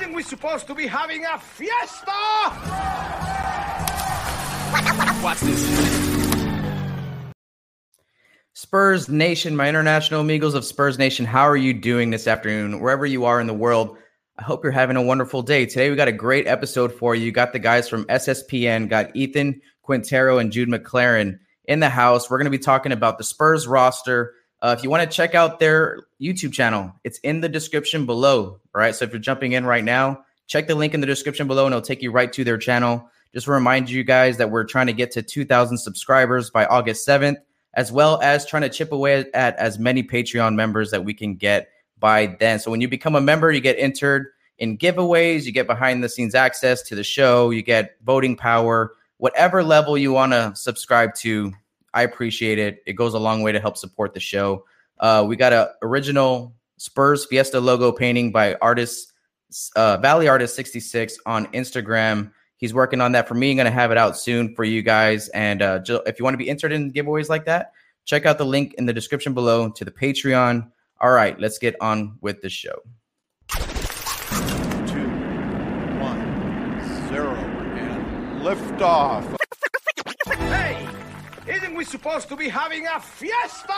Isn't 0.00 0.12
we 0.12 0.22
supposed 0.22 0.68
to 0.68 0.76
be 0.76 0.86
having 0.86 1.24
a 1.24 1.38
fiesta? 1.40 2.12
Watch 5.24 5.40
this. 5.40 7.32
Spurs 8.52 9.08
Nation, 9.08 9.56
my 9.56 9.68
international 9.68 10.20
amigos 10.20 10.54
of 10.54 10.64
Spurs 10.64 10.98
Nation, 10.98 11.26
how 11.26 11.48
are 11.48 11.56
you 11.56 11.74
doing 11.74 12.10
this 12.10 12.28
afternoon? 12.28 12.78
Wherever 12.80 13.06
you 13.06 13.24
are 13.24 13.40
in 13.40 13.48
the 13.48 13.54
world, 13.54 13.98
I 14.38 14.42
hope 14.44 14.62
you're 14.62 14.70
having 14.70 14.96
a 14.96 15.02
wonderful 15.02 15.42
day. 15.42 15.66
Today 15.66 15.90
we 15.90 15.96
got 15.96 16.06
a 16.06 16.12
great 16.12 16.46
episode 16.46 16.92
for 16.92 17.16
you. 17.16 17.32
Got 17.32 17.52
the 17.52 17.58
guys 17.58 17.88
from 17.88 18.04
SSPN, 18.04 18.88
got 18.88 19.16
Ethan 19.16 19.60
Quintero 19.82 20.38
and 20.38 20.52
Jude 20.52 20.68
McLaren 20.68 21.40
in 21.64 21.80
the 21.80 21.88
house. 21.88 22.30
We're 22.30 22.38
going 22.38 22.44
to 22.44 22.56
be 22.56 22.58
talking 22.58 22.92
about 22.92 23.18
the 23.18 23.24
Spurs 23.24 23.66
roster. 23.66 24.34
Uh, 24.60 24.74
if 24.76 24.82
you 24.82 24.90
want 24.90 25.08
to 25.08 25.16
check 25.16 25.34
out 25.34 25.60
their 25.60 26.00
YouTube 26.20 26.52
channel, 26.52 26.92
it's 27.04 27.18
in 27.18 27.40
the 27.40 27.48
description 27.48 28.06
below. 28.06 28.44
All 28.44 28.60
right. 28.74 28.94
So 28.94 29.04
if 29.04 29.12
you're 29.12 29.20
jumping 29.20 29.52
in 29.52 29.64
right 29.64 29.84
now, 29.84 30.24
check 30.46 30.66
the 30.66 30.74
link 30.74 30.94
in 30.94 31.00
the 31.00 31.06
description 31.06 31.46
below 31.46 31.66
and 31.66 31.72
it'll 31.72 31.82
take 31.82 32.02
you 32.02 32.10
right 32.10 32.32
to 32.32 32.44
their 32.44 32.58
channel. 32.58 33.08
Just 33.32 33.44
to 33.44 33.52
remind 33.52 33.90
you 33.90 34.02
guys 34.04 34.38
that 34.38 34.50
we're 34.50 34.64
trying 34.64 34.86
to 34.86 34.92
get 34.92 35.12
to 35.12 35.22
2,000 35.22 35.78
subscribers 35.78 36.50
by 36.50 36.64
August 36.66 37.06
7th, 37.06 37.36
as 37.74 37.92
well 37.92 38.20
as 38.22 38.46
trying 38.46 38.62
to 38.62 38.70
chip 38.70 38.90
away 38.90 39.26
at 39.34 39.54
as 39.56 39.78
many 39.78 40.02
Patreon 40.02 40.54
members 40.54 40.90
that 40.90 41.04
we 41.04 41.14
can 41.14 41.34
get 41.34 41.68
by 41.98 42.36
then. 42.40 42.58
So 42.58 42.70
when 42.70 42.80
you 42.80 42.88
become 42.88 43.14
a 43.14 43.20
member, 43.20 43.52
you 43.52 43.60
get 43.60 43.76
entered 43.78 44.28
in 44.58 44.78
giveaways, 44.78 45.44
you 45.44 45.52
get 45.52 45.66
behind 45.66 46.02
the 46.02 46.08
scenes 46.08 46.34
access 46.34 46.82
to 46.82 46.94
the 46.94 47.04
show, 47.04 47.50
you 47.50 47.62
get 47.62 47.96
voting 48.04 48.34
power, 48.34 48.92
whatever 49.18 49.62
level 49.62 49.96
you 49.96 50.12
want 50.12 50.32
to 50.32 50.52
subscribe 50.56 51.14
to. 51.16 51.52
I 51.94 52.02
appreciate 52.02 52.58
it. 52.58 52.82
It 52.86 52.94
goes 52.94 53.14
a 53.14 53.18
long 53.18 53.42
way 53.42 53.52
to 53.52 53.60
help 53.60 53.76
support 53.76 54.14
the 54.14 54.20
show. 54.20 54.64
Uh, 55.00 55.24
we 55.26 55.36
got 55.36 55.52
a 55.52 55.72
original 55.82 56.54
Spurs 56.76 57.24
Fiesta 57.26 57.60
logo 57.60 57.92
painting 57.92 58.32
by 58.32 58.54
artist 58.56 59.12
uh, 59.76 59.96
Valley 59.98 60.28
Artist 60.28 60.54
66 60.56 61.18
on 61.26 61.46
Instagram. 61.48 62.32
He's 62.56 62.74
working 62.74 63.00
on 63.00 63.12
that 63.12 63.28
for 63.28 63.34
me. 63.34 63.50
I'm 63.50 63.56
going 63.56 63.66
to 63.66 63.70
have 63.70 63.90
it 63.90 63.98
out 63.98 64.18
soon 64.18 64.54
for 64.54 64.64
you 64.64 64.82
guys. 64.82 65.28
And 65.28 65.62
uh, 65.62 65.80
if 66.06 66.18
you 66.18 66.24
want 66.24 66.34
to 66.34 66.38
be 66.38 66.50
entered 66.50 66.72
in 66.72 66.92
giveaways 66.92 67.28
like 67.28 67.44
that, 67.46 67.72
check 68.04 68.26
out 68.26 68.38
the 68.38 68.44
link 68.44 68.74
in 68.74 68.86
the 68.86 68.92
description 68.92 69.34
below 69.34 69.70
to 69.70 69.84
the 69.84 69.90
Patreon. 69.90 70.70
All 71.00 71.10
right, 71.10 71.38
let's 71.38 71.58
get 71.58 71.76
on 71.80 72.18
with 72.20 72.40
the 72.40 72.50
show. 72.50 72.82
two, 73.50 75.08
one, 76.00 77.08
zero, 77.08 77.34
and 77.36 78.42
lift 78.42 78.82
off. 78.82 79.24
Hey, 79.24 79.37
isn't 81.80 81.92
we 81.92 81.98
supposed 81.98 82.28
to 82.28 82.36
be 82.36 82.48
having 82.48 82.86
a 82.86 83.00
fiesta? 83.00 83.72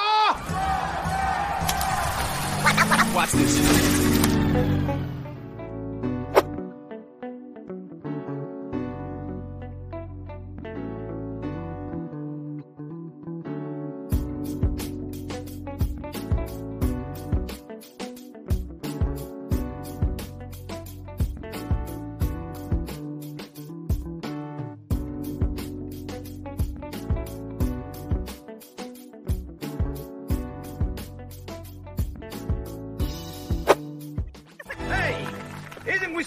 Watch 3.15 3.33
this. 3.33 4.90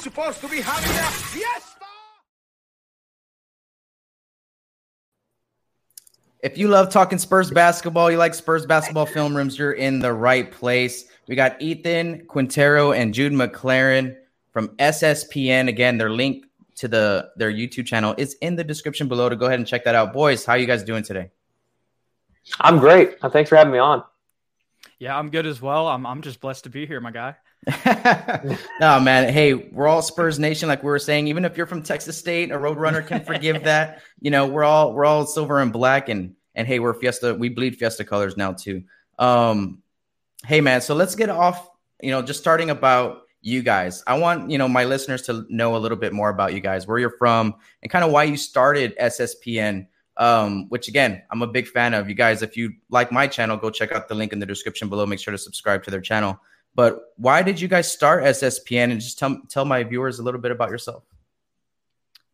Supposed 0.03 0.41
to 0.41 0.49
be 0.49 0.59
having 0.59 0.91
a 0.91 1.11
fiesta? 1.31 1.85
If 6.41 6.57
you 6.57 6.67
love 6.67 6.89
talking 6.89 7.17
Spurs 7.17 7.49
basketball, 7.49 8.11
you 8.11 8.17
like 8.17 8.33
Spurs 8.33 8.65
basketball 8.65 9.05
film 9.05 9.35
rooms, 9.35 9.57
you're 9.57 9.71
in 9.71 9.99
the 9.99 10.11
right 10.11 10.51
place. 10.51 11.05
We 11.29 11.35
got 11.35 11.61
Ethan 11.61 12.25
Quintero 12.27 12.91
and 12.91 13.13
Jude 13.13 13.31
McLaren 13.31 14.17
from 14.51 14.67
SSPN. 14.75 15.69
Again, 15.69 15.97
their 15.97 16.09
link 16.09 16.47
to 16.75 16.89
the 16.89 17.29
their 17.37 17.51
YouTube 17.51 17.85
channel 17.85 18.13
is 18.17 18.35
in 18.41 18.57
the 18.57 18.63
description 18.63 19.07
below 19.07 19.29
to 19.29 19.37
go 19.37 19.45
ahead 19.45 19.59
and 19.59 19.65
check 19.65 19.85
that 19.85 19.95
out. 19.95 20.11
Boys, 20.11 20.43
how 20.43 20.55
you 20.55 20.67
guys 20.67 20.83
doing 20.83 21.03
today? 21.03 21.31
I'm 22.59 22.77
great. 22.77 23.21
Thanks 23.21 23.49
for 23.49 23.55
having 23.55 23.71
me 23.71 23.79
on. 23.79 24.03
Yeah, 24.99 25.17
I'm 25.17 25.29
good 25.29 25.45
as 25.45 25.61
well. 25.61 25.87
I'm 25.87 26.05
I'm 26.05 26.21
just 26.21 26.41
blessed 26.41 26.65
to 26.65 26.69
be 26.69 26.85
here, 26.85 26.99
my 26.99 27.11
guy. 27.11 27.35
no, 28.79 28.99
man. 28.99 29.31
Hey, 29.31 29.53
we're 29.53 29.87
all 29.87 30.01
Spurs 30.01 30.39
Nation, 30.39 30.67
like 30.67 30.83
we 30.83 30.89
were 30.89 30.99
saying. 30.99 31.27
Even 31.27 31.45
if 31.45 31.55
you're 31.55 31.65
from 31.65 31.81
Texas 31.81 32.17
State, 32.17 32.51
a 32.51 32.55
Roadrunner 32.55 33.05
can 33.05 33.23
forgive 33.23 33.63
that. 33.63 34.01
You 34.19 34.31
know, 34.31 34.47
we're 34.47 34.63
all 34.63 34.93
we're 34.93 35.05
all 35.05 35.25
silver 35.25 35.59
and 35.59 35.71
black, 35.71 36.09
and 36.09 36.35
and 36.55 36.67
hey, 36.67 36.79
we're 36.79 36.93
Fiesta. 36.93 37.33
We 37.33 37.49
bleed 37.49 37.77
Fiesta 37.77 38.03
colors 38.03 38.35
now 38.35 38.53
too. 38.53 38.83
Um, 39.17 39.81
hey, 40.45 40.61
man. 40.61 40.81
So 40.81 40.93
let's 40.95 41.15
get 41.15 41.29
off. 41.29 41.69
You 42.01 42.11
know, 42.11 42.21
just 42.21 42.39
starting 42.39 42.69
about 42.69 43.21
you 43.41 43.61
guys. 43.61 44.03
I 44.07 44.17
want 44.17 44.51
you 44.51 44.57
know 44.57 44.67
my 44.67 44.83
listeners 44.83 45.21
to 45.23 45.45
know 45.49 45.75
a 45.75 45.79
little 45.79 45.97
bit 45.97 46.11
more 46.11 46.29
about 46.29 46.53
you 46.53 46.59
guys, 46.59 46.85
where 46.85 46.99
you're 46.99 47.17
from, 47.17 47.55
and 47.81 47.91
kind 47.91 48.03
of 48.03 48.11
why 48.11 48.23
you 48.23 48.37
started 48.37 48.97
SSPN. 48.99 49.87
Um, 50.15 50.69
which 50.69 50.89
again, 50.89 51.23
I'm 51.31 51.41
a 51.41 51.47
big 51.47 51.67
fan 51.67 51.93
of. 51.93 52.09
You 52.09 52.15
guys, 52.15 52.41
if 52.41 52.57
you 52.57 52.73
like 52.89 53.11
my 53.11 53.25
channel, 53.25 53.57
go 53.57 53.69
check 53.69 53.93
out 53.93 54.07
the 54.07 54.15
link 54.15 54.33
in 54.33 54.39
the 54.39 54.45
description 54.45 54.89
below. 54.89 55.05
Make 55.05 55.19
sure 55.19 55.31
to 55.31 55.37
subscribe 55.37 55.83
to 55.83 55.91
their 55.91 56.01
channel. 56.01 56.39
But 56.75 57.01
why 57.17 57.43
did 57.43 57.61
you 57.61 57.67
guys 57.67 57.91
start 57.91 58.23
SSPN? 58.23 58.91
And 58.91 58.99
just 58.99 59.19
tell 59.19 59.41
tell 59.49 59.65
my 59.65 59.83
viewers 59.83 60.19
a 60.19 60.23
little 60.23 60.41
bit 60.41 60.51
about 60.51 60.69
yourself. 60.69 61.03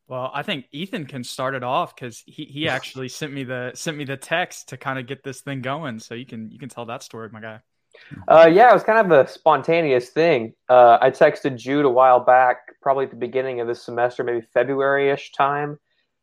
Well, 0.07 0.31
I 0.33 0.41
think 0.41 0.65
Ethan 0.71 1.05
can 1.05 1.23
start 1.23 1.53
it 1.53 1.63
off 1.63 1.95
because 1.95 2.23
he, 2.25 2.45
he 2.45 2.67
actually 2.77 3.09
sent 3.09 3.33
me 3.33 3.43
the 3.43 3.71
sent 3.75 3.97
me 3.97 4.05
the 4.05 4.17
text 4.17 4.69
to 4.69 4.77
kind 4.77 4.99
of 4.99 5.07
get 5.07 5.23
this 5.23 5.41
thing 5.41 5.61
going. 5.61 5.99
So 5.99 6.15
you 6.15 6.25
can 6.25 6.49
you 6.51 6.59
can 6.59 6.69
tell 6.69 6.85
that 6.85 7.03
story, 7.03 7.29
my 7.31 7.41
guy. 7.41 7.59
Uh, 8.27 8.49
yeah, 8.51 8.69
it 8.69 8.73
was 8.73 8.83
kind 8.83 9.11
of 9.11 9.11
a 9.11 9.29
spontaneous 9.29 10.09
thing. 10.09 10.53
Uh, 10.69 10.97
I 11.01 11.11
texted 11.11 11.57
Jude 11.57 11.85
a 11.85 11.89
while 11.89 12.19
back, 12.19 12.57
probably 12.81 13.05
at 13.05 13.11
the 13.11 13.17
beginning 13.17 13.59
of 13.59 13.67
this 13.67 13.83
semester, 13.83 14.23
maybe 14.23 14.41
February 14.53 15.09
ish 15.09 15.31
time. 15.31 15.77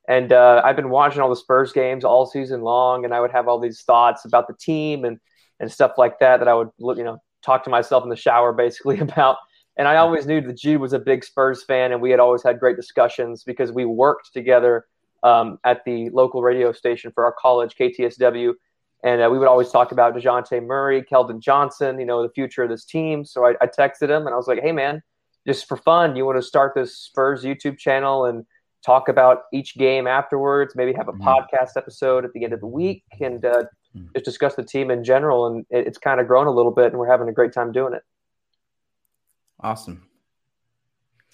And 0.09 0.33
uh, 0.33 0.63
I've 0.65 0.77
been 0.77 0.91
watching 0.91 1.21
all 1.21 1.29
the 1.29 1.37
Spurs 1.37 1.73
games 1.73 2.05
all 2.05 2.27
season 2.27 2.63
long, 2.63 3.05
and 3.05 3.13
I 3.13 3.21
would 3.21 3.33
have 3.33 3.49
all 3.49 3.59
these 3.59 3.83
thoughts 3.83 4.25
about 4.25 4.47
the 4.47 4.55
team 4.55 5.05
and, 5.05 5.19
and 5.59 5.71
stuff 5.71 5.95
like 5.99 6.21
that 6.21 6.39
that 6.39 6.49
I 6.49 6.55
would 6.55 6.71
look, 6.79 6.97
you 6.97 7.05
know, 7.05 7.21
talk 7.43 7.65
to 7.65 7.71
myself 7.71 8.03
in 8.05 8.11
the 8.11 8.17
shower 8.17 8.53
basically 8.53 8.99
about. 9.09 9.37
And 9.79 9.87
I 9.87 9.97
always 9.97 10.27
knew 10.27 10.41
that 10.41 10.57
Jude 10.57 10.81
was 10.81 10.95
a 10.95 10.99
big 10.99 11.23
Spurs 11.23 11.63
fan, 11.63 11.93
and 11.93 12.01
we 12.01 12.11
had 12.11 12.19
always 12.19 12.43
had 12.43 12.59
great 12.59 12.77
discussions 12.77 13.45
because 13.45 13.73
we 13.73 13.85
worked 13.85 14.33
together 14.33 14.87
um, 15.23 15.59
at 15.65 15.85
the 15.85 16.09
local 16.11 16.41
radio 16.43 16.73
station 16.73 17.11
for 17.15 17.25
our 17.25 17.35
college, 17.39 17.75
KTSW. 17.79 18.55
And 19.05 19.21
uh, 19.21 19.29
we 19.31 19.39
would 19.39 19.49
always 19.49 19.71
talk 19.71 19.93
about 19.93 20.15
DeJounte 20.15 20.65
Murray, 20.65 21.03
Keldon 21.03 21.41
Johnson, 21.41 22.01
you 22.01 22.07
know, 22.07 22.23
the 22.23 22.33
future 22.33 22.63
of 22.63 22.71
this 22.71 22.85
team. 22.85 23.25
So 23.25 23.45
I, 23.45 23.55
I 23.61 23.67
texted 23.67 24.09
him 24.09 24.27
and 24.27 24.31
I 24.31 24.37
was 24.37 24.49
like, 24.49 24.61
hey, 24.63 24.73
man, 24.73 25.03
just 25.47 25.69
for 25.69 25.77
fun, 25.77 26.17
you 26.17 26.25
want 26.25 26.39
to 26.39 26.43
start 26.43 26.73
this 26.75 26.97
Spurs 26.97 27.45
YouTube 27.45 27.79
channel 27.79 28.25
and 28.25 28.47
talk 28.85 29.09
about 29.09 29.43
each 29.53 29.77
game 29.77 30.07
afterwards, 30.07 30.75
maybe 30.75 30.93
have 30.95 31.09
a 31.09 31.13
Mhm. 31.13 31.21
podcast 31.21 31.77
episode 31.77 32.25
at 32.25 32.33
the 32.33 32.43
end 32.45 32.53
of 32.55 32.61
the 32.61 32.67
week 32.67 33.05
and 33.21 33.45
uh. 33.45 33.65
Just 34.15 34.25
discuss 34.25 34.55
the 34.55 34.65
team 34.65 34.91
in 34.91 35.05
general. 35.05 35.47
And 35.47 35.67
it, 35.71 35.87
it's 35.87 35.99
kind 35.99 36.21
of 36.21 36.27
grown 36.27 36.47
a 36.47 36.51
little 36.53 36.73
bit 36.73 36.87
and 36.87 36.99
we're 36.99 37.11
having 37.11 37.29
a 37.29 37.33
great 37.33 37.53
time 37.53 37.73
doing 37.73 37.95
it. 37.95 38.03
Awesome. 39.61 40.03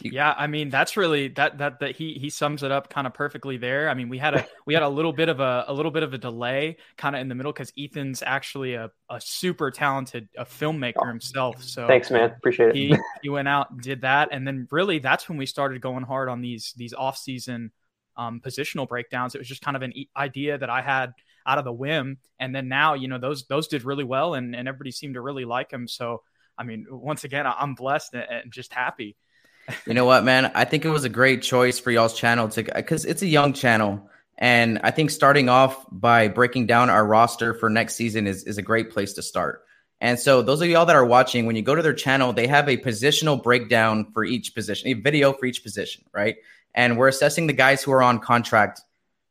Yeah, 0.01 0.35
I 0.37 0.47
mean 0.47 0.71
that's 0.71 0.97
really 0.97 1.29
that 1.29 1.59
that 1.59 1.81
that 1.81 1.95
he 1.95 2.15
he 2.15 2.31
sums 2.31 2.63
it 2.63 2.73
up 2.73 2.89
kind 2.89 3.07
of 3.07 3.15
perfectly 3.15 3.57
there. 3.57 3.89
I 3.89 3.95
mean 3.95 4.09
we 4.09 4.19
had 4.19 4.35
a 4.35 4.47
we 4.67 4.75
had 4.75 4.83
a 4.83 4.89
little 4.89 5.13
bit 5.13 5.29
of 5.29 5.39
a 5.39 5.65
a 5.69 5.73
little 5.73 5.93
bit 5.93 6.03
of 6.03 6.13
a 6.13 6.19
delay 6.19 6.79
kind 6.97 7.15
of 7.15 7.21
in 7.21 7.29
the 7.29 7.35
middle 7.35 7.53
because 7.53 7.73
Ethan's 7.79 8.23
actually 8.25 8.75
a, 8.75 8.91
a 9.11 9.21
super 9.21 9.71
talented 9.71 10.29
a 10.37 10.45
filmmaker 10.45 11.07
himself. 11.07 11.63
So 11.63 11.87
Thanks, 11.87 12.11
man. 12.11 12.31
Appreciate 12.31 12.71
it. 12.71 12.75
he 12.75 12.97
he 13.23 13.29
went 13.29 13.49
out 13.49 13.71
and 13.71 13.81
did 13.81 14.01
that 14.01 14.31
and 14.33 14.47
then 14.47 14.67
really 14.71 14.99
that's 14.99 15.29
when 15.29 15.39
we 15.39 15.47
started 15.47 15.81
going 15.81 16.05
hard 16.05 16.29
on 16.29 16.41
these 16.41 16.73
these 16.77 16.95
off 16.95 17.17
season 17.17 17.71
um, 18.17 18.41
positional 18.45 18.87
breakdowns 18.89 19.35
it 19.35 19.39
was 19.39 19.49
just 19.49 19.63
kind 19.63 19.77
of 19.77 19.83
an 19.83 19.97
e- 19.97 20.11
idea 20.15 20.59
that 20.59 20.69
i 20.69 20.83
had 20.83 21.15
out 21.47 21.59
of 21.59 21.65
the 21.65 21.73
whim 21.73 22.19
and 22.39 22.55
then 22.55 22.69
now 22.69 22.95
you 22.95 23.09
know 23.09 23.19
those 23.19 23.47
those 23.47 23.69
did 23.69 23.85
really 23.85 24.05
well 24.05 24.35
and, 24.35 24.55
and 24.55 24.69
everybody 24.69 24.91
seemed 24.91 25.15
to 25.15 25.21
really 25.21 25.45
like 25.45 25.71
them 25.71 25.89
so 25.89 26.23
i 26.57 26.63
mean 26.63 26.87
once 26.91 27.25
again 27.25 27.47
i'm 27.47 27.75
blessed 27.75 28.15
and, 28.15 28.27
and 28.31 28.53
just 28.53 28.73
happy 28.73 29.17
You 29.87 29.95
know 29.95 30.05
what, 30.05 30.25
man? 30.25 30.51
I 30.55 30.65
think 30.65 30.85
it 30.85 30.91
was 30.91 31.05
a 31.05 31.09
great 31.09 31.43
choice 31.43 31.79
for 31.79 31.91
y'all's 31.91 32.15
channel 32.15 32.49
to 32.51 32.63
because 32.63 33.05
it's 33.05 33.23
a 33.23 33.27
young 33.27 33.53
channel, 33.53 34.11
and 34.39 34.81
I 34.83 34.91
think 34.91 35.11
starting 35.11 35.49
off 35.49 35.87
by 35.91 36.29
breaking 36.29 36.67
down 36.67 36.91
our 36.91 37.07
roster 37.07 37.55
for 37.55 37.71
next 37.71 37.95
season 37.95 38.27
is 38.27 38.45
is 38.45 38.59
a 38.59 38.63
great 38.63 38.91
place 38.91 39.13
to 39.15 39.23
start. 39.23 39.65
And 40.01 40.19
so, 40.19 40.43
those 40.43 40.61
of 40.61 40.69
y'all 40.69 40.87
that 40.87 40.97
are 40.97 41.05
watching, 41.05 41.47
when 41.47 41.55
you 41.55 41.63
go 41.63 41.77
to 41.77 41.83
their 41.83 41.95
channel, 41.95 42.33
they 42.33 42.49
have 42.49 42.69
a 42.69 42.77
positional 42.77 43.41
breakdown 43.41 44.11
for 44.13 44.25
each 44.25 44.55
position, 44.55 44.89
a 44.89 44.95
video 44.95 45.33
for 45.33 45.47
each 45.47 45.63
position, 45.63 46.05
right? 46.13 46.37
And 46.75 46.97
we're 46.97 47.09
assessing 47.09 47.47
the 47.47 47.53
guys 47.53 47.83
who 47.83 47.93
are 47.93 48.03
on 48.03 48.19
contract 48.19 48.81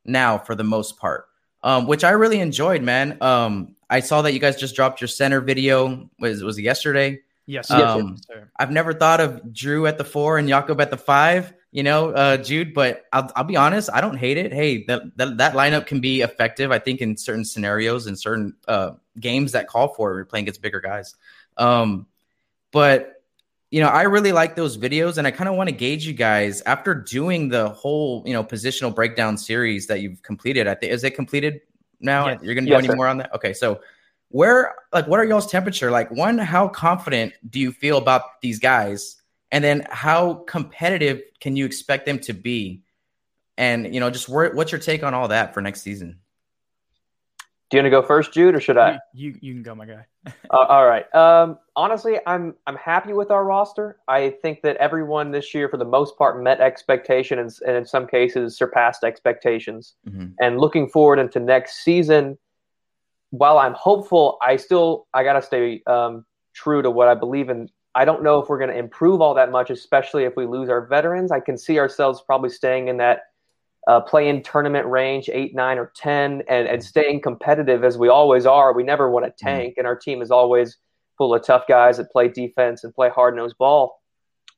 now 0.04 0.38
for 0.38 0.54
the 0.54 0.64
most 0.64 0.98
part, 0.98 1.26
um, 1.62 1.86
which 1.86 2.04
I 2.04 2.10
really 2.10 2.40
enjoyed, 2.40 2.82
man. 2.82 3.18
Um, 3.20 3.76
I 3.90 4.00
saw 4.00 4.22
that 4.22 4.32
you 4.32 4.38
guys 4.38 4.56
just 4.56 4.74
dropped 4.74 5.00
your 5.00 5.08
center 5.08 5.40
video. 5.40 6.08
Was 6.18 6.42
was 6.42 6.58
it 6.58 6.62
yesterday? 6.62 7.20
Yes, 7.46 7.70
Um, 7.70 8.12
yes, 8.16 8.26
sir. 8.26 8.48
I've 8.56 8.70
never 8.70 8.94
thought 8.94 9.20
of 9.20 9.52
Drew 9.52 9.86
at 9.86 9.98
the 9.98 10.04
four 10.04 10.38
and 10.38 10.48
Jakob 10.48 10.80
at 10.80 10.90
the 10.90 10.96
five, 10.96 11.52
you 11.72 11.82
know, 11.82 12.10
uh, 12.10 12.36
Jude, 12.36 12.72
but 12.72 13.04
I'll, 13.12 13.30
I'll 13.34 13.44
be 13.44 13.56
honest, 13.56 13.90
I 13.92 14.00
don't 14.00 14.16
hate 14.16 14.36
it. 14.38 14.52
Hey, 14.52 14.84
that, 14.84 15.16
that, 15.16 15.38
that 15.38 15.54
lineup 15.54 15.86
can 15.86 16.00
be 16.00 16.20
effective, 16.20 16.70
I 16.70 16.78
think, 16.78 17.00
in 17.00 17.16
certain 17.16 17.44
scenarios 17.44 18.06
and 18.06 18.16
certain 18.18 18.54
uh, 18.68 18.92
games 19.18 19.52
that 19.52 19.66
call 19.66 19.88
for 19.88 20.12
it. 20.12 20.14
We're 20.14 20.24
playing 20.24 20.44
against 20.44 20.62
bigger 20.62 20.80
guys. 20.80 21.16
Um, 21.56 22.06
but, 22.70 23.11
you 23.72 23.80
know, 23.80 23.88
I 23.88 24.02
really 24.02 24.32
like 24.32 24.54
those 24.54 24.76
videos 24.76 25.16
and 25.16 25.26
I 25.26 25.30
kind 25.30 25.48
of 25.48 25.56
want 25.56 25.70
to 25.70 25.74
gauge 25.74 26.06
you 26.06 26.12
guys 26.12 26.60
after 26.66 26.94
doing 26.94 27.48
the 27.48 27.70
whole, 27.70 28.22
you 28.26 28.34
know, 28.34 28.44
positional 28.44 28.94
breakdown 28.94 29.38
series 29.38 29.86
that 29.86 30.00
you've 30.00 30.22
completed. 30.22 30.68
I 30.68 30.74
think, 30.74 30.92
is 30.92 31.02
it 31.02 31.14
completed 31.16 31.62
now? 31.98 32.28
Yes. 32.28 32.42
You're 32.42 32.54
going 32.54 32.66
to 32.66 32.70
do 32.70 32.74
Yes, 32.74 32.80
any 32.80 32.88
sir. 32.88 32.96
more 32.96 33.08
on 33.08 33.16
that? 33.16 33.34
Okay. 33.34 33.54
So, 33.54 33.80
where 34.28 34.74
like 34.94 35.06
what 35.06 35.20
are 35.20 35.24
y'all's 35.24 35.46
temperature 35.46 35.90
like 35.90 36.10
one 36.10 36.38
how 36.38 36.66
confident 36.66 37.34
do 37.50 37.60
you 37.60 37.70
feel 37.70 37.98
about 37.98 38.40
these 38.40 38.58
guys 38.58 39.20
and 39.50 39.62
then 39.62 39.86
how 39.90 40.34
competitive 40.46 41.20
can 41.38 41.54
you 41.54 41.66
expect 41.66 42.06
them 42.06 42.18
to 42.18 42.32
be 42.32 42.82
and 43.58 43.94
you 43.94 44.00
know 44.00 44.08
just 44.08 44.30
where, 44.30 44.54
what's 44.54 44.72
your 44.72 44.80
take 44.80 45.02
on 45.02 45.12
all 45.12 45.28
that 45.28 45.52
for 45.52 45.60
next 45.60 45.82
season 45.82 46.18
Do 47.72 47.78
you 47.78 47.84
want 47.84 47.86
to 47.86 48.02
go 48.02 48.06
first, 48.06 48.34
Jude, 48.34 48.54
or 48.54 48.60
should 48.60 48.76
I? 48.76 48.98
You, 49.14 49.30
you 49.30 49.38
you 49.40 49.54
can 49.54 49.62
go, 49.62 49.74
my 49.74 49.86
guy. 49.86 50.04
Uh, 50.50 50.66
all 50.68 50.86
right. 50.86 51.12
Um, 51.14 51.58
honestly, 51.74 52.18
I'm 52.26 52.54
I'm 52.66 52.76
happy 52.76 53.14
with 53.14 53.30
our 53.30 53.46
roster. 53.46 53.96
I 54.06 54.34
think 54.42 54.60
that 54.60 54.76
everyone 54.76 55.30
this 55.30 55.54
year, 55.54 55.70
for 55.70 55.78
the 55.78 55.84
most 55.86 56.18
part, 56.18 56.42
met 56.42 56.60
expectations 56.60 57.62
and 57.66 57.74
in 57.74 57.86
some 57.86 58.06
cases 58.06 58.58
surpassed 58.58 59.02
expectations. 59.02 59.94
Mhm. 60.06 60.34
And 60.38 60.60
looking 60.60 60.90
forward 60.90 61.18
into 61.18 61.40
next 61.40 61.82
season, 61.82 62.36
while 63.30 63.56
I'm 63.56 63.72
hopeful, 63.72 64.36
I 64.42 64.56
still 64.56 65.06
I 65.14 65.24
gotta 65.24 65.40
stay 65.40 65.82
um, 65.86 66.26
true 66.52 66.82
to 66.82 66.90
what 66.90 67.08
I 67.08 67.14
believe 67.14 67.48
in. 67.48 67.70
I 67.94 68.04
don't 68.04 68.22
know 68.22 68.38
if 68.40 68.50
we're 68.50 68.58
going 68.58 68.70
to 68.70 68.78
improve 68.78 69.20
all 69.20 69.34
that 69.34 69.50
much, 69.50 69.70
especially 69.70 70.24
if 70.24 70.34
we 70.36 70.46
lose 70.46 70.68
our 70.68 70.86
veterans. 70.86 71.30
I 71.32 71.40
can 71.40 71.58
see 71.58 71.78
ourselves 71.78 72.22
probably 72.26 72.50
staying 72.50 72.88
in 72.88 72.98
that 72.98 73.31
uh, 73.88 74.00
play-in 74.00 74.42
tournament 74.42 74.86
range, 74.86 75.28
eight, 75.32 75.54
nine, 75.54 75.78
or 75.78 75.92
ten, 75.96 76.42
and, 76.48 76.68
and 76.68 76.82
staying 76.84 77.20
competitive 77.20 77.82
as 77.84 77.98
we 77.98 78.08
always 78.08 78.46
are. 78.46 78.72
We 78.72 78.84
never 78.84 79.10
want 79.10 79.26
to 79.26 79.32
tank, 79.44 79.74
and 79.76 79.86
our 79.86 79.96
team 79.96 80.22
is 80.22 80.30
always 80.30 80.76
full 81.18 81.34
of 81.34 81.44
tough 81.44 81.64
guys 81.68 81.96
that 81.96 82.10
play 82.10 82.28
defense 82.28 82.84
and 82.84 82.94
play 82.94 83.08
hard-nosed 83.08 83.58
ball. 83.58 84.00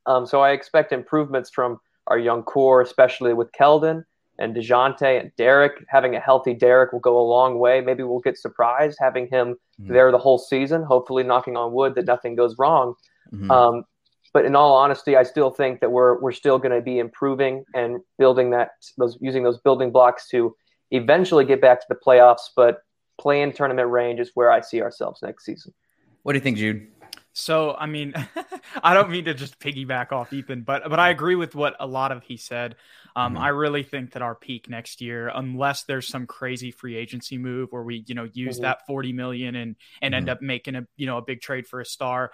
Um, 0.07 0.27
so 0.27 0.41
I 0.41 0.51
expect 0.51 0.93
improvements 0.93 1.51
from 1.51 1.81
our 2.07 2.19
young 2.19 2.43
core, 2.43 2.83
especially 2.83 3.33
with 3.33 3.51
Keldon 3.53 4.05
and 4.39 4.55
Dejounte 4.55 5.21
and 5.21 5.33
Derek. 5.37 5.85
Having 5.89 6.17
a 6.17 6.21
healthy 6.21 6.53
Derek 6.53 6.93
will 6.93 7.01
go 7.01 7.19
a 7.19 7.27
long 7.27 7.59
way. 7.59 7.81
Maybe 7.81 8.03
we'll 8.03 8.21
get 8.21 8.37
surprised 8.37 8.99
having 9.01 9.27
him 9.29 9.57
Mhm. 9.81 9.89
there 9.89 10.11
the 10.13 10.19
whole 10.19 10.39
season. 10.39 10.83
Hopefully, 10.83 11.23
knocking 11.23 11.57
on 11.57 11.73
wood 11.73 11.95
that 11.95 12.05
nothing 12.05 12.35
goes 12.37 12.57
wrong. 12.59 12.95
Mhm. 13.33 13.51
Um, 13.51 13.85
but 14.35 14.45
in 14.45 14.55
all 14.55 14.75
honesty, 14.75 15.17
I 15.17 15.23
still 15.23 15.51
think 15.51 15.81
that 15.81 15.91
we're 15.91 16.21
we're 16.21 16.33
still 16.33 16.59
going 16.59 16.73
to 16.75 16.83
be 16.83 16.99
improving 16.99 17.65
and 17.75 18.01
building 18.19 18.51
that 18.51 18.73
those 18.99 19.17
using 19.23 19.43
those 19.45 19.59
building 19.61 19.91
blocks 19.93 20.29
to 20.31 20.55
eventually 20.91 21.47
get 21.47 21.61
back 21.63 21.81
to 21.81 21.87
the 21.89 21.95
playoffs. 21.95 22.51
But 22.55 22.81
play-in 23.17 23.53
tournament 23.53 23.89
range 23.91 24.21
is 24.21 24.33
where 24.35 24.51
I 24.51 24.61
see 24.61 24.83
ourselves 24.83 25.23
next 25.23 25.45
season. 25.47 25.73
what 26.25 26.33
do 26.33 26.39
you 26.39 26.43
think 26.43 26.59
jude 26.59 26.89
So, 27.33 27.75
I 27.75 27.87
mean, 27.87 28.13
I 28.83 28.95
don't 28.95 29.11
mean 29.11 29.25
to 29.27 29.35
just 29.35 29.59
piggyback 29.59 30.13
off 30.13 30.33
Ethan, 30.33 30.63
but 30.63 30.89
but 30.91 30.99
I 31.01 31.11
agree 31.11 31.35
with 31.37 31.55
what 31.55 31.77
a 31.81 31.87
lot 31.87 32.13
of 32.13 32.23
he 32.25 32.37
said. 32.37 32.77
Um, 33.17 33.35
Mhm. 33.37 33.41
I 33.41 33.49
really 33.49 33.85
think 33.85 34.13
that 34.13 34.23
our 34.23 34.35
peak 34.35 34.69
next 34.69 35.01
year, 35.01 35.31
unless 35.33 35.85
there's 35.85 36.09
some 36.09 36.27
crazy 36.27 36.71
free 36.73 36.97
agency 36.97 37.39
move 37.39 37.71
where 37.73 37.83
we, 37.83 38.05
you 38.09 38.15
know, 38.17 38.29
use 38.33 38.59
Mhm. 38.59 38.63
that 38.63 38.87
40 38.87 39.13
million 39.13 39.55
and 39.55 39.77
and 40.03 40.15
end 40.15 40.27
Mhm. 40.27 40.33
up 40.33 40.43
making 40.43 40.75
a 40.77 40.87
you 40.97 41.07
know 41.07 41.19
a 41.19 41.23
big 41.23 41.41
trade 41.41 41.67
for 41.67 41.81
a 41.81 41.87
star. 41.87 42.33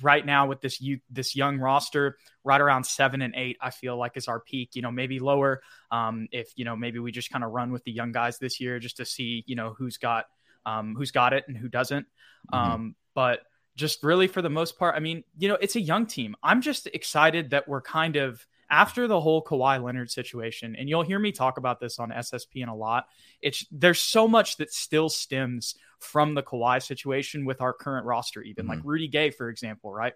Right 0.00 0.24
now 0.24 0.46
with 0.46 0.60
this 0.60 0.80
youth, 0.80 1.00
this 1.10 1.36
young 1.36 1.58
roster, 1.58 2.16
right 2.44 2.60
around 2.60 2.84
seven 2.84 3.22
and 3.22 3.34
eight, 3.36 3.56
I 3.60 3.70
feel 3.70 3.96
like 3.96 4.16
is 4.16 4.28
our 4.28 4.40
peak. 4.40 4.70
You 4.74 4.82
know, 4.82 4.90
maybe 4.90 5.18
lower. 5.18 5.62
Um, 5.90 6.28
if 6.32 6.52
you 6.56 6.64
know, 6.64 6.76
maybe 6.76 6.98
we 6.98 7.12
just 7.12 7.30
kind 7.30 7.44
of 7.44 7.50
run 7.50 7.72
with 7.72 7.84
the 7.84 7.92
young 7.92 8.12
guys 8.12 8.38
this 8.38 8.60
year 8.60 8.78
just 8.78 8.96
to 8.98 9.04
see 9.04 9.44
you 9.46 9.56
know 9.56 9.74
who's 9.76 9.96
got 9.98 10.26
um 10.66 10.94
who's 10.96 11.10
got 11.10 11.32
it 11.32 11.44
and 11.48 11.56
who 11.56 11.68
doesn't. 11.68 12.06
Mhm. 12.52 12.56
Um, 12.56 12.94
but 13.14 13.40
just 13.76 14.02
really 14.02 14.26
for 14.26 14.42
the 14.42 14.50
most 14.50 14.78
part, 14.78 14.96
I 14.96 15.00
mean, 15.00 15.24
you 15.38 15.48
know, 15.48 15.56
it's 15.60 15.76
a 15.76 15.80
young 15.80 16.06
team. 16.06 16.34
I'm 16.42 16.60
just 16.60 16.88
excited 16.88 17.50
that 17.50 17.68
we're 17.68 17.80
kind 17.82 18.16
of 18.16 18.44
after 18.70 19.06
the 19.06 19.20
whole 19.20 19.42
Kawhi 19.42 19.82
Leonard 19.82 20.10
situation, 20.10 20.76
and 20.76 20.88
you'll 20.88 21.02
hear 21.02 21.18
me 21.18 21.32
talk 21.32 21.58
about 21.58 21.80
this 21.80 21.98
on 21.98 22.10
SSP 22.10 22.38
SSPN 22.38 22.68
a 22.68 22.74
lot. 22.74 23.06
It's 23.40 23.64
there's 23.70 24.00
so 24.00 24.28
much 24.28 24.56
that 24.56 24.72
still 24.72 25.08
stems 25.08 25.74
from 25.98 26.34
the 26.34 26.42
Kawhi 26.42 26.82
situation 26.82 27.44
with 27.44 27.60
our 27.60 27.72
current 27.72 28.06
roster, 28.06 28.42
even 28.42 28.66
like 28.66 28.80
Rudy 28.84 29.08
Gay, 29.08 29.30
for 29.30 29.48
example, 29.48 29.92
right? 29.92 30.12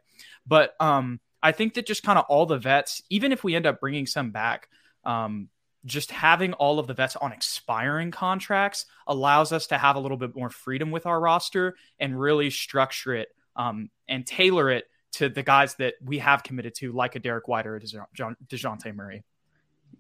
But 0.47 0.75
um, 0.81 1.21
I 1.43 1.53
think 1.53 1.75
that 1.75 1.87
just 1.87 2.03
kind 2.03 2.19
of 2.19 2.25
all 2.29 2.47
the 2.47 2.59
vets, 2.59 3.03
even 3.11 3.33
if 3.33 3.43
we 3.43 3.55
end 3.55 3.67
up 3.67 3.81
bringing 3.81 4.07
some 4.07 4.31
back, 4.31 4.69
um, 5.05 5.49
just 5.85 6.13
having 6.13 6.53
all 6.55 6.79
of 6.79 6.87
the 6.87 6.95
vets 6.95 7.17
on 7.17 7.33
expiring 7.33 8.13
contracts 8.13 8.87
allows 9.09 9.53
us 9.53 9.67
to 9.69 9.79
have 9.79 9.97
a 9.97 10.01
little 10.01 10.17
bit 10.17 10.37
more 10.37 10.51
freedom 10.51 10.93
with 10.93 11.07
our 11.07 11.21
roster 11.21 11.75
and 11.99 12.19
really 12.19 12.51
structure 12.51 13.15
it 13.15 13.29
um, 13.57 13.91
and 14.09 14.25
tailor 14.25 14.71
it 14.71 14.85
to 15.13 15.29
the 15.29 15.43
guys 15.43 15.75
that 15.77 15.95
we 16.05 16.19
have 16.19 16.43
committed 16.43 16.75
to, 16.77 16.93
like 16.93 17.15
a 17.15 17.19
Derek 17.19 17.49
White 17.49 17.67
or 17.67 17.77
a 17.77 17.81
Dejo- 17.81 18.37
Dejounte 18.49 18.95
Murray. 18.95 19.23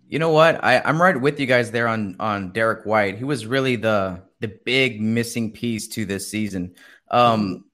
You 0.08 0.18
know 0.18 0.30
what? 0.30 0.62
I, 0.62 0.80
I'm 0.80 1.00
right 1.00 1.18
with 1.18 1.40
you 1.40 1.46
guys 1.46 1.70
there 1.70 1.88
on 1.88 2.16
on 2.20 2.52
Derek 2.52 2.84
White. 2.84 3.18
He 3.18 3.24
was 3.24 3.46
really 3.46 3.76
the 3.76 4.22
the 4.40 4.48
big 4.48 5.00
missing 5.00 5.52
piece 5.52 5.88
to 5.88 6.04
this 6.04 6.28
season. 6.28 6.74
Um, 7.10 7.64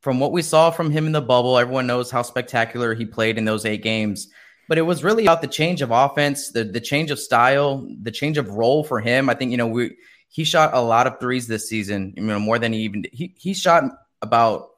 From 0.00 0.20
what 0.20 0.32
we 0.32 0.42
saw 0.42 0.70
from 0.70 0.90
him 0.90 1.06
in 1.06 1.12
the 1.12 1.20
bubble, 1.20 1.58
everyone 1.58 1.86
knows 1.86 2.10
how 2.10 2.22
spectacular 2.22 2.94
he 2.94 3.06
played 3.06 3.38
in 3.38 3.44
those 3.44 3.64
eight 3.64 3.82
games. 3.82 4.28
But 4.68 4.78
it 4.78 4.82
was 4.82 5.04
really 5.04 5.24
about 5.24 5.42
the 5.42 5.48
change 5.48 5.82
of 5.82 5.90
offense, 5.90 6.50
the 6.50 6.64
the 6.64 6.80
change 6.80 7.10
of 7.10 7.18
style, 7.18 7.86
the 8.02 8.10
change 8.10 8.36
of 8.36 8.50
role 8.50 8.84
for 8.84 9.00
him. 9.00 9.30
I 9.30 9.34
think 9.34 9.50
you 9.50 9.56
know 9.56 9.66
we 9.66 9.96
he 10.28 10.44
shot 10.44 10.74
a 10.74 10.80
lot 10.80 11.06
of 11.06 11.18
threes 11.18 11.46
this 11.46 11.68
season. 11.68 12.14
You 12.16 12.24
know 12.24 12.38
more 12.38 12.58
than 12.58 12.72
he 12.72 12.80
even 12.80 13.04
he 13.12 13.34
he 13.36 13.54
shot 13.54 13.84
about 14.22 14.70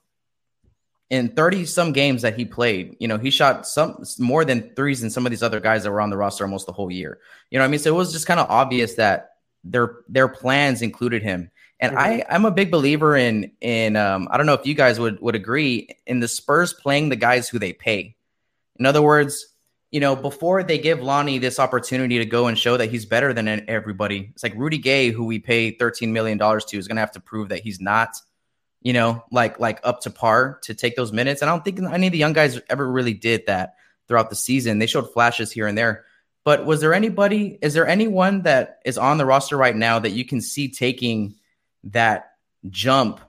in 1.11 1.31
30 1.31 1.65
some 1.65 1.93
games 1.93 2.23
that 2.23 2.37
he 2.37 2.45
played, 2.45 2.97
you 3.01 3.09
know, 3.09 3.17
he 3.17 3.31
shot 3.31 3.67
some 3.67 4.05
more 4.19 4.45
than 4.45 4.75
threes 4.75 5.01
than 5.01 5.11
some 5.11 5.27
of 5.27 5.31
these 5.31 5.43
other 5.43 5.61
guys 5.61 5.83
that 5.83 5.91
were 5.91 6.01
on 6.01 6.11
the 6.11 6.17
roster 6.17 6.45
almost 6.45 6.67
the 6.67 6.73
whole 6.73 6.91
year. 6.91 7.19
You 7.51 7.59
know 7.59 7.65
I 7.65 7.69
mean? 7.69 7.81
So 7.81 7.95
it 7.95 7.97
was 7.97 8.13
just 8.13 8.27
kind 8.27 8.41
of 8.41 8.51
obvious 8.51 8.95
that 8.95 9.37
their 9.65 9.97
their 10.09 10.29
plans 10.29 10.83
included 10.83 11.23
him. 11.23 11.51
And 11.81 11.99
I 11.99 12.25
I'm 12.29 12.45
a 12.45 12.51
big 12.51 12.71
believer 12.71 13.17
in 13.17 13.53
in 13.61 13.97
um 13.97 14.29
I 14.31 14.37
don't 14.37 14.47
know 14.47 14.55
if 14.55 14.67
you 14.67 14.75
guys 14.75 15.01
would 15.01 15.21
would 15.21 15.35
agree 15.35 15.97
in 16.07 16.21
the 16.21 16.29
Spurs 16.29 16.75
playing 16.75 17.09
the 17.09 17.17
guys 17.17 17.49
who 17.49 17.59
they 17.59 17.73
pay. 17.73 18.17
In 18.79 18.85
other 18.85 19.03
words, 19.03 19.55
you 19.91 20.01
know, 20.01 20.15
before 20.15 20.63
they 20.63 20.79
give 20.79 21.03
Lonnie 21.03 21.39
this 21.39 21.59
opportunity 21.59 22.19
to 22.19 22.27
go 22.27 22.47
and 22.47 22.59
show 22.59 22.77
that 22.77 22.91
he's 22.91 23.07
better 23.07 23.33
than 23.33 23.65
everybody, 23.69 24.31
it's 24.35 24.43
like 24.43 24.55
Rudy 24.55 24.79
Gay, 24.79 25.11
who 25.11 25.25
we 25.25 25.39
pay 25.39 25.75
$13 25.75 26.11
million 26.11 26.39
to, 26.39 26.79
is 26.79 26.87
going 26.87 26.97
to 26.97 27.01
have 27.01 27.13
to 27.13 27.21
prove 27.21 27.49
that 27.49 27.61
he's 27.61 27.81
not 27.81 28.21
you 28.81 28.93
know, 28.93 29.25
like 29.31 29.59
like 29.59 29.81
up 29.83 30.01
to 30.03 30.11
par 30.11 30.61
to 30.63 30.75
take 30.75 30.97
those 30.97 31.13
minutes. 31.13 31.43
And 31.43 31.51
I 31.51 31.53
don't 31.53 31.65
think 31.65 31.81
any 31.81 32.07
of 32.07 32.13
the 32.13 32.19
young 32.19 32.33
guys 32.33 32.61
ever 32.71 32.89
really 32.89 33.15
did 33.15 33.47
that 33.47 33.75
throughout 34.07 34.31
the 34.31 34.37
season. 34.37 34.79
They 34.79 34.87
showed 34.87 35.13
flashes 35.13 35.53
here 35.53 35.67
and 35.67 35.77
there. 35.77 36.05
But 36.45 36.65
was 36.65 36.81
there 36.81 36.95
anybody, 36.95 37.59
is 37.61 37.75
there 37.75 37.87
anyone 37.87 38.43
that 38.43 38.81
is 38.85 38.97
on 38.97 39.19
the 39.19 39.27
roster 39.27 39.57
right 39.57 39.77
now 39.77 39.99
that 39.99 40.13
you 40.13 40.25
can 40.25 40.41
see 40.41 40.69
taking 40.69 41.35
that 41.85 42.33
jump 42.71 43.21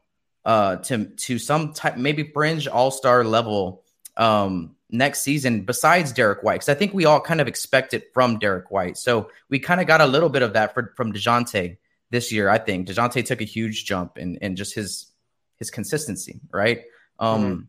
uh 0.46 0.78
to 0.78 1.06
to 1.06 1.38
some 1.38 1.74
type 1.74 1.98
maybe 1.98 2.24
fringe 2.24 2.68
all-star 2.68 3.24
level 3.24 3.84
um 4.18 4.76
next 4.90 5.22
season 5.22 5.62
besides 5.62 6.14
Derek 6.14 6.44
White? 6.44 6.56
Because 6.56 6.70
I 6.70 6.76
think 6.76 6.94
we 6.94 7.06
all 7.06 7.20
kind 7.20 7.42
of 7.42 7.48
expect 7.48 7.94
it 7.94 8.14
from 8.14 8.40
Derek 8.40 8.72
White. 8.72 8.98
So 8.98 9.30
we 9.50 9.60
kind 9.60 9.82
of 9.82 9.88
got 9.88 10.02
a 10.02 10.08
little 10.08 10.30
bit 10.30 10.42
of 10.42 10.54
that 10.54 10.74
for, 10.74 10.94
from 10.96 11.12
DeJounte 11.12 11.78
this 12.10 12.32
year, 12.32 12.50
I 12.50 12.58
think. 12.58 12.88
DeJounte 12.88 13.26
took 13.26 13.42
a 13.42 13.46
huge 13.46 13.86
jump 13.86 14.18
in, 14.18 14.38
in 14.38 14.56
just 14.56 14.74
his 14.74 15.09
his 15.60 15.70
consistency, 15.70 16.40
right? 16.52 16.82
Um, 17.20 17.44
Mhm. 17.44 17.68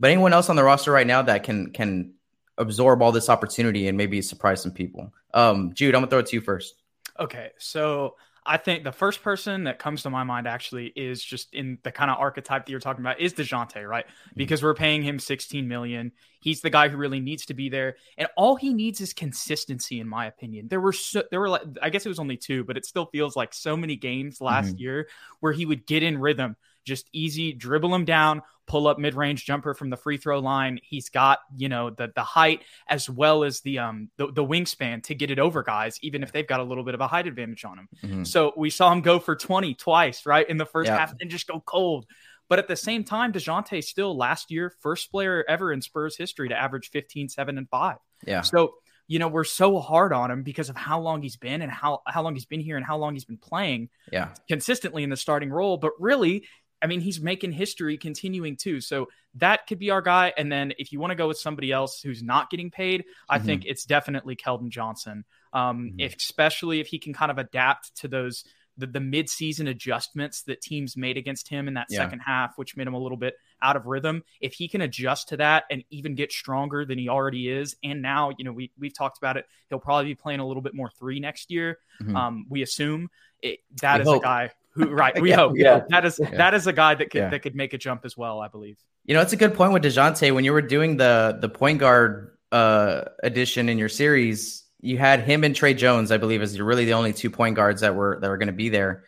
But 0.00 0.10
anyone 0.10 0.32
else 0.32 0.48
on 0.48 0.56
the 0.56 0.64
roster 0.64 0.90
right 0.90 1.06
now 1.06 1.22
that 1.22 1.44
can 1.44 1.72
can 1.72 2.14
absorb 2.58 3.02
all 3.02 3.12
this 3.12 3.28
opportunity 3.28 3.88
and 3.88 3.96
maybe 3.96 4.20
surprise 4.20 4.60
some 4.62 4.72
people? 4.72 5.12
Um, 5.32 5.72
Jude, 5.74 5.94
I'm 5.94 6.00
gonna 6.00 6.10
throw 6.10 6.18
it 6.18 6.26
to 6.26 6.36
you 6.36 6.42
first. 6.42 6.74
Okay, 7.20 7.50
so 7.58 8.16
I 8.44 8.56
think 8.56 8.82
the 8.82 8.90
first 8.90 9.22
person 9.22 9.64
that 9.64 9.78
comes 9.78 10.02
to 10.02 10.10
my 10.10 10.24
mind 10.24 10.48
actually 10.48 10.86
is 10.86 11.22
just 11.22 11.54
in 11.54 11.78
the 11.84 11.92
kind 11.92 12.10
of 12.10 12.18
archetype 12.18 12.66
that 12.66 12.70
you're 12.72 12.80
talking 12.80 13.04
about 13.04 13.20
is 13.20 13.32
Dejounte, 13.34 13.88
right? 13.88 14.04
Because 14.34 14.60
we're 14.60 14.74
paying 14.74 15.02
him 15.02 15.20
16 15.20 15.68
million. 15.68 16.10
He's 16.40 16.60
the 16.60 16.70
guy 16.70 16.88
who 16.88 16.96
really 16.96 17.20
needs 17.20 17.46
to 17.46 17.54
be 17.54 17.68
there, 17.68 17.96
and 18.18 18.26
all 18.36 18.56
he 18.56 18.74
needs 18.74 19.00
is 19.00 19.12
consistency, 19.12 20.00
in 20.00 20.08
my 20.08 20.26
opinion. 20.26 20.66
There 20.66 20.80
were 20.80 20.92
so, 20.92 21.22
there 21.30 21.38
were 21.38 21.48
like 21.48 21.62
I 21.80 21.90
guess 21.90 22.04
it 22.04 22.08
was 22.08 22.18
only 22.18 22.36
two, 22.36 22.64
but 22.64 22.76
it 22.76 22.84
still 22.84 23.06
feels 23.06 23.36
like 23.36 23.54
so 23.54 23.76
many 23.76 23.94
games 23.94 24.40
last 24.40 24.80
year 24.80 25.06
where 25.38 25.52
he 25.52 25.64
would 25.64 25.86
get 25.86 26.02
in 26.02 26.18
rhythm, 26.18 26.56
just 26.84 27.08
easy 27.12 27.52
dribble 27.52 27.94
him 27.94 28.04
down, 28.04 28.42
pull 28.66 28.86
up 28.86 28.98
mid 28.98 29.14
range 29.14 29.44
jumper 29.44 29.74
from 29.74 29.90
the 29.90 29.96
free 29.96 30.16
throw 30.16 30.38
line. 30.38 30.78
He's 30.82 31.08
got 31.08 31.38
you 31.56 31.68
know 31.68 31.90
the 31.90 32.10
the 32.14 32.22
height 32.22 32.62
as 32.88 33.08
well 33.10 33.44
as 33.44 33.60
the 33.60 33.78
um 33.80 34.10
the, 34.16 34.28
the 34.32 34.44
wingspan 34.44 35.02
to 35.04 35.14
get 35.14 35.30
it 35.30 35.38
over 35.38 35.62
guys, 35.62 35.98
even 36.02 36.22
if 36.22 36.32
they've 36.32 36.46
got 36.46 36.60
a 36.60 36.64
little 36.64 36.84
bit 36.84 36.94
of 36.94 37.00
a 37.00 37.06
height 37.08 37.26
advantage 37.26 37.64
on 37.64 37.78
him. 37.78 37.88
Mhm. 38.04 38.26
So 38.26 38.52
we 38.56 38.70
saw 38.70 38.92
him 38.92 39.00
go 39.00 39.18
for 39.18 39.34
20 39.36 39.74
twice, 39.74 40.26
right, 40.26 40.48
in 40.48 40.56
the 40.58 40.66
first 40.66 40.88
Yeah. 40.88 40.98
half 40.98 41.14
and 41.20 41.30
just 41.30 41.46
go 41.46 41.60
cold. 41.60 42.06
But 42.48 42.58
at 42.58 42.68
the 42.68 42.76
same 42.76 43.02
time, 43.04 43.32
DeJounte 43.32 43.82
still 43.82 44.14
last 44.14 44.50
year, 44.50 44.74
first 44.80 45.10
player 45.10 45.42
ever 45.48 45.72
in 45.72 45.80
Spurs 45.80 46.16
history 46.18 46.50
to 46.50 46.54
average 46.60 46.90
15, 46.90 47.28
7, 47.30 47.56
and 47.56 47.66
5. 47.70 47.96
Yeah. 48.26 48.42
So, 48.42 48.74
you 49.06 49.18
know, 49.18 49.28
we're 49.28 49.44
so 49.44 49.78
hard 49.78 50.12
on 50.12 50.30
him 50.30 50.42
because 50.42 50.68
of 50.68 50.76
how 50.76 51.00
long 51.00 51.22
he's 51.22 51.36
been 51.36 51.62
and 51.62 51.72
how, 51.72 52.02
how 52.06 52.22
long 52.22 52.34
he's 52.34 52.44
been 52.44 52.60
here 52.60 52.76
and 52.76 52.84
how 52.84 52.98
long 52.98 53.14
he's 53.14 53.24
been 53.24 53.38
playing 53.38 53.88
Yeah. 54.10 54.34
consistently 54.48 55.02
in 55.02 55.08
the 55.08 55.16
starting 55.16 55.48
role. 55.50 55.78
But 55.78 55.92
really, 55.98 56.46
I 56.82 56.86
mean, 56.86 57.00
he's 57.00 57.20
making 57.20 57.52
history 57.52 57.96
continuing 57.96 58.56
too. 58.56 58.80
So 58.80 59.08
that 59.36 59.66
could 59.66 59.78
be 59.78 59.90
our 59.90 60.02
guy. 60.02 60.32
And 60.36 60.50
then 60.50 60.72
if 60.78 60.92
you 60.92 60.98
want 61.00 61.12
to 61.12 61.14
go 61.14 61.28
with 61.28 61.38
somebody 61.38 61.70
else 61.72 62.00
who's 62.02 62.22
not 62.22 62.50
getting 62.50 62.70
paid, 62.70 63.04
I 63.28 63.38
Mhm. 63.38 63.44
think 63.44 63.64
it's 63.66 63.84
definitely 63.84 64.36
Keldon 64.36 64.68
Johnson. 64.68 65.24
Um, 65.52 65.90
Mhm. 65.92 66.00
if, 66.00 66.16
especially 66.16 66.80
if 66.80 66.88
he 66.88 66.98
can 66.98 67.12
kind 67.12 67.30
of 67.30 67.38
adapt 67.38 67.94
to 67.98 68.08
those 68.08 68.44
the, 68.78 68.86
the 68.86 69.00
mid-season 69.00 69.68
adjustments 69.68 70.44
that 70.44 70.62
teams 70.62 70.96
made 70.96 71.18
against 71.18 71.46
him 71.48 71.68
in 71.68 71.74
that 71.74 71.88
Yeah. 71.90 71.98
second 71.98 72.20
half, 72.20 72.56
which 72.56 72.74
made 72.74 72.86
him 72.86 72.94
a 72.94 72.98
little 72.98 73.18
bit 73.18 73.34
out 73.60 73.76
of 73.76 73.84
rhythm. 73.84 74.24
If 74.40 74.54
he 74.54 74.66
can 74.66 74.80
adjust 74.80 75.28
to 75.28 75.36
that 75.36 75.64
and 75.70 75.84
even 75.90 76.14
get 76.14 76.32
stronger 76.32 76.86
than 76.86 76.96
he 76.96 77.06
already 77.06 77.50
is, 77.50 77.76
and 77.84 78.00
now 78.00 78.32
you 78.38 78.44
know 78.46 78.52
we 78.52 78.72
we've 78.78 78.94
talked 78.96 79.18
about 79.18 79.36
it, 79.36 79.46
he'll 79.68 79.78
probably 79.78 80.06
be 80.06 80.14
playing 80.14 80.40
a 80.40 80.46
little 80.46 80.62
bit 80.62 80.72
more 80.74 80.88
three 80.98 81.20
next 81.20 81.50
year. 81.50 81.80
Mhm. 82.00 82.16
Um, 82.16 82.46
we 82.48 82.62
assume 82.62 83.10
it, 83.42 83.60
that 83.82 83.96
We 83.96 84.02
is 84.02 84.08
hope. 84.08 84.22
a 84.22 84.24
guy 84.24 84.50
who 84.74 84.88
right 84.88 85.20
we 85.20 85.30
Yeah, 85.30 85.36
hope 85.36 85.52
Yeah. 85.56 85.82
that 85.90 86.04
is 86.04 86.18
Yeah. 86.22 86.36
that 86.36 86.54
is 86.54 86.66
a 86.66 86.72
guy 86.72 86.94
that 86.94 87.10
could 87.10 87.18
Yeah. 87.18 87.28
that 87.30 87.40
could 87.40 87.54
make 87.54 87.72
a 87.72 87.78
jump 87.78 88.04
as 88.04 88.16
well. 88.16 88.40
I 88.40 88.48
believe. 88.48 88.78
You 89.04 89.14
know, 89.14 89.20
it's 89.20 89.32
a 89.32 89.36
good 89.36 89.54
point 89.54 89.72
with 89.72 89.82
Dejounte. 89.82 90.32
When 90.34 90.44
you 90.44 90.52
were 90.52 90.62
doing 90.62 90.96
the 90.96 91.38
the 91.40 91.48
point 91.48 91.78
guard 91.78 92.36
uh 92.52 93.02
edition 93.22 93.68
in 93.68 93.78
your 93.78 93.88
series, 93.88 94.64
you 94.80 94.98
had 94.98 95.20
him 95.20 95.44
and 95.44 95.54
Tre 95.56 95.74
Jones, 95.74 96.10
I 96.12 96.16
believe, 96.18 96.42
as 96.42 96.60
really 96.60 96.84
the 96.84 96.92
only 96.94 97.12
two 97.12 97.30
point 97.30 97.56
guards 97.56 97.80
that 97.82 97.94
were 97.94 98.18
that 98.20 98.28
were 98.28 98.38
going 98.38 98.48
to 98.48 98.52
be 98.52 98.68
there. 98.68 99.04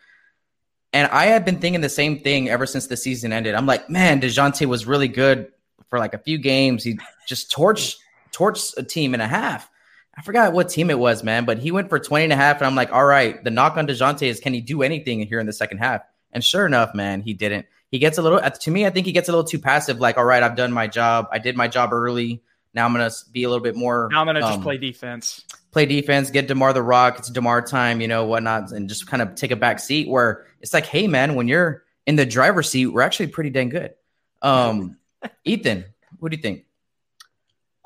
And 0.93 1.09
I 1.11 1.25
have 1.27 1.43
been 1.43 1.59
thinking 1.59 1.81
the 1.81 1.89
same 1.89 2.19
thing 2.19 2.47
ever 2.49 2.65
since 2.65 2.87
the 2.87 2.95
season 2.95 3.33
ended. 3.33 3.53
I'm 3.53 3.65
like, 3.65 3.89
man, 3.89 4.21
Dejounte 4.21 4.65
was 4.65 4.85
really 4.85 5.09
good 5.09 5.51
for 5.89 5.99
like 5.99 6.13
a 6.13 6.17
few 6.19 6.37
games. 6.37 6.83
He 6.83 6.97
just 7.27 7.51
torched 7.51 7.95
torched 8.31 8.77
a 8.77 8.83
team 8.83 9.13
and 9.13 9.21
a 9.21 9.27
half. 9.27 9.69
I 10.17 10.21
forgot 10.21 10.53
what 10.53 10.69
team 10.69 10.89
it 10.89 10.97
was, 10.97 11.23
man, 11.23 11.45
but 11.45 11.59
he 11.59 11.71
went 11.71 11.89
for 11.89 11.99
20 11.99 12.25
and 12.25 12.33
a 12.33 12.37
half. 12.37 12.57
And 12.57 12.67
I'm 12.67 12.75
like, 12.75 12.91
all 12.91 13.05
right, 13.05 13.43
the 13.43 13.51
knock 13.51 13.75
on 13.77 13.85
Dejounte 13.85 14.23
is 14.27 14.39
can 14.39 14.53
he 14.53 14.61
do 14.61 14.81
anything 14.81 15.25
here 15.27 15.39
in 15.39 15.45
the 15.45 15.53
second 15.53 15.79
half? 15.79 16.01
And 16.31 16.43
sure 16.43 16.65
enough, 16.65 16.95
man, 16.95 17.21
he 17.21 17.33
didn't. 17.33 17.65
He 17.91 17.99
gets 17.99 18.17
a 18.17 18.21
little 18.21 18.39
to 18.39 18.71
me, 18.71 18.85
I 18.85 18.89
think 18.89 19.05
he 19.05 19.11
gets 19.11 19.29
a 19.29 19.31
little 19.31 19.43
too 19.43 19.59
passive, 19.59 19.99
like, 19.99 20.17
all 20.17 20.25
right, 20.25 20.43
I've 20.43 20.55
done 20.55 20.71
my 20.71 20.87
job. 20.87 21.27
I 21.31 21.39
did 21.39 21.55
my 21.55 21.67
job 21.67 21.93
early. 21.93 22.41
Now 22.73 22.85
I'm 22.85 22.91
gonna 22.91 23.09
be 23.31 23.43
a 23.43 23.49
little 23.49 23.63
bit 23.63 23.75
more 23.75 24.09
Now 24.11 24.19
I'm 24.19 24.27
gonna 24.27 24.41
just 24.41 24.55
um, 24.55 24.61
play 24.61 24.77
defense. 24.77 25.45
play 25.71 25.85
defense, 25.85 26.29
get 26.29 26.47
DeMar 26.47 26.73
the 26.73 26.83
rock, 26.83 27.19
it's 27.19 27.29
DeMar 27.29 27.61
time, 27.61 28.01
you 28.01 28.07
know, 28.09 28.25
whatnot, 28.25 28.71
and 28.73 28.89
just 28.89 29.07
kind 29.07 29.21
of 29.21 29.35
take 29.35 29.51
a 29.51 29.55
back 29.55 29.79
seat 29.79 30.09
where 30.09 30.45
it's 30.59 30.73
like, 30.73 30.85
hey 30.85 31.07
man, 31.07 31.35
when 31.35 31.47
you're 31.47 31.85
in 32.05 32.17
the 32.17 32.25
driver's 32.25 32.69
seat, 32.69 32.87
we're 32.87 33.01
actually 33.01 33.27
pretty 33.27 33.49
dang 33.49 33.69
good. 33.69 33.93
Um, 34.41 34.97
Ethan, 35.45 35.85
what 36.19 36.31
do 36.31 36.35
you 36.35 36.41
think? 36.41 36.64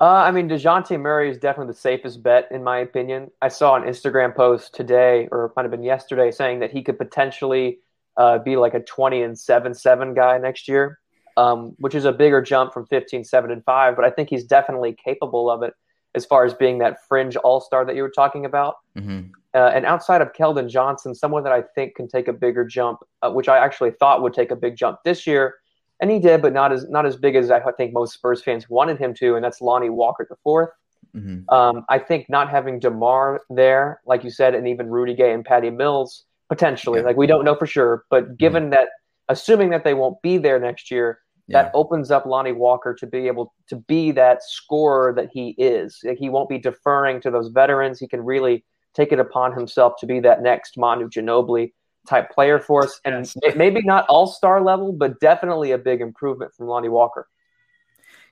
Uh, 0.00 0.04
I 0.04 0.30
mean, 0.30 0.48
DeJounte 0.48 0.98
Murray 0.98 1.30
is 1.30 1.36
definitely 1.36 1.72
the 1.72 1.78
safest 1.78 2.22
bet, 2.22 2.48
in 2.50 2.64
my 2.64 2.78
opinion. 2.78 3.30
I 3.42 3.48
saw 3.48 3.76
an 3.76 3.82
Instagram 3.82 4.34
post 4.34 4.74
today, 4.74 5.28
or 5.30 5.46
it 5.46 5.52
might 5.54 5.62
have 5.62 5.70
been 5.70 5.82
yesterday, 5.82 6.30
saying 6.30 6.60
that 6.60 6.70
he 6.70 6.82
could 6.82 6.96
potentially 6.96 7.80
uh, 8.16 8.38
be 8.38 8.56
like 8.56 8.72
a 8.72 8.80
20 8.80 9.22
and 9.22 9.38
7 9.38 9.74
7 9.74 10.14
guy 10.14 10.38
next 10.38 10.68
year, 10.68 10.98
um, 11.36 11.74
which 11.78 11.94
is 11.94 12.06
a 12.06 12.12
bigger 12.12 12.40
jump 12.40 12.72
from 12.72 12.86
15 12.86 13.24
7 13.24 13.50
and 13.50 13.62
5. 13.62 13.94
But 13.94 14.06
I 14.06 14.10
think 14.10 14.30
he's 14.30 14.44
definitely 14.44 14.96
capable 15.04 15.50
of 15.50 15.62
it 15.62 15.74
as 16.14 16.24
far 16.24 16.46
as 16.46 16.54
being 16.54 16.78
that 16.78 17.06
fringe 17.06 17.36
all 17.36 17.60
star 17.60 17.84
that 17.84 17.94
you 17.94 18.02
were 18.02 18.10
talking 18.10 18.46
about. 18.46 18.76
Mm-hmm. 18.96 19.32
Uh, 19.52 19.70
and 19.74 19.84
outside 19.84 20.22
of 20.22 20.32
Keldon 20.32 20.70
Johnson, 20.70 21.14
someone 21.14 21.44
that 21.44 21.52
I 21.52 21.62
think 21.74 21.94
can 21.94 22.08
take 22.08 22.26
a 22.26 22.32
bigger 22.32 22.64
jump, 22.64 23.00
uh, 23.20 23.30
which 23.30 23.48
I 23.48 23.58
actually 23.58 23.90
thought 23.90 24.22
would 24.22 24.32
take 24.32 24.50
a 24.50 24.56
big 24.56 24.76
jump 24.76 25.00
this 25.04 25.26
year, 25.26 25.56
and 26.00 26.10
he 26.10 26.18
did, 26.18 26.42
but 26.42 26.52
not 26.52 26.72
as 26.72 26.88
not 26.88 27.06
as 27.06 27.16
big 27.16 27.36
as 27.36 27.50
I 27.50 27.60
think 27.72 27.92
most 27.92 28.14
Spurs 28.14 28.42
fans 28.42 28.68
wanted 28.68 28.98
him 28.98 29.14
to, 29.14 29.34
and 29.36 29.44
that's 29.44 29.60
Lonnie 29.60 29.90
Walker 29.90 30.26
the 30.28 30.36
fourth. 30.42 30.70
Mm-hmm. 31.14 31.52
Um, 31.52 31.84
I 31.88 31.98
think 31.98 32.28
not 32.28 32.50
having 32.50 32.78
Demar 32.78 33.42
there, 33.50 34.00
like 34.06 34.22
you 34.24 34.30
said, 34.30 34.54
and 34.54 34.68
even 34.68 34.88
Rudy 34.88 35.14
Gay 35.14 35.32
and 35.32 35.44
Patty 35.44 35.70
Mills 35.70 36.24
potentially, 36.48 36.96
Yeah. 36.98 37.00
Mm-hmm. 37.00 37.06
like 37.08 37.16
we 37.16 37.26
don't 37.26 37.44
know 37.44 37.54
for 37.54 37.66
sure, 37.66 38.04
but 38.10 38.36
given 38.36 38.70
that, 38.70 38.88
assuming 39.28 39.70
that 39.70 39.84
they 39.84 39.94
won't 39.94 40.20
be 40.22 40.38
there 40.38 40.58
next 40.60 40.90
year, 40.90 41.18
Yeah. 41.48 41.62
that 41.64 41.72
opens 41.74 42.10
up 42.10 42.26
Lonnie 42.26 42.52
Walker 42.52 42.94
to 42.94 43.06
be 43.06 43.26
able 43.26 43.52
to 43.68 43.76
be 43.76 44.12
that 44.12 44.42
scorer 44.44 45.12
that 45.14 45.30
he 45.32 45.50
is. 45.58 45.98
Like 46.04 46.18
he 46.18 46.28
won't 46.30 46.48
be 46.48 46.58
deferring 46.58 47.20
to 47.22 47.30
those 47.30 47.48
veterans. 47.48 47.98
He 47.98 48.06
can 48.06 48.22
really 48.24 48.64
take 48.94 49.12
it 49.12 49.18
upon 49.20 49.52
himself 49.52 49.94
to 50.00 50.06
be 50.06 50.20
that 50.20 50.42
next 50.42 50.76
Manu 50.78 51.08
Ginobili 51.08 51.72
type 52.08 52.30
player 52.30 52.58
for 52.58 52.84
us, 52.84 53.00
and 53.04 53.30
Yes. 53.42 53.56
maybe 53.56 53.82
not 53.82 54.06
all 54.08 54.26
star 54.26 54.62
level, 54.62 54.92
but 54.92 55.20
definitely 55.20 55.72
a 55.72 55.78
big 55.78 56.00
improvement 56.00 56.54
from 56.54 56.66
Lonnie 56.66 56.88
Walker. 56.88 57.28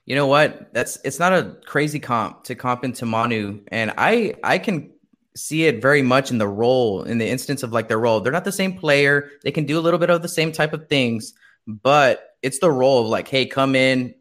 You 0.05 0.15
know 0.15 0.27
what? 0.27 0.73
That's 0.73 0.97
it's 1.03 1.19
not 1.19 1.33
a 1.33 1.57
crazy 1.65 1.99
comp 1.99 2.43
to 2.45 2.55
comp 2.55 2.83
into 2.83 3.05
Manu, 3.05 3.61
and 3.67 3.93
I 3.97 4.33
I 4.43 4.57
can 4.57 4.91
see 5.35 5.65
it 5.65 5.81
very 5.81 6.01
much 6.01 6.31
in 6.31 6.37
the 6.37 6.47
role 6.47 7.03
in 7.03 7.17
the 7.17 7.27
instance 7.27 7.63
of 7.63 7.71
like 7.71 7.87
their 7.87 7.99
role. 7.99 8.19
They're 8.19 8.33
not 8.33 8.43
the 8.43 8.51
same 8.51 8.77
player. 8.77 9.29
They 9.43 9.51
can 9.51 9.65
do 9.65 9.77
a 9.77 9.81
little 9.81 9.99
bit 9.99 10.09
of 10.09 10.21
the 10.21 10.27
same 10.27 10.51
type 10.51 10.73
of 10.73 10.89
things, 10.89 11.33
but 11.67 12.35
it's 12.41 12.59
the 12.59 12.71
role 12.71 13.03
of 13.03 13.07
like, 13.07 13.27
hey, 13.27 13.45
come 13.45 13.75
in, 13.75 14.15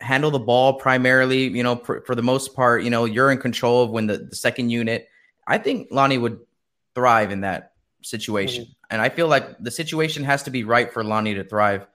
handle 0.00 0.30
the 0.30 0.40
ball 0.40 0.74
primarily. 0.74 1.44
You 1.44 1.62
know, 1.62 1.76
for, 1.76 2.02
for 2.02 2.14
the 2.14 2.22
most 2.22 2.54
part, 2.54 2.82
you 2.82 2.90
know, 2.90 3.04
you're 3.04 3.30
in 3.30 3.38
control 3.38 3.84
of 3.84 3.90
when 3.90 4.08
the, 4.08 4.18
the 4.18 4.36
second 4.36 4.70
unit. 4.70 5.08
I 5.46 5.58
think 5.58 5.88
Lonnie 5.92 6.18
would 6.18 6.40
thrive 6.96 7.30
in 7.30 7.42
that 7.42 7.75
situation, 8.06 8.66
and 8.90 9.02
I 9.02 9.08
feel 9.08 9.28
like 9.28 9.58
the 9.58 9.70
situation 9.70 10.24
has 10.24 10.44
to 10.44 10.50
be 10.50 10.64
right 10.64 10.92
for 10.92 11.04
Lonnie 11.04 11.34
to 11.34 11.44
thrive. 11.44 11.86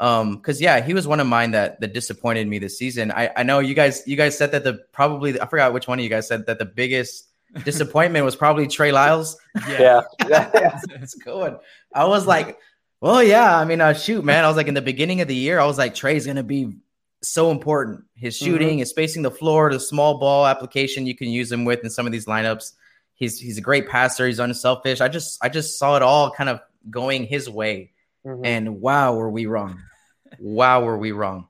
Um, 0.00 0.36
because 0.36 0.60
yeah, 0.60 0.80
he 0.80 0.94
was 0.94 1.06
one 1.06 1.20
of 1.20 1.26
mine 1.26 1.52
that 1.52 1.80
that 1.80 1.92
disappointed 1.94 2.48
me 2.48 2.58
this 2.58 2.76
season. 2.76 3.12
I 3.12 3.30
I 3.36 3.42
know 3.44 3.60
you 3.60 3.74
guys 3.74 4.02
you 4.06 4.16
guys 4.16 4.36
said 4.36 4.52
that 4.52 4.64
the 4.64 4.80
probably 4.92 5.40
I 5.40 5.46
forgot 5.46 5.72
which 5.72 5.86
one 5.86 5.98
of 5.98 6.02
you 6.02 6.08
guys 6.08 6.26
said 6.26 6.46
that 6.46 6.58
the 6.58 6.64
biggest 6.64 7.28
disappointment 7.64 8.24
was 8.24 8.34
probably 8.34 8.66
Trey 8.66 8.90
Lyles. 8.90 9.36
Yeah, 9.68 10.02
yeah. 10.28 10.50
That's 10.88 11.14
good. 11.14 11.56
I 11.94 12.06
was 12.06 12.26
like, 12.26 12.58
well, 13.00 13.22
yeah. 13.22 13.56
I 13.56 13.64
mean, 13.64 13.80
uh, 13.80 13.94
shoot, 13.94 14.24
man. 14.24 14.44
I 14.44 14.48
was 14.48 14.56
like 14.56 14.68
in 14.68 14.74
the 14.74 14.82
beginning 14.82 15.20
of 15.20 15.28
the 15.28 15.36
year, 15.36 15.60
I 15.60 15.66
was 15.66 15.78
like, 15.78 15.94
Trey's 15.94 16.26
gonna 16.26 16.42
be 16.42 16.78
so 17.22 17.50
important. 17.50 18.04
His 18.14 18.36
shooting, 18.36 18.78
his 18.78 18.90
spacing 18.90 19.22
the 19.22 19.30
floor, 19.30 19.72
the 19.72 19.78
small 19.78 20.18
ball 20.18 20.46
application 20.46 21.06
you 21.06 21.14
can 21.14 21.28
use 21.28 21.52
him 21.52 21.64
with 21.64 21.84
in 21.84 21.90
some 21.90 22.06
of 22.06 22.12
these 22.12 22.26
lineups. 22.26 22.72
He's 23.14 23.38
he's 23.38 23.58
a 23.58 23.60
great 23.60 23.88
passer. 23.88 24.26
He's 24.26 24.38
unselfish. 24.40 25.00
I 25.00 25.08
just 25.08 25.38
I 25.44 25.48
just 25.48 25.78
saw 25.78 25.96
it 25.96 26.02
all 26.02 26.30
kind 26.30 26.48
of 26.50 26.60
going 26.90 27.24
his 27.24 27.48
way, 27.48 27.92
Mhm. 28.26 28.40
and 28.44 28.80
wow, 28.80 29.14
were 29.14 29.30
we 29.30 29.46
wrong? 29.46 29.78
Wow, 30.40 30.82
were 30.82 30.98
we 30.98 31.12
wrong? 31.12 31.48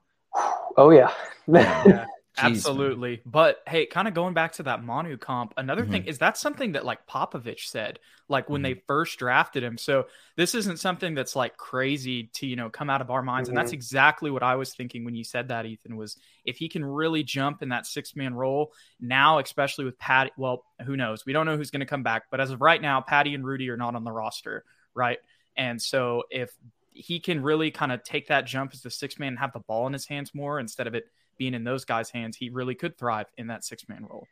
Oh 0.77 0.89
yeah. 0.91 1.11
Yeah, 1.47 2.05
Jeez, 2.37 2.73
man. 2.73 2.97
absolutely. 2.97 3.23
But 3.25 3.59
hey, 3.67 3.85
kind 3.85 4.07
of 4.07 4.13
going 4.13 4.33
back 4.33 4.53
to 4.53 4.63
that 4.63 4.83
Manu 4.83 5.17
comp, 5.17 5.53
another 5.55 5.85
Mm-hmm. 5.85 5.91
thing 5.91 6.03
is 6.03 6.17
that 6.17 6.37
something 6.37 6.73
that 6.73 6.83
like 6.83 7.07
Popovich 7.07 7.67
said, 7.67 7.99
like 8.27 8.49
when 8.49 8.61
they 8.61 8.73
first 8.87 9.17
drafted 9.17 9.63
him. 9.63 9.77
So 9.77 10.07
this 10.35 10.53
isn't 10.55 10.79
something 10.79 11.13
that's 11.15 11.35
like 11.35 11.55
crazy 11.55 12.29
to 12.33 12.45
you 12.47 12.57
know 12.57 12.69
come 12.69 12.89
out 12.89 13.01
of 13.01 13.11
our 13.11 13.21
minds, 13.21 13.47
and 13.47 13.57
that's 13.57 13.71
Mm-hmm. 13.71 13.73
exactly 13.73 14.29
what 14.29 14.43
I 14.43 14.55
was 14.55 14.73
thinking 14.73 15.05
when 15.05 15.15
you 15.15 15.23
said 15.23 15.47
that, 15.49 15.65
Ethan. 15.65 15.95
Was 15.95 16.17
if 16.43 16.57
he 16.57 16.67
can 16.67 16.83
really 16.83 17.23
jump 17.23 17.61
in 17.61 17.69
that 17.69 17.85
six 17.85 18.15
man 18.15 18.33
role 18.33 18.73
now, 18.99 19.39
especially 19.39 19.85
with 19.85 19.97
Patty. 19.99 20.31
Well, 20.37 20.65
who 20.85 20.97
knows? 20.97 21.25
We 21.25 21.31
don't 21.33 21.45
know 21.45 21.55
who's 21.55 21.71
going 21.71 21.79
to 21.79 21.85
come 21.85 22.03
back, 22.03 22.23
but 22.29 22.41
as 22.41 22.51
of 22.51 22.61
right 22.61 22.81
now, 22.81 22.99
Patty 23.01 23.35
and 23.35 23.45
Rudy 23.45 23.69
are 23.69 23.77
not 23.77 23.95
on 23.95 24.03
the 24.03 24.11
roster, 24.11 24.65
right? 24.93 25.19
And 25.55 25.81
so 25.81 26.23
if 26.29 26.51
he 26.91 27.19
can 27.19 27.41
really 27.41 27.71
kind 27.71 27.91
of 27.91 28.03
take 28.03 28.27
that 28.27 28.45
jump 28.45 28.71
as 28.73 28.81
the 28.81 28.89
six 28.91 29.17
man 29.17 29.29
and 29.29 29.39
have 29.39 29.53
the 29.53 29.59
ball 29.59 29.87
in 29.87 29.93
his 29.93 30.05
hands 30.07 30.33
more 30.33 30.59
instead 30.59 30.87
of 30.87 30.93
it 30.93 31.05
being 31.43 31.53
in 31.55 31.65
those 31.65 31.83
guys' 31.83 32.09
hands, 32.09 32.37
he 32.37 32.49
really 32.49 32.73
could 32.73 32.97
thrive 32.97 33.27
in 33.37 33.47
that 33.47 33.65
six 33.65 33.89
man 33.89 34.05
role. 34.09 34.25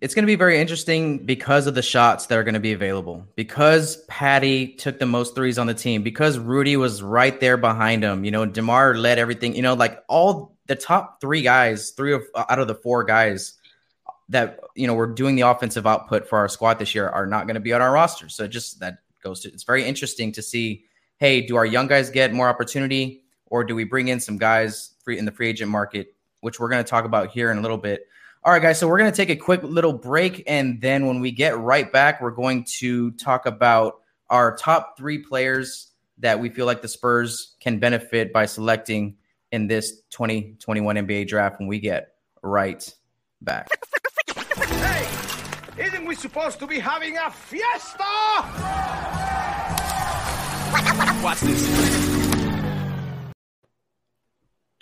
It's 0.00 0.14
going 0.14 0.22
to 0.22 0.26
be 0.26 0.36
very 0.36 0.60
interesting 0.60 1.26
because 1.26 1.66
of 1.66 1.74
the 1.74 1.82
shots 1.82 2.26
that 2.26 2.38
are 2.38 2.44
going 2.44 2.54
to 2.54 2.60
be 2.60 2.72
available. 2.72 3.26
Because 3.34 3.96
Patty 4.06 4.68
took 4.74 5.00
the 5.00 5.06
most 5.06 5.34
threes 5.34 5.58
on 5.58 5.66
the 5.66 5.74
team. 5.74 6.04
Because 6.04 6.38
Rudy 6.38 6.76
was 6.76 7.02
right 7.02 7.40
there 7.40 7.56
behind 7.56 8.04
him. 8.04 8.24
You 8.24 8.30
know, 8.30 8.46
Demar 8.46 8.94
led 8.94 9.18
everything. 9.18 9.56
You 9.56 9.62
know, 9.62 9.74
like 9.74 10.04
all 10.06 10.56
the 10.66 10.76
top 10.76 11.20
three 11.20 11.42
guys, 11.42 11.90
three 11.90 12.12
of 12.12 12.22
uh, 12.32 12.44
out 12.48 12.60
of 12.60 12.68
the 12.68 12.76
four 12.76 13.02
guys 13.02 13.54
that 14.28 14.60
you 14.76 14.86
know 14.86 14.94
were 14.94 15.08
doing 15.08 15.34
the 15.34 15.42
offensive 15.42 15.86
output 15.86 16.28
for 16.28 16.38
our 16.38 16.48
squad 16.48 16.78
this 16.78 16.94
year 16.94 17.08
are 17.08 17.26
not 17.26 17.46
going 17.46 17.54
to 17.54 17.60
be 17.60 17.72
on 17.72 17.82
our 17.82 17.92
roster. 17.92 18.28
So 18.28 18.46
just 18.46 18.80
that 18.80 18.98
goes 19.22 19.40
to 19.40 19.48
it's 19.48 19.64
very 19.64 19.84
interesting 19.84 20.30
to 20.32 20.42
see. 20.42 20.84
Hey, 21.18 21.40
do 21.40 21.56
our 21.56 21.66
young 21.66 21.86
guys 21.86 22.10
get 22.10 22.32
more 22.32 22.48
opportunity, 22.48 23.24
or 23.46 23.64
do 23.64 23.74
we 23.74 23.84
bring 23.84 24.08
in 24.08 24.20
some 24.20 24.36
guys 24.36 24.90
free 25.06 25.18
in 25.18 25.24
the 25.24 25.32
free 25.32 25.48
agent 25.48 25.70
market, 25.70 26.15
which 26.40 26.60
we're 26.60 26.68
going 26.68 26.82
to 26.84 26.88
talk 26.88 27.04
about 27.04 27.30
here 27.30 27.50
in 27.50 27.58
a 27.58 27.60
little 27.60 27.78
bit. 27.78 28.06
All 28.44 28.52
right, 28.52 28.62
guys. 28.62 28.78
So 28.78 28.86
we're 28.86 28.98
going 28.98 29.10
to 29.10 29.16
take 29.16 29.30
a 29.30 29.36
quick 29.36 29.62
little 29.62 29.92
break. 29.92 30.44
And 30.46 30.80
then 30.80 31.06
when 31.06 31.20
we 31.20 31.32
get 31.32 31.58
right 31.58 31.90
back, 31.90 32.20
we're 32.20 32.30
going 32.30 32.64
to 32.78 33.10
talk 33.12 33.46
about 33.46 34.00
our 34.30 34.56
top 34.56 34.96
three 34.96 35.18
players 35.18 35.90
that 36.18 36.38
we 36.40 36.48
feel 36.48 36.66
like 36.66 36.82
the 36.82 36.88
Spurs 36.88 37.56
can 37.60 37.78
benefit 37.78 38.32
by 38.32 38.46
selecting 38.46 39.16
in 39.52 39.66
this 39.66 40.00
2021 40.10 40.96
NBA 40.96 41.28
draft 41.28 41.58
when 41.58 41.68
we 41.68 41.78
get 41.78 42.14
right 42.42 42.94
back. 43.40 43.68
Hey, 44.34 45.06
isn't 45.84 46.06
we 46.06 46.14
supposed 46.14 46.58
to 46.60 46.66
be 46.66 46.78
having 46.78 47.16
a 47.18 47.30
fiesta? 47.30 48.04
Watch 51.22 51.40
this. 51.40 52.25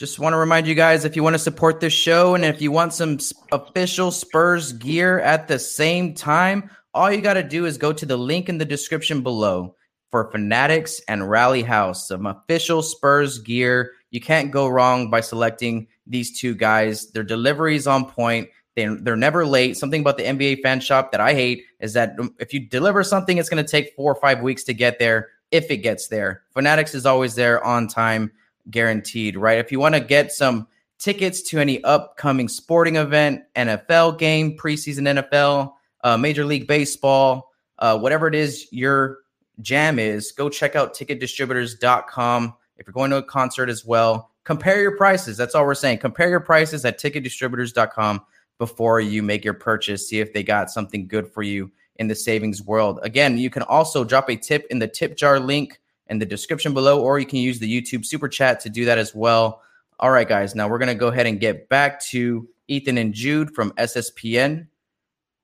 Just 0.04 0.18
want 0.18 0.34
to 0.34 0.36
remind 0.36 0.66
you 0.66 0.74
guys 0.74 1.06
if 1.06 1.16
you 1.16 1.22
want 1.22 1.32
to 1.32 1.38
support 1.38 1.80
this 1.80 1.94
show 1.94 2.34
and 2.34 2.44
if 2.44 2.60
you 2.60 2.70
want 2.70 2.92
some 2.92 3.16
official 3.52 4.10
Spurs 4.10 4.70
gear 4.74 5.18
at 5.20 5.48
the 5.48 5.58
same 5.58 6.12
time, 6.12 6.68
all 6.92 7.10
you 7.10 7.22
got 7.22 7.34
to 7.34 7.42
do 7.42 7.64
is 7.64 7.78
go 7.78 7.90
to 7.90 8.04
the 8.04 8.18
link 8.18 8.50
in 8.50 8.58
the 8.58 8.66
description 8.66 9.22
below 9.22 9.76
for 10.10 10.30
Fanatics 10.30 11.00
and 11.08 11.30
Rally 11.30 11.62
House, 11.62 12.08
some 12.08 12.26
official 12.26 12.82
Spurs 12.82 13.38
gear. 13.38 13.92
You 14.10 14.20
can't 14.20 14.50
go 14.50 14.68
wrong 14.68 15.08
by 15.08 15.22
selecting 15.22 15.86
these 16.06 16.38
two 16.38 16.54
guys. 16.54 17.10
Their 17.12 17.24
delivery's 17.24 17.86
on 17.86 18.04
point. 18.04 18.50
They, 18.76 18.84
they're 18.84 19.16
never 19.16 19.46
late. 19.46 19.78
Something 19.78 20.02
about 20.02 20.18
the 20.18 20.24
NBA 20.24 20.60
fan 20.60 20.80
shop 20.80 21.12
that 21.12 21.22
I 21.22 21.32
hate 21.32 21.64
is 21.80 21.94
that 21.94 22.20
um, 22.20 22.34
if 22.38 22.52
you 22.52 22.60
deliver 22.60 23.02
something, 23.04 23.38
it's 23.38 23.48
going 23.48 23.64
to 23.64 23.70
take 23.70 23.94
four 23.96 24.12
or 24.12 24.20
five 24.20 24.42
weeks 24.42 24.64
to 24.64 24.74
get 24.74 24.98
there 24.98 25.30
if 25.50 25.70
it 25.70 25.78
gets 25.78 26.08
there. 26.08 26.42
Fanatics 26.52 26.94
is 26.94 27.06
always 27.06 27.36
there 27.36 27.64
on 27.64 27.88
time, 27.88 28.30
guaranteed, 28.70 29.36
right? 29.36 29.58
If 29.58 29.70
you 29.72 29.80
want 29.80 29.94
to 29.94 30.00
get 30.00 30.32
some 30.32 30.66
tickets 30.98 31.42
to 31.42 31.58
any 31.58 31.82
upcoming 31.84 32.48
sporting 32.48 32.96
event, 32.96 33.42
NFL 33.56 34.18
game, 34.18 34.56
preseason 34.56 35.22
NFL, 35.22 35.72
uh, 36.02 36.16
Major 36.16 36.44
League 36.44 36.66
Baseball, 36.66 37.50
uh, 37.78 37.98
whatever 37.98 38.26
it 38.26 38.34
is 38.34 38.66
your 38.70 39.18
jam 39.60 39.98
is, 39.98 40.32
go 40.32 40.48
check 40.48 40.76
out 40.76 40.94
ticketdistributors.com. 40.94 42.54
If 42.76 42.86
you're 42.86 42.92
going 42.92 43.10
to 43.10 43.18
a 43.18 43.22
concert 43.22 43.68
as 43.68 43.84
well, 43.84 44.30
compare 44.44 44.80
your 44.80 44.96
prices. 44.96 45.36
That's 45.36 45.54
all 45.54 45.64
we're 45.64 45.74
saying. 45.74 45.98
Compare 45.98 46.28
your 46.28 46.40
prices 46.40 46.84
at 46.84 47.00
ticketdistributors.com 47.00 48.22
before 48.58 49.00
you 49.00 49.22
make 49.22 49.44
your 49.44 49.54
purchase. 49.54 50.08
See 50.08 50.20
if 50.20 50.32
they 50.32 50.42
got 50.42 50.70
something 50.70 51.06
good 51.06 51.28
for 51.32 51.42
you 51.42 51.70
in 51.96 52.08
the 52.08 52.14
savings 52.14 52.62
world. 52.62 52.98
Again, 53.02 53.38
you 53.38 53.50
can 53.50 53.62
also 53.62 54.04
drop 54.04 54.28
a 54.28 54.36
tip 54.36 54.66
in 54.70 54.78
the 54.78 54.88
tip 54.88 55.16
jar 55.16 55.38
link 55.38 55.80
in 56.08 56.18
the 56.18 56.26
description 56.26 56.74
below, 56.74 57.00
or 57.00 57.18
you 57.18 57.26
can 57.26 57.38
use 57.38 57.58
the 57.58 57.80
YouTube 57.80 58.04
super 58.04 58.28
chat 58.28 58.60
to 58.60 58.70
do 58.70 58.84
that 58.84 58.98
as 58.98 59.14
well. 59.14 59.62
All 60.00 60.10
right, 60.10 60.28
guys, 60.28 60.54
now 60.54 60.68
we're 60.68 60.78
going 60.78 60.88
to 60.88 60.94
go 60.94 61.08
ahead 61.08 61.26
and 61.26 61.40
get 61.40 61.68
back 61.68 62.00
to 62.06 62.48
Ethan 62.68 62.98
and 62.98 63.14
Jude 63.14 63.54
from 63.54 63.70
SSPN. 63.72 64.66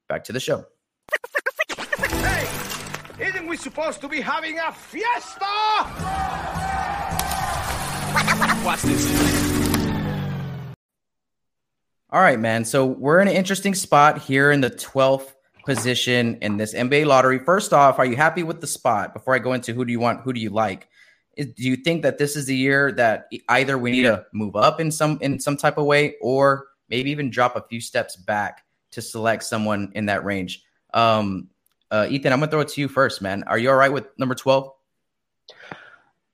Back 0.09 0.25
to 0.25 0.33
the 0.33 0.40
show. 0.40 0.64
Hey, 2.09 2.49
isn't 3.19 3.47
we 3.47 3.57
supposed 3.57 4.00
to 4.00 4.09
be 4.09 4.21
having 4.21 4.59
a 4.59 4.73
fiesta? 4.73 5.47
Watch 8.64 8.83
this. 8.83 10.00
All 12.11 12.21
right, 12.21 12.40
man. 12.40 12.64
So 12.64 12.87
we're 12.87 13.21
in 13.21 13.29
an 13.29 13.35
interesting 13.35 13.75
spot 13.75 14.19
here 14.19 14.50
in 14.50 14.61
the 14.61 14.71
12th 14.71 15.33
position 15.64 16.38
in 16.43 16.57
this 16.57 16.75
NBA 16.75 17.07
lottery. 17.07 17.38
First 17.38 17.73
off, 17.73 17.99
are 17.99 18.07
you 18.07 18.17
happy 18.17 18.43
with 18.43 18.61
the 18.61 18.67
spot? 18.67 19.12
Before 19.14 19.35
I 19.35 19.38
go 19.38 19.52
into 19.52 19.73
who 19.73 19.85
do 19.85 19.93
you 19.93 20.00
want, 20.00 20.23
who 20.23 20.33
do 20.33 20.40
you 20.40 20.50
like? 20.50 20.88
Do 21.37 21.52
you 21.57 21.76
think 21.76 22.02
that 22.02 22.19
this 22.19 22.37
is 22.37 22.47
the 22.47 22.57
year 22.57 22.93
that 22.93 23.29
either 23.49 23.79
we 23.79 23.93
need 23.93 24.02
to 24.02 24.26
move 24.33 24.57
up 24.57 24.81
in 24.81 24.90
some 24.90 25.19
in 25.21 25.38
some 25.40 25.57
type 25.57 25.79
of 25.79 25.87
way, 25.87 26.14
or 26.21 26.67
maybe 26.88 27.11
even 27.11 27.31
drop 27.31 27.57
a 27.57 27.62
few 27.69 27.81
steps 27.81 28.17
back 28.17 28.64
to 28.93 29.00
select 29.00 29.45
someone 29.45 29.93
in 29.95 30.07
that 30.07 30.25
range? 30.25 30.62
Um, 30.93 31.49
uh, 31.90 32.07
Ethan, 32.11 32.33
I'm 32.33 32.40
gonna 32.40 32.50
throw 32.50 32.61
it 32.61 32.69
to 32.69 32.81
you 32.81 32.88
first, 32.88 33.23
man. 33.23 33.45
Are 33.45 33.59
you 33.59 33.71
all 33.71 33.76
right 33.76 33.93
with 33.93 34.07
number 34.19 34.35
12? 34.35 34.71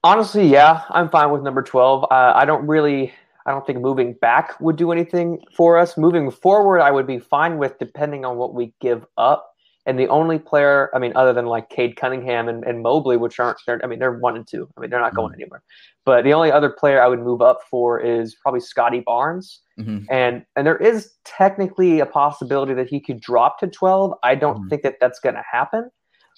Honestly, 0.03 0.47
yeah, 0.47 0.83
I'm 0.91 1.09
fine 1.09 1.31
with 1.31 1.43
number 1.43 1.63
12. 1.63 2.05
Uh, 2.05 2.07
I 2.11 2.45
don't 2.45 2.67
really, 2.67 3.13
I 3.47 3.53
don't 3.53 3.65
think 3.67 3.81
moving 3.81 4.15
back 4.15 4.61
would 4.61 4.77
do 4.77 4.91
anything 4.91 5.39
for 5.57 5.79
us. 5.79 5.97
Moving 5.97 6.31
forward, 6.31 6.81
I 6.81 6.91
would 6.91 7.07
be 7.07 7.19
fine 7.19 7.59
with 7.59 7.79
depending 7.79 8.25
on 8.25 8.37
what 8.37 8.55
we 8.55 8.75
give 8.81 9.07
up. 9.17 9.53
And 9.87 10.01
the 10.01 10.09
only 10.09 10.41
player, 10.41 10.91
I 10.93 10.99
mean, 10.99 11.13
other 11.15 11.33
than 11.33 11.47
like 11.47 11.71
Cade 11.71 11.95
Cunningham 11.95 12.49
and, 12.49 12.65
and 12.65 12.83
Mobley, 12.83 13.17
which 13.17 13.39
aren't, 13.39 13.59
I 13.69 13.87
mean, 13.87 14.01
they're 14.01 14.19
one 14.19 14.35
and 14.35 14.45
two. 14.45 14.69
I 14.77 14.81
mean, 14.81 14.91
they're 14.91 15.01
not 15.01 15.15
going 15.15 15.33
anywhere. 15.35 15.63
But 16.05 16.25
the 16.25 16.33
only 16.33 16.51
other 16.51 16.71
player 16.71 17.01
I 17.01 17.07
would 17.07 17.21
move 17.21 17.41
up 17.41 17.61
for 17.71 18.01
is 18.01 18.35
probably 18.35 18.59
Scottie 18.59 19.01
Barnes. 19.07 19.61
Mhm. 19.79 20.07
And 20.11 20.45
and 20.57 20.67
there 20.67 20.77
is 20.77 21.13
technically 21.25 22.01
a 22.01 22.07
possibility 22.07 22.75
that 22.75 22.89
he 22.89 22.99
could 22.99 23.21
drop 23.21 23.61
to 23.61 23.69
12. 23.69 24.13
I 24.25 24.35
don't 24.35 24.65
Mhm. 24.65 24.71
think 24.71 24.83
that 24.83 24.97
that's 25.01 25.21
going 25.21 25.37
to 25.37 25.45
happen. 25.49 25.89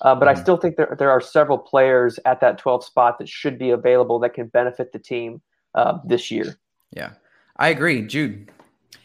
Uh, 0.03 0.15
but 0.15 0.29
I 0.29 0.35
Mhm. 0.35 0.39
still 0.43 0.57
think 0.59 0.77
there, 0.77 0.95
there 0.99 1.11
are 1.11 1.21
several 1.21 1.57
players 1.57 2.21
at 2.27 2.41
that 2.41 2.59
12 2.59 2.85
spot 2.85 3.19
that 3.19 3.29
should 3.31 3.59
be 3.59 3.71
available 3.71 4.19
that 4.19 4.35
can 4.35 4.49
benefit 4.49 4.93
the 4.93 4.99
team 4.99 5.41
uh, 5.75 5.99
this 6.05 6.31
year. 6.31 6.57
Yeah, 6.91 7.13
I 7.57 7.69
agree, 7.69 8.03
Jude. 8.03 8.51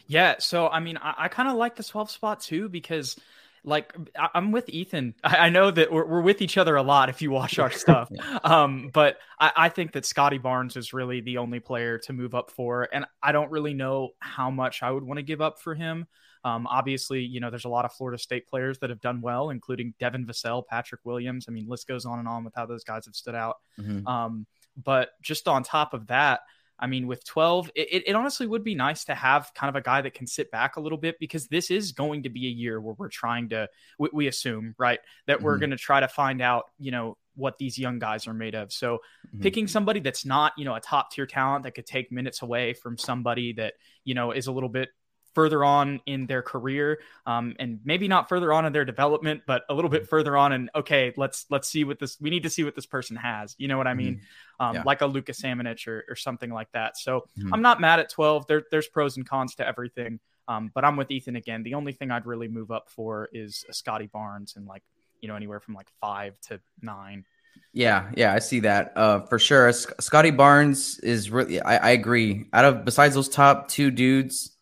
Yeah, 0.06 0.36
so 0.38 0.68
I 0.68 0.80
mean, 0.80 0.96
I, 0.98 1.14
I 1.18 1.28
kind 1.28 1.48
of 1.48 1.56
like 1.56 1.76
the 1.76 1.84
12 1.84 2.10
spot 2.10 2.40
too 2.40 2.68
because, 2.68 3.16
like, 3.64 3.94
I, 4.18 4.28
I'm 4.34 4.52
with 4.52 4.68
Ethan. 4.68 5.14
I, 5.24 5.36
I 5.36 5.48
know 5.48 5.70
that 5.70 5.90
we're, 5.90 6.04
we're 6.06 6.20
with 6.20 6.42
each 6.42 6.58
other 6.58 6.76
a 6.76 6.82
lot 6.82 7.08
if 7.08 7.22
you 7.22 7.30
watch 7.30 7.58
our 7.58 7.70
stuff. 7.70 8.10
um, 8.44 8.90
but 8.92 9.18
I, 9.38 9.52
I 9.56 9.68
think 9.68 9.92
that 9.92 10.04
Scottie 10.04 10.38
Barnes 10.38 10.76
is 10.76 10.92
really 10.92 11.20
the 11.20 11.38
only 11.38 11.60
player 11.60 11.98
to 12.00 12.12
move 12.12 12.34
up 12.34 12.50
for, 12.50 12.88
and 12.92 13.06
I 13.22 13.32
don't 13.32 13.50
really 13.50 13.74
know 13.74 14.10
how 14.18 14.50
much 14.50 14.82
I 14.82 14.90
would 14.90 15.04
want 15.04 15.18
to 15.18 15.22
give 15.22 15.40
up 15.40 15.60
for 15.60 15.74
him. 15.74 16.06
Um, 16.44 16.66
obviously, 16.66 17.20
you 17.20 17.40
know, 17.40 17.48
there's 17.48 17.64
a 17.64 17.70
lot 17.70 17.86
of 17.86 17.92
Florida 17.94 18.18
State 18.18 18.46
players 18.46 18.78
that 18.80 18.90
have 18.90 19.00
done 19.00 19.22
well, 19.22 19.48
including 19.48 19.94
Devin 19.98 20.26
Vassell, 20.26 20.66
Patrick 20.66 21.00
Williams. 21.04 21.46
I 21.48 21.52
mean, 21.52 21.66
list 21.66 21.88
goes 21.88 22.04
on 22.04 22.18
and 22.18 22.28
on 22.28 22.44
with 22.44 22.54
how 22.54 22.66
those 22.66 22.84
guys 22.84 23.06
have 23.06 23.14
stood 23.14 23.34
out. 23.34 23.56
Mhm. 23.80 24.06
Um, 24.06 24.46
but 24.76 25.12
just 25.22 25.48
on 25.48 25.62
top 25.62 25.94
of 25.94 26.08
that, 26.08 26.40
I 26.84 26.86
mean, 26.86 27.06
with 27.06 27.24
12, 27.24 27.70
it, 27.74 28.04
it- 28.08 28.14
honestly 28.14 28.46
would 28.46 28.62
be 28.62 28.74
nice 28.74 29.04
to 29.06 29.14
have 29.14 29.50
kind 29.54 29.70
of 29.70 29.74
a 29.76 29.80
guy 29.80 30.02
that 30.02 30.12
can 30.12 30.26
sit 30.26 30.50
back 30.50 30.76
a 30.76 30.80
little 30.80 30.98
bit 30.98 31.18
because 31.18 31.48
this 31.48 31.70
is 31.70 31.92
going 31.92 32.24
to 32.24 32.28
be 32.28 32.46
a 32.46 32.50
year 32.50 32.78
where 32.78 32.94
we're 32.98 33.08
trying 33.08 33.48
to, 33.48 33.70
we, 33.98 34.10
we 34.12 34.26
assume, 34.26 34.74
right, 34.78 35.00
that 35.26 35.40
we're 35.40 35.56
Mhm. 35.56 35.60
going 35.60 35.70
to 35.70 35.76
try 35.78 36.00
to 36.00 36.08
find 36.08 36.42
out, 36.42 36.64
you 36.78 36.90
know, 36.90 37.16
what 37.36 37.56
these 37.56 37.78
young 37.78 37.98
guys 37.98 38.26
are 38.28 38.34
made 38.34 38.54
of. 38.54 38.70
So 38.70 38.98
Mhm. 39.34 39.40
picking 39.40 39.66
somebody 39.66 40.00
that's 40.00 40.26
not, 40.26 40.52
you 40.58 40.66
know, 40.66 40.74
a 40.74 40.80
top 40.80 41.10
tier 41.10 41.26
talent 41.26 41.64
that 41.64 41.72
could 41.74 41.86
take 41.86 42.12
minutes 42.12 42.42
away 42.42 42.74
from 42.74 42.98
somebody 42.98 43.54
that, 43.54 43.74
you 44.04 44.14
know, 44.14 44.30
is 44.32 44.46
a 44.46 44.52
little 44.52 44.68
bit 44.68 44.90
further 45.34 45.64
on 45.64 46.00
in 46.06 46.26
their 46.26 46.42
career 46.42 47.00
um, 47.26 47.54
and 47.58 47.80
maybe 47.84 48.08
not 48.08 48.28
further 48.28 48.52
on 48.52 48.64
in 48.64 48.72
their 48.72 48.84
development 48.84 49.42
but 49.46 49.64
a 49.68 49.74
little 49.74 49.90
bit 49.90 50.08
further 50.08 50.36
on 50.36 50.52
and 50.52 50.70
okay 50.74 51.12
let's 51.16 51.46
let's 51.50 51.68
see 51.68 51.84
what 51.84 51.98
this 51.98 52.16
we 52.20 52.30
need 52.30 52.42
to 52.44 52.50
see 52.50 52.64
what 52.64 52.74
this 52.74 52.86
person 52.86 53.16
has 53.16 53.54
you 53.58 53.68
know 53.68 53.76
what 53.76 53.86
i 53.86 53.94
mean 53.94 54.20
um, 54.60 54.76
Yeah. 54.76 54.82
like 54.84 55.00
a 55.00 55.06
Luka 55.06 55.32
Samanic 55.32 55.86
or, 55.88 56.04
or 56.08 56.16
something 56.16 56.50
like 56.50 56.70
that 56.72 56.96
so 56.96 57.28
Mhm. 57.38 57.50
i'm 57.52 57.62
not 57.62 57.80
mad 57.80 57.98
at 58.00 58.08
12 58.10 58.46
there, 58.46 58.62
there's 58.70 58.88
pros 58.88 59.16
and 59.16 59.28
cons 59.28 59.54
to 59.56 59.66
everything 59.66 60.20
um, 60.48 60.70
but 60.74 60.84
i'm 60.84 60.96
with 60.96 61.10
ethan 61.10 61.36
again 61.36 61.62
the 61.62 61.74
only 61.74 61.92
thing 61.92 62.10
i'd 62.10 62.26
really 62.26 62.48
move 62.48 62.70
up 62.70 62.88
for 62.88 63.28
is 63.32 63.64
a 63.68 63.72
scottie 63.72 64.06
barnes 64.12 64.54
and 64.56 64.66
like 64.66 64.82
you 65.20 65.28
know 65.28 65.34
anywhere 65.36 65.60
from 65.60 65.74
like 65.74 65.88
five 66.00 66.38
to 66.48 66.60
nine 66.82 67.24
Yeah, 67.72 68.10
yeah, 68.16 68.32
I 68.32 68.40
see 68.40 68.60
that 68.60 68.92
uh, 68.96 69.20
for 69.26 69.38
sure. 69.38 69.72
Scottie 69.72 70.30
Barnes 70.32 70.98
is 71.00 71.30
really. 71.30 71.60
I, 71.60 71.76
I 71.76 71.90
agree. 71.90 72.46
Out 72.52 72.64
of 72.64 72.84
besides 72.84 73.14
those 73.14 73.28
top 73.28 73.68
two 73.68 73.90
dudes, 73.90 74.53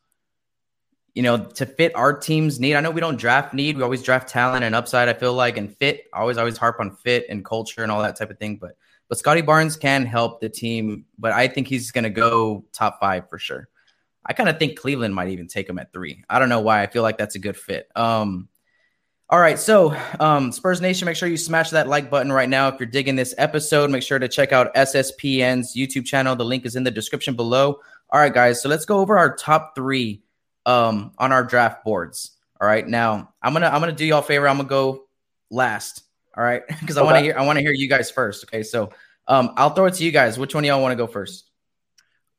you 1.15 1.23
know, 1.23 1.45
to 1.45 1.67
fit 1.67 1.95
our 1.95 2.19
team's 2.19 2.59
need. 2.59 2.75
I 2.75 2.81
know 2.81 2.91
we 2.91 3.01
don't 3.01 3.19
draft 3.19 3.53
need. 3.53 3.77
We 3.77 3.83
always 3.83 4.03
draft 4.03 4.29
talent 4.29 4.65
and 4.65 4.75
upside. 4.75 5.09
I 5.09 5.13
feel 5.13 5.35
like 5.35 5.57
and 5.57 5.75
fit. 5.77 6.07
I 6.13 6.21
always 6.21 6.39
always 6.39 6.57
harp 6.57 6.81
on 6.81 6.97
fit 6.97 7.27
and 7.29 7.45
culture 7.45 7.83
and 7.83 7.93
all 7.93 8.03
that 8.03 8.17
type 8.17 8.31
of 8.31 8.39
thing. 8.39 8.57
But 8.57 8.77
but 9.09 9.19
Scottie 9.19 9.43
Barnes 9.43 9.77
can 9.77 10.07
help 10.07 10.41
the 10.41 10.49
team. 10.49 11.05
But 11.19 11.33
I 11.33 11.49
think 11.49 11.69
he's 11.69 11.91
going 11.91 12.05
to 12.05 12.11
go 12.11 12.65
top 12.73 12.99
five 12.99 13.29
for 13.29 13.39
sure. 13.39 13.69
I 14.25 14.33
kind 14.33 14.49
of 14.49 14.59
think 14.59 14.79
Cleveland 14.79 15.15
might 15.15 15.29
even 15.29 15.49
take 15.49 15.69
him 15.69 15.79
at 15.79 15.93
three. 15.93 16.25
I 16.31 16.39
don't 16.39 16.49
know 16.49 16.61
why. 16.61 16.83
I 16.83 16.87
feel 16.87 17.03
like 17.03 17.19
that's 17.19 17.35
a 17.35 17.41
good 17.41 17.57
fit. 17.57 17.89
Um, 17.97 18.49
all 19.29 19.41
right, 19.41 19.59
so 19.59 19.97
um, 20.21 20.53
Spurs 20.53 20.83
Nation, 20.83 21.07
make 21.07 21.17
sure 21.17 21.29
you 21.29 21.39
smash 21.39 21.71
that 21.71 21.89
like 21.89 22.11
button 22.11 22.31
right 22.31 22.49
now. 22.49 22.69
If 22.69 22.79
you're 22.79 22.87
digging 22.87 23.17
this 23.17 23.35
episode, 23.39 23.91
make 23.91 24.03
sure 24.03 24.19
to 24.19 24.29
check 24.29 24.53
out 24.53 24.75
SSPN's 24.75 25.75
YouTube 25.75 26.05
channel. 26.05 26.37
The 26.37 26.45
link 26.45 26.67
is 26.67 26.77
in 26.77 26.85
the 26.85 26.91
description 26.91 27.35
below. 27.35 27.81
All 28.11 28.21
right, 28.21 28.33
guys, 28.33 28.63
so 28.63 28.69
let's 28.69 28.85
go 28.85 28.99
over 28.99 29.17
our 29.17 29.35
top 29.35 29.75
three 29.75 30.23
um, 30.67 31.13
on 31.19 31.33
our 31.33 31.45
draft 31.45 31.85
boards. 31.85 32.37
All 32.61 32.67
right, 32.67 32.87
now 32.87 33.33
I'm 33.43 33.53
gonna 33.53 33.67
I'm 33.69 33.81
gonna 33.81 33.93
do 33.93 34.05
y'all 34.05 34.21
a 34.21 34.23
favor. 34.23 34.49
I'm 34.49 34.57
gonna 34.57 34.69
go 34.69 35.05
last. 35.51 36.03
All 36.37 36.45
right, 36.45 36.63
because 36.81 36.97
I 36.97 37.03
want 37.03 37.17
to 37.17 37.21
hear 37.23 37.37
I 37.37 37.45
want 37.45 37.59
to 37.59 37.63
hear 37.63 37.73
you 37.73 37.89
guys 37.89 38.11
first. 38.11 38.45
Okay, 38.45 38.63
so 38.63 38.91
um, 39.29 39.53
I'll 39.57 39.71
throw 39.71 39.87
it 39.87 39.95
to 39.95 40.05
you 40.05 40.11
guys. 40.13 40.39
Which 40.39 40.55
one 40.55 40.65
of 40.65 40.69
y'all 40.69 40.81
want 40.83 40.93
to 40.93 40.97
go 40.97 41.07
first? 41.07 41.49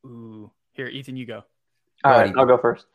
ooh 0.06 0.52
here 0.74 0.88
ethan 0.88 1.16
you 1.16 1.26
go 1.26 1.44
All 2.04 2.12
Go 2.14 2.18
right, 2.18 2.24
ahead. 2.26 2.36
I'll 2.38 2.46
go 2.46 2.58
first. 2.58 2.86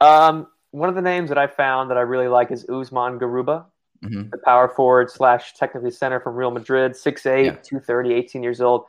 Um, 0.00 0.48
one 0.70 0.88
of 0.88 0.94
the 0.94 1.00
names 1.02 1.28
that 1.30 1.38
I 1.38 1.46
found 1.46 1.90
that 1.90 1.96
I 1.96 2.02
really 2.02 2.28
like 2.28 2.50
is 2.50 2.68
Usman 2.68 3.18
Garuba, 3.18 3.64
Mhm. 4.04 4.30
the 4.30 4.38
power 4.38 4.68
forward 4.68 5.10
slash 5.10 5.54
technically 5.54 5.90
center 5.90 6.20
from 6.20 6.34
Real 6.34 6.50
Madrid, 6.50 6.92
6'8", 6.92 7.44
Yeah. 7.46 7.52
230, 7.62 8.12
18 8.12 8.42
years 8.42 8.60
old. 8.60 8.84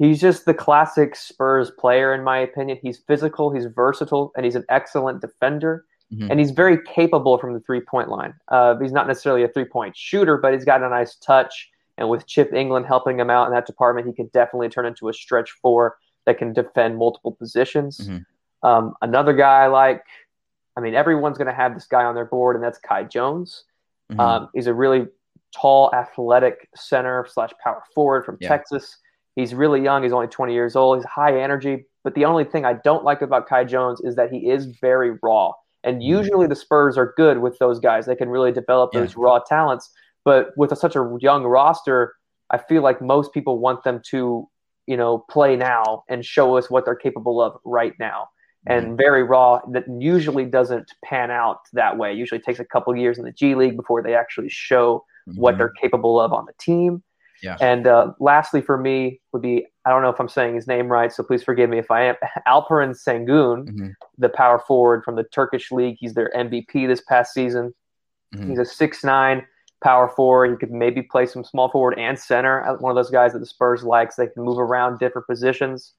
He's 0.00 0.18
just 0.18 0.46
the 0.46 0.54
classic 0.54 1.14
Spurs 1.14 1.70
player, 1.70 2.14
in 2.14 2.24
my 2.24 2.38
opinion. 2.38 2.78
He's 2.80 2.96
physical, 2.96 3.50
he's 3.52 3.66
versatile, 3.66 4.32
and 4.34 4.46
he's 4.46 4.56
an 4.56 4.64
excellent 4.70 5.20
defender. 5.20 5.84
Mhm. 6.10 6.30
And 6.30 6.40
he's 6.40 6.52
very 6.52 6.82
capable 6.84 7.36
from 7.36 7.52
the 7.52 7.60
three 7.60 7.82
point 7.82 8.08
line. 8.08 8.32
Uh, 8.48 8.76
he's 8.78 8.92
not 8.92 9.06
necessarily 9.06 9.42
a 9.44 9.48
three 9.48 9.66
point 9.66 9.94
shooter, 9.94 10.38
but 10.38 10.54
he's 10.54 10.64
got 10.64 10.82
a 10.82 10.88
nice 10.88 11.16
touch. 11.16 11.70
And 11.98 12.08
with 12.08 12.26
Chip 12.26 12.50
Engelland 12.52 12.86
helping 12.86 13.20
him 13.20 13.28
out 13.28 13.46
in 13.46 13.52
that 13.52 13.66
department, 13.66 14.06
he 14.06 14.14
could 14.14 14.32
definitely 14.32 14.70
turn 14.70 14.86
into 14.86 15.10
a 15.10 15.12
stretch 15.12 15.50
four 15.60 15.98
that 16.24 16.38
can 16.38 16.54
defend 16.54 16.96
multiple 16.96 17.32
positions. 17.32 18.08
Mhm. 18.08 18.24
Um, 18.62 18.94
another 19.02 19.34
guy 19.34 19.64
I 19.64 19.66
like, 19.66 20.02
I 20.78 20.80
mean, 20.80 20.94
everyone's 20.94 21.36
going 21.36 21.46
to 21.48 21.52
have 21.52 21.74
this 21.74 21.86
guy 21.86 22.04
on 22.04 22.14
their 22.14 22.24
board, 22.24 22.56
and 22.56 22.64
that's 22.64 22.78
Kai 22.78 23.04
Jones. 23.04 23.64
Mhm. 24.10 24.18
Um, 24.18 24.48
he's 24.54 24.66
a 24.66 24.72
really 24.74 25.08
tall, 25.54 25.90
athletic 25.94 26.70
center 26.74 27.26
slash 27.28 27.52
power 27.62 27.82
forward 27.94 28.24
from 28.24 28.38
Yeah. 28.40 28.48
Texas. 28.48 28.96
He's 29.36 29.54
really 29.54 29.82
young. 29.82 30.02
He's 30.02 30.12
only 30.12 30.26
20 30.26 30.52
years 30.52 30.76
old. 30.76 30.98
He's 30.98 31.06
high 31.06 31.40
energy, 31.40 31.86
But 32.02 32.14
the 32.14 32.24
only 32.24 32.44
thing 32.44 32.64
I 32.64 32.74
don't 32.84 33.04
like 33.04 33.20
about 33.22 33.46
Kai 33.46 33.64
Jones 33.64 34.00
is 34.00 34.16
that 34.16 34.30
he 34.32 34.50
is 34.50 34.66
very 34.80 35.12
raw. 35.22 35.52
And 35.84 35.96
Mm-hmm. 35.96 36.02
usually 36.18 36.46
the 36.46 36.56
Spurs 36.56 36.96
are 36.98 37.12
good 37.16 37.38
with 37.38 37.58
those 37.58 37.78
guys. 37.78 38.06
They 38.06 38.16
can 38.16 38.28
really 38.30 38.52
develop 38.52 38.90
Yeah. 38.92 39.00
those 39.00 39.16
raw 39.16 39.38
talents. 39.38 39.90
But 40.24 40.50
with 40.56 40.72
a, 40.72 40.76
such 40.76 40.96
a 40.96 41.16
young 41.20 41.44
roster, 41.44 42.14
I 42.50 42.58
feel 42.58 42.82
like 42.82 43.00
most 43.00 43.32
people 43.32 43.58
want 43.58 43.84
them 43.84 44.00
to, 44.10 44.48
you 44.86 44.96
know, 44.96 45.24
play 45.30 45.56
now 45.56 46.04
and 46.08 46.24
show 46.24 46.56
us 46.56 46.70
what 46.70 46.84
they're 46.84 46.94
capable 46.96 47.40
of 47.40 47.56
right 47.64 47.94
now. 47.98 48.28
Mm-hmm. 48.68 48.72
And 48.88 48.96
very 48.98 49.22
raw 49.22 49.60
that 49.72 49.84
usually 49.98 50.44
doesn't 50.44 50.90
pan 51.04 51.30
out 51.30 51.58
that 51.74 51.96
way. 51.96 52.12
Usually 52.12 52.40
takes 52.40 52.58
a 52.60 52.64
couple 52.64 52.94
years 52.96 53.18
in 53.18 53.24
the 53.24 53.32
G 53.32 53.54
League 53.54 53.76
before 53.76 54.02
they 54.02 54.14
actually 54.14 54.48
show 54.50 55.04
what 55.36 55.54
Mhm. 55.54 55.58
they're 55.58 55.74
capable 55.80 56.20
of 56.20 56.32
on 56.32 56.44
the 56.46 56.52
team. 56.58 57.02
Yeah. 57.42 57.56
And 57.60 57.86
uh, 57.86 58.12
lastly, 58.20 58.60
for 58.60 58.76
me, 58.76 59.20
would 59.32 59.42
be 59.42 59.66
I 59.86 59.90
don't 59.90 60.02
know 60.02 60.10
if 60.10 60.20
I'm 60.20 60.28
saying 60.28 60.54
his 60.54 60.66
name 60.66 60.88
right, 60.88 61.10
so 61.12 61.22
please 61.22 61.42
forgive 61.42 61.70
me 61.70 61.78
if 61.78 61.90
I 61.90 62.02
am. 62.04 62.14
Alperen 62.46 62.94
Sengun, 62.94 63.66
Mhm. 63.68 63.94
the 64.18 64.28
power 64.28 64.58
forward 64.58 65.04
from 65.04 65.16
the 65.16 65.24
Turkish 65.24 65.72
league. 65.72 65.96
He's 65.98 66.14
their 66.14 66.30
MVP 66.36 66.86
this 66.86 67.00
past 67.08 67.32
season. 67.32 67.72
Mhm. 68.34 68.50
He's 68.50 68.58
a 68.58 68.64
six 68.64 69.02
nine 69.02 69.46
power 69.82 70.08
forward. 70.08 70.50
He 70.50 70.56
could 70.56 70.70
maybe 70.70 71.00
play 71.00 71.24
some 71.24 71.42
small 71.44 71.70
forward 71.70 71.98
and 71.98 72.18
center. 72.18 72.62
Uh, 72.66 72.76
One 72.76 72.90
of 72.90 72.96
those 72.96 73.10
guys 73.10 73.32
that 73.32 73.38
the 73.38 73.46
Spurs 73.46 73.82
likes. 73.82 74.16
They 74.16 74.26
can 74.26 74.42
move 74.44 74.58
around 74.58 74.98
different 74.98 75.26
positions. 75.26 75.94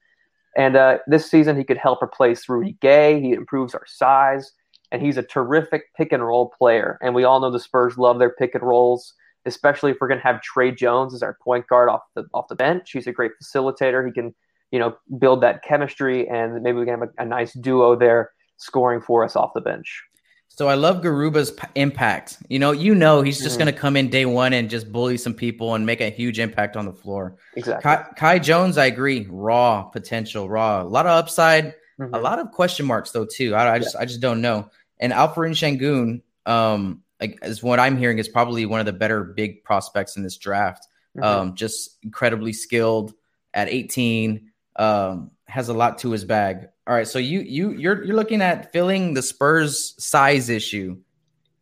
And 0.56 0.76
uh, 0.76 0.98
this 1.08 1.28
season, 1.30 1.56
he 1.56 1.64
could 1.64 1.78
help 1.78 2.02
replace 2.02 2.48
Rudy 2.48 2.76
Gay. 2.80 3.20
He 3.20 3.32
improves 3.32 3.74
our 3.74 3.86
size, 3.86 4.52
and 4.92 5.02
he's 5.02 5.16
a 5.16 5.22
terrific 5.22 5.92
pick 5.96 6.12
and 6.12 6.24
roll 6.24 6.52
player. 6.56 6.98
And 7.02 7.14
we 7.14 7.24
all 7.24 7.40
know 7.40 7.50
the 7.50 7.58
Spurs 7.58 7.96
love 7.98 8.18
their 8.20 8.30
pick 8.30 8.54
and 8.54 8.62
rolls, 8.62 9.14
especially 9.46 9.90
if 9.90 9.98
we're 10.00 10.08
going 10.08 10.20
to 10.20 10.26
have 10.26 10.40
Tre 10.42 10.70
Jones 10.70 11.14
as 11.14 11.22
our 11.22 11.36
point 11.42 11.66
guard 11.68 11.88
off 11.88 12.02
the 12.14 12.24
off 12.34 12.48
the 12.48 12.54
bench. 12.54 12.90
He's 12.92 13.06
a 13.06 13.12
great 13.12 13.32
facilitator. 13.42 14.04
He 14.06 14.12
can, 14.12 14.34
you 14.70 14.78
know, 14.78 14.96
build 15.18 15.42
that 15.42 15.62
chemistry, 15.64 16.28
and 16.28 16.62
maybe 16.62 16.78
we 16.78 16.84
can 16.86 17.00
have 17.00 17.08
a, 17.18 17.22
a 17.22 17.26
nice 17.26 17.52
duo 17.54 17.96
there 17.96 18.30
scoring 18.56 19.00
for 19.00 19.24
us 19.24 19.34
off 19.36 19.50
the 19.54 19.60
bench. 19.60 20.02
So 20.48 20.68
I 20.68 20.74
love 20.74 21.02
Garuba's 21.02 21.50
p- 21.50 21.66
impact. 21.76 22.36
You 22.50 22.58
know, 22.58 22.72
you 22.72 22.94
know 22.94 23.22
he's 23.22 23.40
just 23.40 23.56
Mhm. 23.56 23.60
going 23.60 23.74
to 23.74 23.80
come 23.80 23.96
in 23.96 24.08
day 24.10 24.26
one 24.26 24.52
and 24.52 24.68
just 24.68 24.92
bully 24.92 25.16
some 25.16 25.32
people 25.32 25.74
and 25.74 25.86
make 25.86 26.02
a 26.02 26.10
huge 26.10 26.38
impact 26.38 26.76
on 26.76 26.84
the 26.84 26.92
floor. 26.92 27.36
Exactly. 27.56 27.82
Kai, 27.82 28.06
Kai 28.16 28.38
Jones, 28.38 28.76
I 28.76 28.84
agree, 28.86 29.26
raw 29.30 29.82
potential, 29.84 30.50
raw, 30.50 30.82
a 30.82 30.84
lot 30.84 31.06
of 31.06 31.12
upside, 31.12 31.74
a 31.98 32.02
Mhm. 32.02 32.22
lot 32.22 32.38
of 32.38 32.50
question 32.50 32.84
marks 32.84 33.12
though 33.12 33.24
too. 33.24 33.54
I, 33.54 33.74
I 33.74 33.78
just 33.78 33.96
I 33.96 34.04
just 34.04 34.20
don't 34.20 34.42
know. 34.42 34.68
And 35.00 35.10
Alperen 35.12 35.52
Sengun, 35.56 36.20
um, 36.44 37.02
like, 37.22 37.38
is 37.42 37.62
what 37.62 37.78
I'm 37.80 37.96
hearing 37.96 38.18
is 38.18 38.28
probably 38.28 38.66
one 38.66 38.80
of 38.80 38.86
the 38.86 38.92
better 38.92 39.22
big 39.24 39.62
prospects 39.64 40.16
in 40.16 40.22
this 40.22 40.36
draft. 40.36 40.86
Mhm. 41.16 41.22
Um, 41.24 41.54
just 41.54 41.98
incredibly 42.02 42.52
skilled 42.52 43.14
at 43.54 43.68
18. 43.68 44.50
Um, 44.76 45.30
has 45.46 45.68
a 45.68 45.74
lot 45.74 45.98
to 45.98 46.10
his 46.10 46.24
bag. 46.24 46.68
All 46.86 46.94
right, 46.94 47.06
so 47.06 47.18
you 47.18 47.40
you 47.40 47.70
you're 47.72 48.02
you're 48.04 48.16
looking 48.16 48.42
at 48.42 48.72
filling 48.72 49.14
the 49.14 49.22
Spurs 49.22 49.94
size 50.02 50.48
issue. 50.48 50.96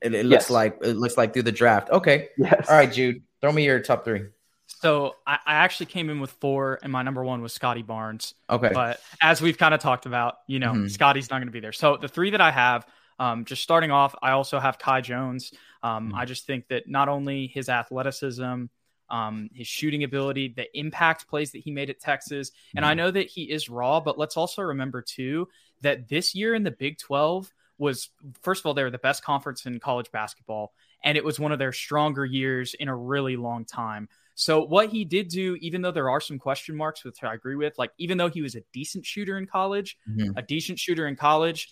It, 0.00 0.14
it 0.14 0.24
looks 0.24 0.44
Yes. 0.44 0.50
like 0.50 0.78
it 0.82 0.96
looks 0.96 1.16
like 1.18 1.32
through 1.34 1.42
the 1.42 1.52
draft. 1.52 1.90
Okay, 1.90 2.28
yes. 2.38 2.70
all 2.70 2.76
right, 2.76 2.90
Jude, 2.90 3.22
throw 3.42 3.52
me 3.52 3.64
your 3.64 3.80
top 3.80 4.04
three. 4.04 4.22
So 4.68 5.16
I, 5.26 5.34
I 5.44 5.54
actually 5.56 5.86
came 5.86 6.08
in 6.08 6.20
with 6.20 6.30
four, 6.30 6.78
and 6.82 6.90
my 6.90 7.02
number 7.02 7.22
one 7.22 7.42
was 7.42 7.52
Scottie 7.52 7.82
Barnes. 7.82 8.32
Okay, 8.48 8.70
But 8.72 9.00
as 9.20 9.42
we've 9.42 9.58
kind 9.58 9.74
of 9.74 9.80
talked 9.80 10.06
about, 10.06 10.36
you 10.46 10.58
know, 10.58 10.72
Mhm. 10.72 10.90
Scottie's 10.90 11.28
not 11.28 11.36
going 11.38 11.48
to 11.48 11.52
be 11.52 11.60
there. 11.60 11.72
So 11.72 11.98
the 11.98 12.08
three 12.08 12.30
that 12.30 12.40
I 12.40 12.50
have, 12.50 12.86
um, 13.20 13.44
just 13.44 13.62
starting 13.62 13.92
off, 13.92 14.16
I 14.22 14.32
also 14.32 14.58
have 14.58 14.78
Kai 14.78 15.02
Jones. 15.02 15.52
Um, 15.84 16.12
Mhm. 16.12 16.16
I 16.16 16.24
just 16.24 16.46
think 16.46 16.66
that 16.68 16.88
not 16.88 17.08
only 17.08 17.46
his 17.46 17.68
athleticism, 17.68 18.64
um, 19.10 19.50
his 19.54 19.66
shooting 19.66 20.04
ability, 20.04 20.48
the 20.48 20.66
impact 20.78 21.28
plays 21.28 21.52
that 21.52 21.58
he 21.58 21.70
made 21.70 21.90
at 21.90 22.00
Texas, 22.00 22.52
and 22.76 22.84
I 22.84 22.94
Mhm. 22.94 22.96
know 22.96 23.10
that 23.10 23.28
he 23.28 23.50
is 23.50 23.68
raw, 23.68 24.00
but 24.00 24.18
let's 24.18 24.36
also 24.36 24.62
remember 24.62 25.02
too 25.02 25.48
that 25.82 26.08
this 26.08 26.34
year 26.34 26.54
in 26.54 26.62
the 26.64 26.70
Big 26.70 26.98
12 26.98 27.52
was 27.78 28.10
first 28.42 28.60
of 28.60 28.66
all 28.66 28.74
they 28.74 28.82
were 28.84 28.90
the 28.90 28.98
best 28.98 29.24
conference 29.24 29.66
in 29.66 29.80
college 29.80 30.10
basketball, 30.12 30.72
and 31.04 31.16
it 31.18 31.24
was 31.24 31.40
one 31.40 31.52
of 31.52 31.58
their 31.58 31.72
stronger 31.72 32.24
years 32.24 32.74
in 32.74 32.88
a 32.88 32.96
really 32.96 33.36
long 33.36 33.64
time. 33.64 34.08
So 34.34 34.64
what 34.64 34.90
he 34.90 35.04
did 35.04 35.28
do, 35.28 35.56
even 35.60 35.82
though 35.82 35.90
there 35.92 36.10
are 36.10 36.20
some 36.20 36.38
question 36.38 36.76
marks, 36.76 37.04
which 37.04 37.22
I 37.24 37.34
agree 37.34 37.56
with, 37.56 37.78
like 37.78 37.92
even 37.98 38.16
though 38.18 38.28
he 38.28 38.42
was 38.42 38.54
a 38.54 38.62
decent 38.72 39.04
shooter 39.06 39.38
in 39.38 39.46
college, 39.46 39.98
Mhm. 40.06 40.36
a 40.36 40.42
decent 40.42 40.78
shooter 40.78 41.06
in 41.08 41.16
college, 41.16 41.68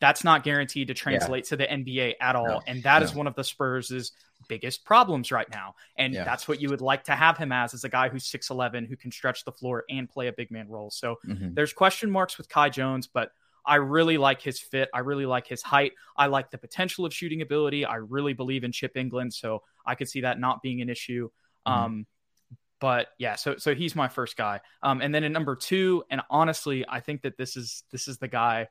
that's 0.00 0.24
not 0.24 0.42
guaranteed 0.44 0.88
to 0.88 0.94
translate 0.94 1.44
to 1.44 1.56
the 1.56 1.66
NBA 1.66 2.14
at 2.20 2.34
all. 2.34 2.46
No, 2.46 2.62
and 2.66 2.82
that 2.84 3.02
is 3.02 3.12
no. 3.12 3.18
one 3.18 3.26
of 3.26 3.34
the 3.34 3.44
Spurs' 3.44 4.12
biggest 4.48 4.84
problems 4.84 5.30
right 5.30 5.48
now. 5.50 5.74
And 5.96 6.14
Yeah. 6.14 6.24
that's 6.24 6.48
what 6.48 6.60
you 6.60 6.70
would 6.70 6.80
like 6.80 7.04
to 7.04 7.12
have 7.12 7.36
him 7.36 7.52
as, 7.52 7.74
as 7.74 7.84
a 7.84 7.88
guy 7.88 8.08
who's 8.08 8.24
6'11, 8.26 8.86
who 8.86 8.96
can 8.96 9.12
stretch 9.12 9.44
the 9.44 9.52
floor 9.52 9.84
and 9.90 10.08
play 10.08 10.28
a 10.28 10.32
big 10.32 10.50
man 10.50 10.68
role. 10.68 10.90
So 10.90 11.18
Mhm. 11.26 11.54
there's 11.54 11.72
question 11.74 12.10
marks 12.10 12.38
with 12.38 12.48
Kai 12.48 12.70
Jones, 12.70 13.06
but 13.06 13.30
I 13.66 13.76
really 13.76 14.16
like 14.16 14.40
his 14.40 14.58
fit. 14.58 14.88
I 14.94 15.00
really 15.00 15.26
like 15.26 15.46
his 15.46 15.62
height. 15.62 15.92
I 16.16 16.26
like 16.26 16.50
the 16.50 16.56
potential 16.56 17.04
of 17.04 17.12
shooting 17.12 17.42
ability. 17.42 17.84
I 17.84 17.96
really 17.96 18.32
believe 18.32 18.64
in 18.64 18.72
Chip 18.72 18.94
Engelland, 18.94 19.34
so 19.34 19.62
I 19.84 19.94
could 19.96 20.08
see 20.08 20.22
that 20.22 20.40
not 20.40 20.62
being 20.62 20.80
an 20.80 20.88
issue. 20.88 21.28
Mhm. 21.68 21.70
Um, 21.72 22.06
but 22.80 23.08
yeah, 23.18 23.34
so 23.34 23.58
so 23.58 23.74
he's 23.74 23.94
my 23.94 24.08
first 24.08 24.38
guy. 24.38 24.62
Um, 24.82 25.02
and 25.02 25.14
then 25.14 25.24
in 25.24 25.32
number 25.34 25.54
two, 25.56 26.04
and 26.10 26.22
honestly, 26.30 26.86
I 26.88 27.00
think 27.00 27.20
that 27.22 27.36
this 27.36 27.54
is 27.54 27.84
this 27.90 28.08
is 28.08 28.16
the 28.16 28.28
guy 28.28 28.68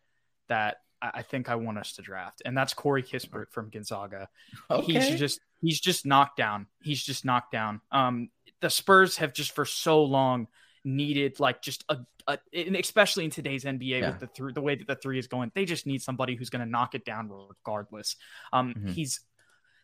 that 0.48 0.78
I, 1.01 1.21
think 1.21 1.49
I 1.49 1.55
want 1.55 1.77
us 1.77 1.93
to 1.93 2.01
draft, 2.01 2.41
and 2.45 2.57
that's 2.57 2.73
Corey 2.73 3.03
Kispert 3.03 3.51
from 3.51 3.69
Gonzaga. 3.69 4.27
Okay. 4.69 4.93
He's 4.93 5.19
just 5.19 5.39
he's 5.62 5.79
just 5.79 6.05
knocked 6.05 6.38
down. 6.38 6.67
He's 6.83 7.03
just 7.03 7.25
knocked 7.25 7.51
down. 7.51 7.81
Um, 7.91 8.29
the 8.62 8.69
Spurs 8.69 9.17
have 9.17 9.33
just 9.33 9.53
for 9.53 9.65
so 9.65 10.03
long 10.03 10.47
needed 10.83 11.39
like 11.39 11.62
just 11.62 11.83
a, 11.89 11.97
a 12.27 12.38
especially 12.77 13.25
in 13.25 13.31
today's 13.31 13.63
NBA 13.65 13.99
Yeah. 14.01 14.09
with 14.12 14.19
the 14.19 14.27
three 14.27 14.53
the 14.53 14.62
way 14.62 14.75
that 14.75 14.88
the 14.88 14.95
three 14.95 15.19
is 15.19 15.27
going, 15.27 15.51
they 15.55 15.65
just 15.65 15.85
need 15.85 16.01
somebody 16.01 16.35
who's 16.35 16.49
going 16.49 16.63
to 16.63 16.69
knock 16.69 16.95
it 16.95 17.05
down 17.05 17.29
regardless. 17.29 18.15
Um, 18.53 18.73
Mhm. 18.73 18.89
he's 18.91 19.21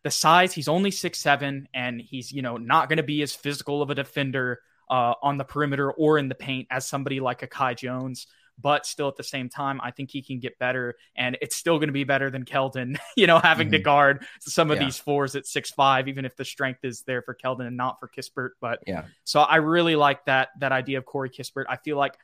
the 0.04 0.12
size. 0.12 0.54
He's 0.54 0.68
only 0.68 0.92
six 0.92 1.20
seven, 1.20 1.68
and 1.74 2.00
he's 2.02 2.32
you 2.32 2.42
know 2.42 2.58
not 2.58 2.90
going 2.90 2.98
to 2.98 3.04
be 3.04 3.22
as 3.22 3.34
physical 3.34 3.82
of 3.82 3.90
a 3.90 3.96
defender 3.96 4.60
uh, 4.90 5.14
on 5.24 5.38
the 5.38 5.44
perimeter 5.44 5.92
or 5.92 6.18
in 6.18 6.30
the 6.30 6.36
paint 6.36 6.68
as 6.70 6.86
somebody 6.86 7.20
like 7.20 7.42
a 7.44 7.48
Kai 7.48 7.74
Jones. 7.74 8.28
But 8.60 8.86
still, 8.86 9.08
at 9.10 9.18
the 9.18 9.24
same 9.24 9.50
time, 9.50 9.82
I 9.84 9.92
think 9.92 10.12
he 10.12 10.22
can 10.22 10.40
get 10.40 10.58
better, 10.60 10.96
and 11.16 11.38
it's 11.42 11.56
still 11.58 11.78
going 11.78 11.90
to 11.90 11.94
be 11.94 12.06
better 12.06 12.30
than 12.30 12.46
Keldon. 12.46 12.98
You 13.18 13.28
know, 13.28 13.40
having 13.40 13.72
to 13.72 13.80
Mhm. 13.80 13.84
guard 13.84 14.26
some 14.40 14.72
of 14.72 14.78
Yeah. 14.78 14.86
these 14.86 14.98
fours 14.98 15.36
at 15.36 15.46
six 15.46 15.72
five, 15.72 16.08
even 16.08 16.26
if 16.26 16.36
the 16.36 16.46
strength 16.46 16.84
is 16.84 17.04
there 17.04 17.22
for 17.22 17.36
Keldon 17.36 17.68
and 17.68 17.78
not 17.78 18.00
for 18.00 18.08
Kispert. 18.08 18.52
But 18.62 18.80
Yeah. 18.88 19.06
so 19.24 19.42
I 19.42 19.58
really 19.58 19.96
like 19.96 20.26
that 20.26 20.50
that 20.60 20.72
idea 20.72 20.98
of 21.00 21.06
Corey 21.06 21.30
Kispert. 21.30 21.66
I 21.70 21.78
feel 21.78 21.98
like 21.98 22.18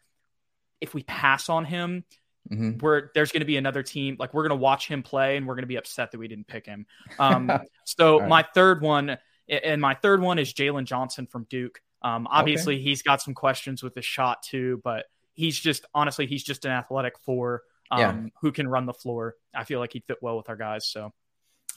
if 0.79 0.93
we 0.93 1.03
pass 1.03 1.49
on 1.49 1.65
him, 1.65 2.03
Mhm. 2.49 2.81
we're 2.81 3.09
there's 3.13 3.31
going 3.31 3.41
to 3.41 3.45
be 3.45 3.57
another 3.57 3.83
team 3.83 4.15
like 4.19 4.33
we're 4.33 4.43
going 4.47 4.57
to 4.57 4.63
watch 4.63 4.87
him 4.87 5.03
play 5.03 5.37
and 5.37 5.45
we're 5.47 5.53
going 5.55 5.63
to 5.63 5.67
be 5.67 5.75
upset 5.77 6.11
that 6.11 6.17
we 6.17 6.27
didn't 6.27 6.47
pick 6.47 6.65
him. 6.65 6.85
Um, 7.19 7.51
so 7.85 8.19
right. 8.19 8.27
my 8.29 8.43
third 8.55 8.81
one, 8.81 9.17
and 9.47 9.79
my 9.81 9.93
third 9.95 10.21
one 10.21 10.39
is 10.39 10.53
Jalen 10.53 10.85
Johnson 10.85 11.27
from 11.27 11.45
Duke. 11.49 11.81
Um, 12.01 12.25
obviously, 12.31 12.81
he's 12.81 13.03
got 13.03 13.21
some 13.21 13.33
questions 13.35 13.83
with 13.83 13.93
his 13.95 14.05
shot 14.05 14.41
too, 14.43 14.81
but 14.83 15.05
he's 15.33 15.57
just 15.59 15.85
honestly 15.93 16.25
he's 16.25 16.43
just 16.43 16.65
an 16.65 16.71
athletic 16.71 17.17
four 17.25 17.63
um, 17.89 17.99
Yeah. 17.99 18.15
who 18.41 18.51
can 18.51 18.67
run 18.67 18.85
the 18.85 18.93
floor. 18.93 19.35
I 19.53 19.63
feel 19.63 19.79
like 19.79 19.93
he'd 19.93 20.05
fit 20.05 20.17
well 20.21 20.37
with 20.37 20.49
our 20.49 20.55
guys. 20.55 20.87
So 20.87 21.13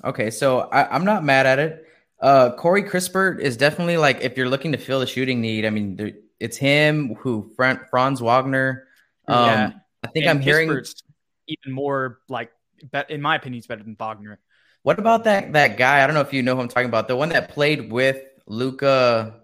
Okay, 0.02 0.30
so 0.30 0.60
I, 0.60 0.92
I'm 0.94 1.04
not 1.04 1.22
mad 1.24 1.46
at 1.46 1.58
it. 1.60 1.86
Uh, 2.20 2.50
Corey 2.56 2.82
Kispert 2.82 3.40
is 3.40 3.56
definitely 3.56 3.96
like 3.96 4.20
if 4.22 4.36
you're 4.36 4.48
looking 4.48 4.72
to 4.72 4.78
fill 4.78 5.00
the 5.00 5.06
shooting 5.06 5.40
need. 5.40 5.64
I 5.64 5.70
mean, 5.70 6.14
it's 6.40 6.56
him 6.56 7.14
who 7.16 7.52
Fran- 7.56 7.80
Franz 7.90 8.20
Wagner. 8.20 8.88
Um, 9.28 9.44
Yeah. 9.46 9.70
I 10.02 10.06
think 10.08 10.26
And 10.26 10.30
I'm 10.38 10.40
hearing. 10.40 10.68
Kispert's 10.68 11.02
even 11.46 11.72
more 11.72 12.18
like, 12.28 12.50
bet 12.90 13.10
in 13.10 13.20
my 13.22 13.36
opinion, 13.36 13.54
he's 13.58 13.66
better 13.66 13.82
than 13.82 13.94
Wagner. 13.94 14.38
What 14.82 14.98
about 14.98 15.24
that 15.24 15.52
that 15.54 15.76
guy? 15.76 16.02
I 16.02 16.06
don't 16.06 16.14
know 16.14 16.20
if 16.22 16.32
you 16.32 16.42
know 16.42 16.54
who 16.56 16.62
I'm 16.62 16.68
talking 16.68 16.88
about. 16.88 17.08
The 17.08 17.16
one 17.16 17.30
that 17.30 17.50
played 17.50 17.90
with 17.90 18.20
Luka. 18.46 19.40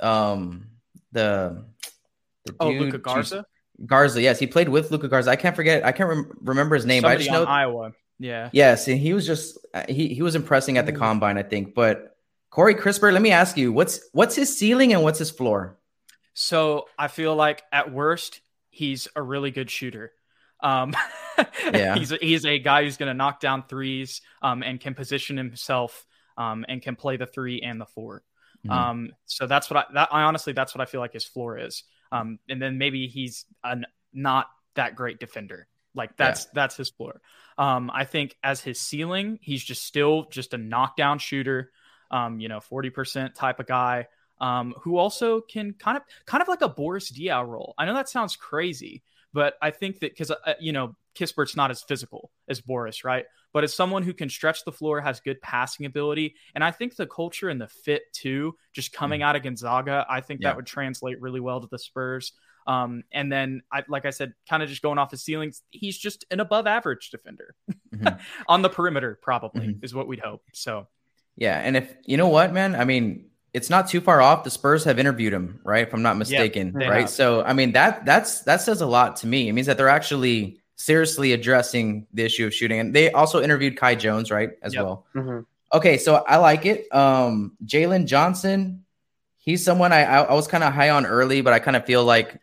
Um, 0.00 0.66
the 1.12 1.64
Oh, 2.60 2.70
Luka 2.70 2.98
Garza, 2.98 3.44
Garza, 3.84 4.22
yes, 4.22 4.38
he 4.38 4.46
played 4.46 4.68
with 4.68 4.90
Luka 4.90 5.08
Garza. 5.08 5.30
I 5.30 5.36
can't 5.36 5.54
forget. 5.56 5.84
I 5.84 5.92
can't 5.92 6.08
rem- 6.08 6.32
remember 6.40 6.74
his 6.74 6.86
name. 6.86 7.02
but 7.02 7.08
I 7.08 7.12
somebody 7.12 7.24
just 7.24 7.32
know. 7.32 7.44
Iowa. 7.44 7.92
Yeah. 8.18 8.48
Yes, 8.52 8.88
and 8.88 8.98
he 8.98 9.12
was 9.12 9.26
just 9.26 9.58
uh, 9.74 9.84
he 9.88 10.14
he 10.14 10.22
was 10.22 10.34
impressing 10.34 10.78
at 10.78 10.86
the 10.86 10.92
combine, 10.92 11.36
I 11.38 11.42
think. 11.42 11.74
But 11.74 12.16
Corey 12.50 12.74
Kispert, 12.74 13.12
let 13.12 13.20
me 13.22 13.30
ask 13.30 13.56
you, 13.56 13.72
what's 13.72 14.00
what's 14.12 14.34
his 14.34 14.56
ceiling 14.56 14.92
and 14.94 15.02
what's 15.02 15.18
his 15.18 15.30
floor? 15.30 15.78
So 16.34 16.86
I 16.98 17.08
feel 17.08 17.34
like 17.34 17.62
at 17.72 17.92
worst 17.92 18.40
he's 18.70 19.08
a 19.16 19.22
really 19.22 19.50
good 19.50 19.70
shooter. 19.70 20.12
Um, 20.60 20.94
Yeah. 21.72 21.96
he's 21.96 22.12
a, 22.12 22.18
he's 22.20 22.46
a 22.46 22.58
guy 22.58 22.84
who's 22.84 22.96
going 22.96 23.08
to 23.08 23.14
knock 23.14 23.40
down 23.40 23.64
threes 23.68 24.22
um, 24.40 24.62
and 24.62 24.80
can 24.80 24.94
position 24.94 25.36
himself 25.36 26.06
um, 26.38 26.64
and 26.68 26.80
can 26.80 26.96
play 26.96 27.16
the 27.16 27.26
three 27.26 27.60
and 27.60 27.80
the 27.80 27.86
4 27.86 28.22
Mhm. 28.66 28.70
Um, 28.72 29.10
so 29.26 29.46
that's 29.46 29.68
what 29.70 29.76
I 29.76 29.84
that 29.94 30.08
I 30.12 30.22
honestly 30.22 30.52
that's 30.54 30.74
what 30.74 30.80
I 30.80 30.86
feel 30.86 31.00
like 31.00 31.12
his 31.12 31.24
floor 31.24 31.58
is. 31.58 31.84
Um, 32.12 32.38
and 32.48 32.60
then 32.60 32.78
maybe 32.78 33.06
he's 33.08 33.44
not 34.12 34.46
that 34.74 34.94
great 34.94 35.18
defender. 35.18 35.66
Like 35.94 36.16
that's 36.16 36.44
that's 36.46 36.76
his 36.76 36.90
floor. 36.90 37.20
Um, 37.58 37.90
I 37.92 38.04
think 38.04 38.36
as 38.42 38.60
his 38.60 38.78
ceiling, 38.78 39.38
he's 39.40 39.64
just 39.64 39.82
still 39.82 40.26
just 40.30 40.52
a 40.52 40.58
knockdown 40.58 41.18
shooter. 41.18 41.70
Um, 42.10 42.38
you 42.38 42.48
know, 42.48 42.60
forty 42.60 42.90
percent 42.90 43.34
type 43.34 43.60
of 43.60 43.66
guy. 43.66 44.08
Um, 44.38 44.74
who 44.82 44.98
also 44.98 45.40
can 45.40 45.72
kind 45.72 45.96
of 45.96 46.02
kind 46.26 46.42
of 46.42 46.48
like 46.48 46.60
a 46.60 46.68
Boris 46.68 47.10
Diaw 47.10 47.46
role. 47.46 47.74
I 47.78 47.86
know 47.86 47.94
that 47.94 48.10
sounds 48.10 48.36
crazy, 48.36 49.02
but 49.32 49.54
I 49.62 49.70
think 49.70 50.00
that 50.00 50.12
because 50.12 50.30
uh, 50.30 50.54
you 50.60 50.72
know 50.72 50.94
Kispert's 51.14 51.56
not 51.56 51.70
as 51.70 51.82
physical 51.82 52.30
as 52.46 52.60
Boris, 52.60 53.02
right? 53.02 53.24
But 53.56 53.64
as 53.64 53.72
someone 53.72 54.02
who 54.02 54.12
can 54.12 54.28
stretch 54.28 54.66
the 54.66 54.70
floor, 54.70 55.00
has 55.00 55.18
good 55.20 55.40
passing 55.40 55.86
ability, 55.86 56.34
and 56.54 56.62
I 56.62 56.72
think 56.72 56.94
the 56.94 57.06
culture 57.06 57.48
and 57.48 57.58
the 57.58 57.68
fit 57.68 58.02
too, 58.12 58.54
just 58.74 58.92
coming 58.92 59.22
out 59.22 59.34
of 59.34 59.42
Gonzaga, 59.44 60.04
I 60.10 60.20
think 60.20 60.42
Yeah. 60.42 60.50
that 60.50 60.56
would 60.56 60.66
translate 60.66 61.22
really 61.22 61.40
well 61.40 61.62
to 61.62 61.66
the 61.66 61.78
Spurs. 61.78 62.32
Um, 62.66 63.02
and 63.12 63.32
then, 63.32 63.62
I, 63.72 63.82
like 63.88 64.04
I 64.04 64.10
said, 64.10 64.34
kind 64.46 64.62
of 64.62 64.68
just 64.68 64.82
going 64.82 64.98
off 64.98 65.10
his 65.10 65.22
ceilings, 65.22 65.62
he's 65.70 65.96
just 65.96 66.26
an 66.30 66.40
above 66.40 66.66
average 66.66 67.08
defender 67.08 67.54
Mhm. 67.94 68.18
on 68.46 68.60
the 68.60 68.68
perimeter, 68.68 69.18
probably 69.22 69.68
Mhm. 69.68 69.82
is 69.82 69.94
what 69.94 70.06
we'd 70.06 70.20
hope. 70.20 70.42
So, 70.52 70.88
Yeah, 71.36 71.58
and 71.58 71.78
if 71.78 71.94
you 72.04 72.18
know 72.18 72.28
what, 72.28 72.52
man, 72.52 72.74
I 72.74 72.84
mean, 72.84 73.30
it's 73.54 73.70
not 73.70 73.88
too 73.88 74.02
far 74.02 74.20
off. 74.20 74.44
The 74.44 74.50
Spurs 74.50 74.84
have 74.84 74.98
interviewed 74.98 75.32
him, 75.32 75.60
right? 75.64 75.86
If 75.88 75.94
I'm 75.94 76.02
not 76.02 76.18
mistaken, 76.18 76.74
they 76.74 76.90
right? 76.90 77.00
have. 77.00 77.10
So, 77.10 77.42
I 77.42 77.54
mean, 77.54 77.72
that 77.72 78.04
that's 78.04 78.40
that 78.42 78.60
says 78.60 78.82
a 78.82 78.86
lot 78.86 79.16
to 79.16 79.26
me. 79.26 79.48
It 79.48 79.54
means 79.54 79.66
that 79.66 79.78
they're 79.78 79.88
actually 79.88 80.60
seriously 80.76 81.32
addressing 81.32 82.06
the 82.12 82.24
issue 82.24 82.46
of 82.46 82.54
shooting, 82.54 82.78
and 82.80 82.94
they 82.94 83.10
also 83.12 83.42
interviewed 83.42 83.76
Kai 83.76 83.94
Jones, 83.94 84.30
right, 84.30 84.50
as 84.62 84.74
Yep. 84.74 84.84
well. 84.84 85.06
Mhm. 85.14 85.46
Okay, 85.74 85.98
so 85.98 86.16
I 86.16 86.36
like 86.36 86.64
it. 86.66 86.86
Um, 86.94 87.56
Jalen 87.64 88.06
Johnson, 88.06 88.84
he's 89.38 89.64
someone 89.64 89.92
I 89.92 90.04
I, 90.04 90.22
I 90.22 90.34
was 90.34 90.46
kind 90.46 90.62
of 90.62 90.72
high 90.72 90.90
on 90.90 91.06
early, 91.06 91.40
but 91.40 91.52
I 91.52 91.58
kind 91.58 91.76
of 91.76 91.84
feel 91.84 92.04
like 92.04 92.38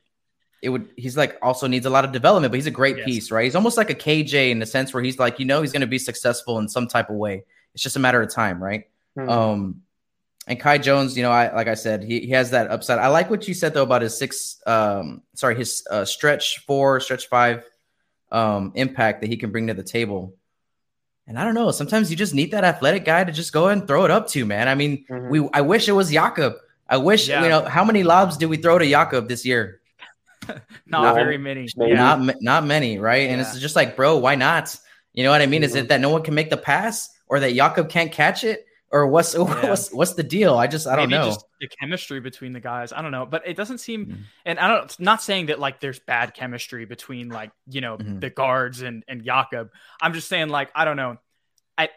it 0.62 0.70
would. 0.70 0.90
He's 0.98 1.16
like 1.18 1.38
also 1.42 1.68
needs 1.68 1.86
a 1.86 1.90
lot 1.90 2.06
of 2.06 2.12
development, 2.12 2.52
but 2.52 2.56
he's 2.58 2.68
a 2.68 2.72
great 2.72 2.98
Yes. 2.98 3.06
piece, 3.06 3.32
right? 3.32 3.44
He's 3.46 3.56
almost 3.56 3.78
like 3.78 3.90
a 3.90 3.96
KJ 3.96 4.50
in 4.52 4.60
the 4.60 4.66
sense 4.66 4.94
where 4.94 5.04
he's 5.04 5.20
like, 5.20 5.40
you 5.40 5.46
know, 5.46 5.62
he's 5.62 5.72
going 5.72 5.82
to 5.82 5.88
be 5.88 6.00
successful 6.00 6.58
in 6.60 6.68
some 6.68 6.88
type 6.88 7.10
of 7.10 7.16
way. 7.16 7.44
It's 7.74 7.84
just 7.84 7.96
a 7.96 8.00
matter 8.00 8.22
of 8.22 8.30
time, 8.30 8.62
right? 8.64 8.86
Mhm. 9.18 9.30
Um, 9.30 9.82
and 10.48 10.60
Kai 10.60 10.78
Jones, 10.78 11.16
you 11.16 11.24
know, 11.24 11.32
I 11.32 11.54
like 11.56 11.68
I 11.68 11.74
said, 11.76 12.04
he, 12.04 12.22
he 12.22 12.32
has 12.32 12.52
that 12.52 12.70
upside. 12.72 13.00
I 13.00 13.08
like 13.08 13.30
what 13.30 13.48
you 13.48 13.54
said 13.54 13.74
though 13.74 13.84
about 13.84 14.02
his 14.02 14.18
six, 14.18 14.62
um, 14.68 15.22
sorry, 15.36 15.56
his 15.56 15.86
uh, 15.90 16.04
stretch 16.06 16.60
four, 16.66 17.00
stretch 17.00 17.28
five, 17.30 17.64
um, 18.34 18.72
impact 18.76 19.22
that 19.22 19.28
he 19.28 19.38
can 19.38 19.52
bring 19.52 19.68
to 19.68 19.74
the 19.74 19.84
table. 19.84 20.36
And 21.28 21.40
I 21.40 21.46
don't 21.46 21.54
know, 21.54 21.72
sometimes 21.72 22.10
you 22.12 22.18
just 22.18 22.34
need 22.34 22.52
that 22.52 22.66
athletic 22.66 23.06
guy 23.06 23.24
to 23.24 23.32
just 23.32 23.54
go 23.54 23.70
and 23.70 23.88
throw 23.88 24.04
it 24.04 24.12
up 24.12 24.28
to, 24.30 24.46
man. 24.46 24.68
I 24.68 24.76
mean, 24.76 25.06
Mhm. 25.10 25.30
we 25.30 25.50
I 25.54 25.62
wish 25.62 25.88
it 25.88 25.94
was 25.94 26.12
Jakob. 26.12 26.56
I 26.90 26.98
wish 26.98 27.30
Yeah. 27.30 27.44
you 27.44 27.50
know 27.50 27.62
how 27.64 27.86
many 27.86 28.04
lobs 28.04 28.36
did 28.36 28.48
we 28.48 28.58
throw 28.58 28.78
to 28.78 28.86
Jakob 28.86 29.30
this 29.30 29.46
year? 29.46 29.80
not 30.86 31.04
None, 31.04 31.16
very 31.16 31.38
many. 31.38 31.68
maybe. 31.78 31.94
Not 31.94 32.42
not 32.42 32.66
many, 32.66 33.00
right? 33.00 33.30
And 33.30 33.40
it's 33.40 33.58
just 33.60 33.76
like, 33.78 33.96
bro, 33.96 34.18
why 34.18 34.36
not? 34.36 34.76
You 35.14 35.24
know 35.24 35.30
what 35.30 35.42
I 35.42 35.46
mean? 35.46 35.64
Is 35.64 35.74
Mhm. 35.76 35.82
it 35.82 35.88
that 35.90 36.02
no 36.02 36.10
one 36.10 36.24
can 36.24 36.34
make 36.34 36.50
the 36.50 36.58
pass, 36.58 37.10
or 37.28 37.40
that 37.40 37.54
Jakob 37.54 37.88
can't 37.88 38.12
catch 38.12 38.44
it, 38.44 38.66
or 38.94 39.08
what's 39.08 39.36
what's 39.38 39.92
what's 39.92 40.14
the 40.14 40.24
deal? 40.24 40.56
I 40.56 40.68
just 40.68 40.88
I 40.88 40.96
don't 40.96 41.10
Maybe 41.10 41.20
know. 41.20 41.26
just 41.30 41.46
the 41.60 41.68
chemistry 41.68 42.22
between 42.22 42.54
the 42.54 42.62
guys. 42.62 42.94
I 42.94 43.02
don't 43.02 43.12
know, 43.12 43.26
but 43.26 43.46
it 43.46 43.58
doesn't 43.58 43.80
seem. 43.80 44.06
Mhm. 44.06 44.18
And 44.46 44.60
I 44.60 44.68
don't. 44.70 45.00
Not 45.00 45.22
saying 45.22 45.48
that 45.48 45.60
like 45.60 45.82
there's 45.82 46.00
bad 46.00 46.34
chemistry 46.34 46.86
between 46.86 47.28
like 47.30 47.52
you 47.68 47.82
know 47.82 47.98
Mhm. 47.98 48.22
the 48.22 48.30
guards 48.30 48.82
and 48.82 49.04
and 49.10 49.26
Jakob. 49.26 49.72
I'm 50.02 50.14
just 50.14 50.30
saying 50.30 50.48
like 50.50 50.70
I 50.74 50.86
don't 50.86 50.96
know. 50.98 51.18
I. 51.78 51.90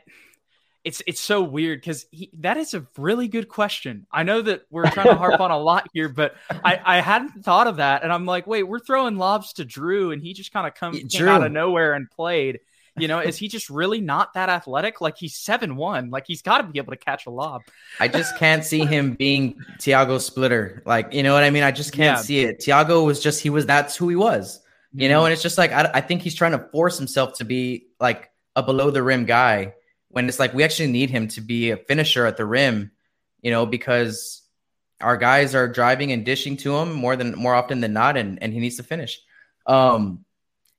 It's 0.85 1.03
it's 1.05 1.21
so 1.21 1.43
weird 1.43 1.81
because 1.81 2.07
that 2.39 2.57
is 2.57 2.73
a 2.73 2.87
really 2.97 3.27
good 3.27 3.49
question. 3.49 4.07
I 4.13 4.23
know 4.23 4.41
that 4.41 4.63
we're 4.71 4.89
trying 4.89 5.09
to 5.09 5.15
harp 5.25 5.41
on 5.41 5.51
a 5.51 5.59
lot 5.59 5.89
here, 5.93 6.09
but 6.09 6.37
I 6.65 6.81
I 6.85 7.01
hadn't 7.01 7.45
thought 7.45 7.67
of 7.67 7.79
that, 7.79 8.05
and 8.05 8.13
I'm 8.13 8.25
like, 8.25 8.47
wait, 8.47 8.63
we're 8.63 8.79
throwing 8.79 9.17
lobs 9.17 9.55
to 9.55 9.65
Drew, 9.65 10.13
and 10.13 10.23
he 10.23 10.33
just 10.33 10.53
kind 10.53 10.65
of 10.65 10.75
come 10.75 10.93
Y- 10.93 11.03
came 11.11 11.27
out 11.27 11.45
of 11.45 11.51
nowhere 11.51 11.95
and 11.95 12.09
played. 12.09 12.61
You 12.99 13.09
know, 13.09 13.19
is 13.19 13.37
he 13.37 13.49
just 13.49 13.69
really 13.69 14.01
not 14.01 14.35
that 14.35 14.49
athletic? 14.49 15.01
Like 15.01 15.17
he's 15.19 15.37
seven 15.37 15.77
one. 15.77 16.11
Like 16.11 16.25
he's 16.27 16.43
got 16.43 16.59
to 16.59 16.65
be 16.65 16.79
able 16.79 16.93
to 16.93 16.97
catch 16.99 17.27
a 17.27 17.31
lob. 17.31 17.63
I 18.01 18.09
just 18.09 18.37
can't 18.39 18.65
see 18.65 18.85
him 18.87 19.15
being 19.15 19.59
Tiago 19.79 20.19
Splitter. 20.19 20.83
Like, 20.87 21.13
you 21.13 21.23
know 21.23 21.35
what 21.35 21.45
I 21.45 21.51
mean? 21.51 21.63
I 21.63 21.73
just 21.73 21.93
can't 21.93 22.19
Yeah. 22.19 22.23
see 22.23 22.41
it. 22.41 22.61
Tiago 22.61 23.05
was 23.05 23.21
just 23.21 23.43
he 23.43 23.51
was 23.51 23.67
that's 23.67 23.97
who 23.97 24.09
he 24.09 24.17
was. 24.17 24.61
You 24.95 25.09
know, 25.11 25.27
and 25.27 25.33
it's 25.33 25.43
just 25.43 25.59
like 25.59 25.73
I, 25.73 25.91
I 25.95 26.01
think 26.01 26.23
he's 26.23 26.35
trying 26.35 26.53
to 26.53 26.69
force 26.73 26.97
himself 26.97 27.35
to 27.39 27.45
be 27.45 27.89
like 28.01 28.31
a 28.55 28.63
below 28.63 28.91
the 28.91 29.03
rim 29.03 29.27
guy 29.27 29.75
when 30.09 30.27
it's 30.29 30.39
like 30.39 30.55
we 30.55 30.65
actually 30.65 30.91
need 30.91 31.11
him 31.11 31.29
to 31.29 31.43
be 31.43 31.71
a 31.73 31.77
finisher 31.77 32.25
at 32.25 32.39
the 32.39 32.47
rim, 32.47 32.91
you 33.43 33.51
know, 33.51 33.67
because 33.67 34.41
our 35.03 35.19
guys 35.19 35.55
are 35.55 35.69
driving 35.69 36.13
and 36.13 36.25
dishing 36.25 36.57
to 36.57 36.75
him 36.77 36.93
more 36.93 37.17
than 37.17 37.35
more 37.35 37.55
often 37.55 37.81
than 37.83 37.93
not, 37.93 38.17
and, 38.17 38.43
and 38.43 38.55
he 38.55 38.61
needs 38.61 38.77
to 38.77 38.83
finish. 38.83 39.21
Um, 39.67 40.25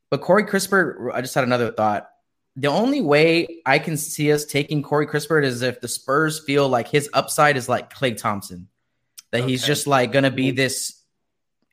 but 0.10 0.22
Corey 0.22 0.44
Kispert, 0.44 1.12
I 1.14 1.22
just 1.22 1.36
had 1.36 1.44
another 1.44 1.72
thought. 1.72 2.10
The 2.56 2.68
only 2.70 3.02
way 3.02 3.62
I 3.66 3.78
can 3.78 3.98
see 3.98 4.32
us 4.32 4.44
taking 4.46 4.82
Corey 4.82 5.06
Kispert 5.06 5.44
is 5.44 5.62
if 5.62 5.80
the 5.80 5.88
Spurs 5.88 6.44
feel 6.44 6.68
like 6.68 6.88
his 6.88 7.10
upside 7.14 7.56
is 7.56 7.70
like 7.70 7.94
Klay 7.94 8.18
Thompson, 8.18 8.68
that 9.32 9.44
he's 9.44 9.64
just 9.64 9.86
like 9.86 10.12
going 10.12 10.24
to 10.24 10.32
be 10.32 10.52
this 10.52 11.04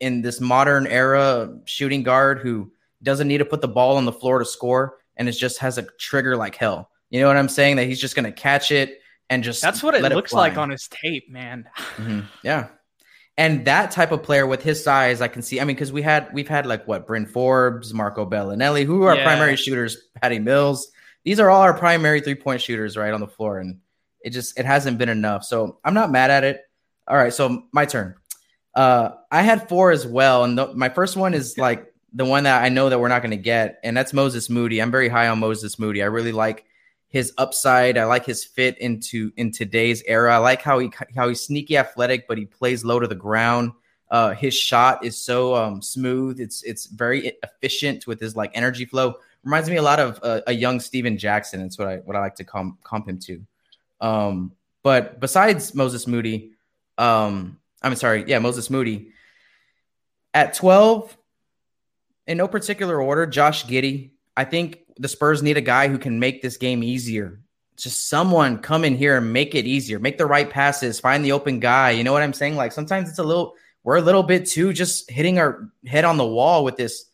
in 0.01 0.21
this 0.21 0.41
modern 0.41 0.87
era 0.87 1.57
shooting 1.65 2.03
guard 2.03 2.41
who 2.41 2.71
doesn't 3.03 3.29
need 3.29 3.39
to 3.39 3.45
put 3.45 3.61
the 3.61 3.69
ball 3.69 3.97
on 3.97 4.05
the 4.05 4.13
floor 4.13 4.39
to 4.41 4.45
score 4.45 4.99
and 5.17 5.29
it 5.29 5.33
just 5.33 5.59
has 5.59 5.79
a 5.79 5.87
trigger 5.99 6.37
like 6.37 6.57
hell. 6.57 6.91
You 7.11 7.21
know 7.21 7.29
what 7.29 7.37
I'm 7.37 7.49
saying? 7.49 7.77
That 7.77 7.87
he's 7.87 8.01
just 8.01 8.17
going 8.17 8.25
to 8.25 8.33
catch 8.33 8.71
it 8.71 9.01
and 9.31 9.43
just 9.45 9.63
That's 9.63 9.83
what 9.83 9.95
it 9.95 10.03
looks 10.03 10.33
fly. 10.33 10.49
like 10.49 10.59
on 10.59 10.71
his 10.71 10.89
tape, 10.89 11.31
man. 11.31 11.69
Mhm. 11.97 12.25
Yeah. 12.43 12.69
And 13.37 13.65
that 13.65 13.91
type 13.91 14.13
of 14.13 14.23
player 14.23 14.47
with 14.47 14.63
his 14.63 14.83
size, 14.83 15.21
I 15.21 15.27
can 15.29 15.43
see. 15.43 15.61
I 15.61 15.65
mean, 15.65 15.75
because 15.75 15.93
we 15.93 16.03
had 16.03 16.33
we've 16.33 16.49
had 16.49 16.67
like 16.67 16.87
what 16.87 17.07
Bryn 17.07 17.27
Forbes, 17.27 17.93
Marco 17.93 18.25
Belinelli, 18.25 18.85
who 18.85 19.03
are 19.05 19.17
Yeah. 19.17 19.25
primary 19.25 19.57
shooters, 19.57 19.97
Patty 20.23 20.39
Mills. 20.39 20.89
These 21.25 21.41
are 21.41 21.51
all 21.51 21.63
our 21.63 21.75
primary 21.75 22.21
three 22.21 22.37
point 22.37 22.61
shooters 22.61 22.97
right 22.97 23.13
on 23.13 23.21
the 23.21 23.27
floor, 23.27 23.59
and 23.59 23.81
it 24.21 24.31
just 24.31 24.59
it 24.59 24.67
hasn't 24.67 24.99
been 24.99 25.09
enough. 25.09 25.45
So 25.45 25.79
I'm 25.85 25.95
not 25.95 26.13
mad 26.13 26.31
at 26.31 26.45
it. 26.45 26.61
All 27.09 27.17
right, 27.17 27.33
so 27.33 27.65
my 27.73 27.87
turn. 27.87 28.15
Uh, 28.75 29.11
I 29.31 29.43
had 29.43 29.69
four 29.69 29.91
as 29.91 30.07
well, 30.07 30.45
and 30.45 30.57
the, 30.57 30.73
my 30.75 30.89
first 30.89 31.17
one 31.17 31.35
is 31.35 31.59
like 31.59 31.93
the 32.13 32.25
one 32.25 32.45
that 32.45 32.63
I 32.63 32.69
know 32.69 32.89
that 32.89 32.99
we're 33.01 33.09
not 33.09 33.23
going 33.23 33.31
to 33.33 33.37
get, 33.37 33.81
and 33.83 33.97
that's 33.97 34.13
Moses 34.13 34.49
Moody. 34.49 34.81
I'm 34.81 34.91
very 34.93 35.09
high 35.09 35.27
on 35.29 35.41
Moses 35.41 35.79
Moody. 35.79 36.03
I 36.03 36.07
really 36.07 36.33
like 36.33 36.65
his 37.15 37.33
upside. 37.39 37.97
I 37.97 38.07
like 38.07 38.27
his 38.27 38.45
fit 38.45 38.77
into 38.79 39.31
in 39.37 39.53
today's 39.53 40.03
era. 40.03 40.35
I 40.35 40.39
like 40.39 40.61
how 40.61 40.81
he 40.81 40.91
how 41.15 41.29
he's 41.29 41.43
sneaky 41.43 41.77
athletic, 41.77 42.27
but 42.27 42.39
he 42.39 42.45
plays 42.45 42.85
low 42.85 42.99
to 42.99 43.07
the 43.07 43.15
ground. 43.15 43.71
Uh, 44.11 44.35
his 44.35 44.53
shot 44.53 45.05
is 45.05 45.17
so 45.17 45.55
um, 45.55 45.81
smooth. 45.81 46.41
It's 46.41 46.65
it's 46.65 46.87
very 46.87 47.39
efficient 47.45 48.09
with 48.09 48.19
his 48.19 48.35
like 48.35 48.51
energy 48.55 48.85
flow. 48.85 49.15
Reminds 49.45 49.71
me 49.71 49.77
a 49.77 49.83
lot 49.83 50.01
of 50.01 50.19
uh, 50.25 50.41
a 50.49 50.53
young 50.53 50.81
Stephen 50.81 51.17
Jackson. 51.17 51.61
It's 51.61 51.79
what 51.79 51.87
I 51.87 51.97
what 51.99 52.17
I 52.17 52.21
like 52.21 52.35
to 52.35 52.45
comp, 52.45 52.83
comp 52.83 53.09
him 53.09 53.21
to. 53.21 53.47
Um, 54.01 54.51
but 54.83 55.21
besides 55.21 55.73
Moses 55.73 56.09
Moody, 56.09 56.55
um, 56.99 57.61
I'm 57.81 57.95
sorry, 57.95 58.25
yeah, 58.27 58.41
Moses 58.41 58.71
Moody. 58.71 59.13
At 60.35 60.55
12, 60.55 61.17
in 62.27 62.39
no 62.39 62.49
particular 62.49 63.01
order, 63.01 63.25
Josh 63.25 63.67
Giddey. 63.67 64.11
I 64.37 64.45
think 64.45 64.81
the 64.97 65.09
Spurs 65.09 65.43
need 65.43 65.57
a 65.57 65.63
guy 65.63 65.89
who 65.89 65.99
can 65.99 66.19
make 66.19 66.43
this 66.43 66.57
game 66.57 66.83
easier. 66.83 67.41
Just 67.77 68.09
someone 68.09 68.59
come 68.59 68.85
in 68.85 68.97
here 68.97 69.17
and 69.17 69.33
make 69.33 69.55
it 69.55 69.67
easier, 69.67 69.99
make 69.99 70.19
the 70.19 70.27
right 70.27 70.49
passes, 70.49 71.01
find 71.01 71.25
the 71.25 71.33
open 71.33 71.59
guy. 71.59 71.91
You 71.91 72.05
know 72.05 72.13
what 72.13 72.23
I'm 72.23 72.33
saying? 72.33 72.57
Like 72.57 72.73
sometimes 72.73 73.09
it's 73.09 73.19
a 73.19 73.25
little, 73.25 73.55
we're 73.83 73.97
a 73.97 74.03
little 74.03 74.23
bit 74.23 74.47
too 74.47 74.73
just 74.73 75.11
hitting 75.11 75.39
our 75.39 75.69
head 75.87 76.05
on 76.05 76.17
the 76.17 76.27
wall 76.27 76.65
with 76.65 76.77
this 76.77 77.07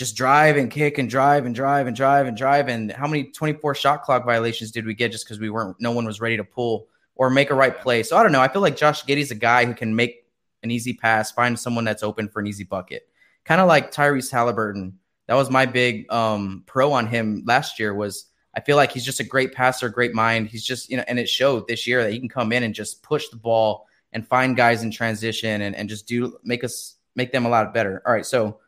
just 0.00 0.16
drive 0.16 0.56
and 0.56 0.70
kick 0.70 0.98
and 0.98 1.10
drive 1.10 1.44
and 1.44 1.54
drive 1.54 1.86
and 1.86 1.94
drive 1.94 2.26
and 2.26 2.36
drive. 2.36 2.68
And 2.68 2.90
how 2.90 3.06
many 3.06 3.24
24 3.24 3.74
shot 3.74 4.02
clock 4.02 4.24
violations 4.24 4.70
did 4.70 4.86
we 4.86 4.94
get 4.94 5.12
just 5.12 5.26
because 5.26 5.38
we 5.38 5.50
weren't, 5.50 5.76
no 5.78 5.92
one 5.92 6.06
was 6.06 6.20
ready 6.20 6.38
to 6.38 6.44
pull 6.44 6.88
or 7.16 7.28
make 7.28 7.50
a 7.50 7.54
right 7.54 7.78
play? 7.78 8.02
So 8.02 8.16
I 8.16 8.22
don't 8.22 8.32
know. 8.32 8.40
I 8.40 8.48
feel 8.48 8.62
like 8.62 8.76
Josh 8.76 9.04
Giddey's 9.04 9.30
a 9.30 9.34
guy 9.34 9.66
who 9.66 9.74
can 9.74 9.94
make 9.94 10.26
an 10.62 10.70
easy 10.70 10.94
pass, 10.94 11.30
find 11.30 11.58
someone 11.58 11.84
that's 11.84 12.02
open 12.02 12.28
for 12.28 12.40
an 12.40 12.46
easy 12.46 12.64
bucket. 12.64 13.08
Kind 13.44 13.60
of 13.60 13.68
like 13.68 13.92
Tyrese 13.92 14.30
Halliburton. 14.30 14.98
That 15.30 15.36
was 15.36 15.48
my 15.48 15.64
big 15.64 16.10
um, 16.12 16.64
pro 16.66 16.90
on 16.90 17.06
him 17.06 17.44
last 17.46 17.78
year. 17.78 17.94
Was 17.94 18.24
I 18.52 18.58
feel 18.58 18.74
like 18.74 18.90
he's 18.90 19.04
just 19.04 19.20
a 19.20 19.24
great 19.24 19.54
passer, 19.54 19.88
great 19.88 20.12
mind. 20.12 20.48
He's 20.48 20.64
just 20.64 20.90
you 20.90 20.96
know, 20.96 21.04
and 21.06 21.20
it 21.20 21.28
showed 21.28 21.68
this 21.68 21.86
year 21.86 22.02
that 22.02 22.12
he 22.12 22.18
can 22.18 22.28
come 22.28 22.50
in 22.50 22.64
and 22.64 22.74
just 22.74 23.04
push 23.04 23.28
the 23.28 23.36
ball 23.36 23.86
and 24.12 24.26
find 24.26 24.56
guys 24.56 24.82
in 24.82 24.90
transition 24.90 25.62
and, 25.62 25.76
and 25.76 25.88
just 25.88 26.08
do 26.08 26.36
make 26.42 26.64
us 26.64 26.96
make 27.14 27.30
them 27.30 27.46
a 27.46 27.48
lot 27.48 27.72
better. 27.72 28.02
All 28.04 28.12
right, 28.12 28.26
so 28.26 28.58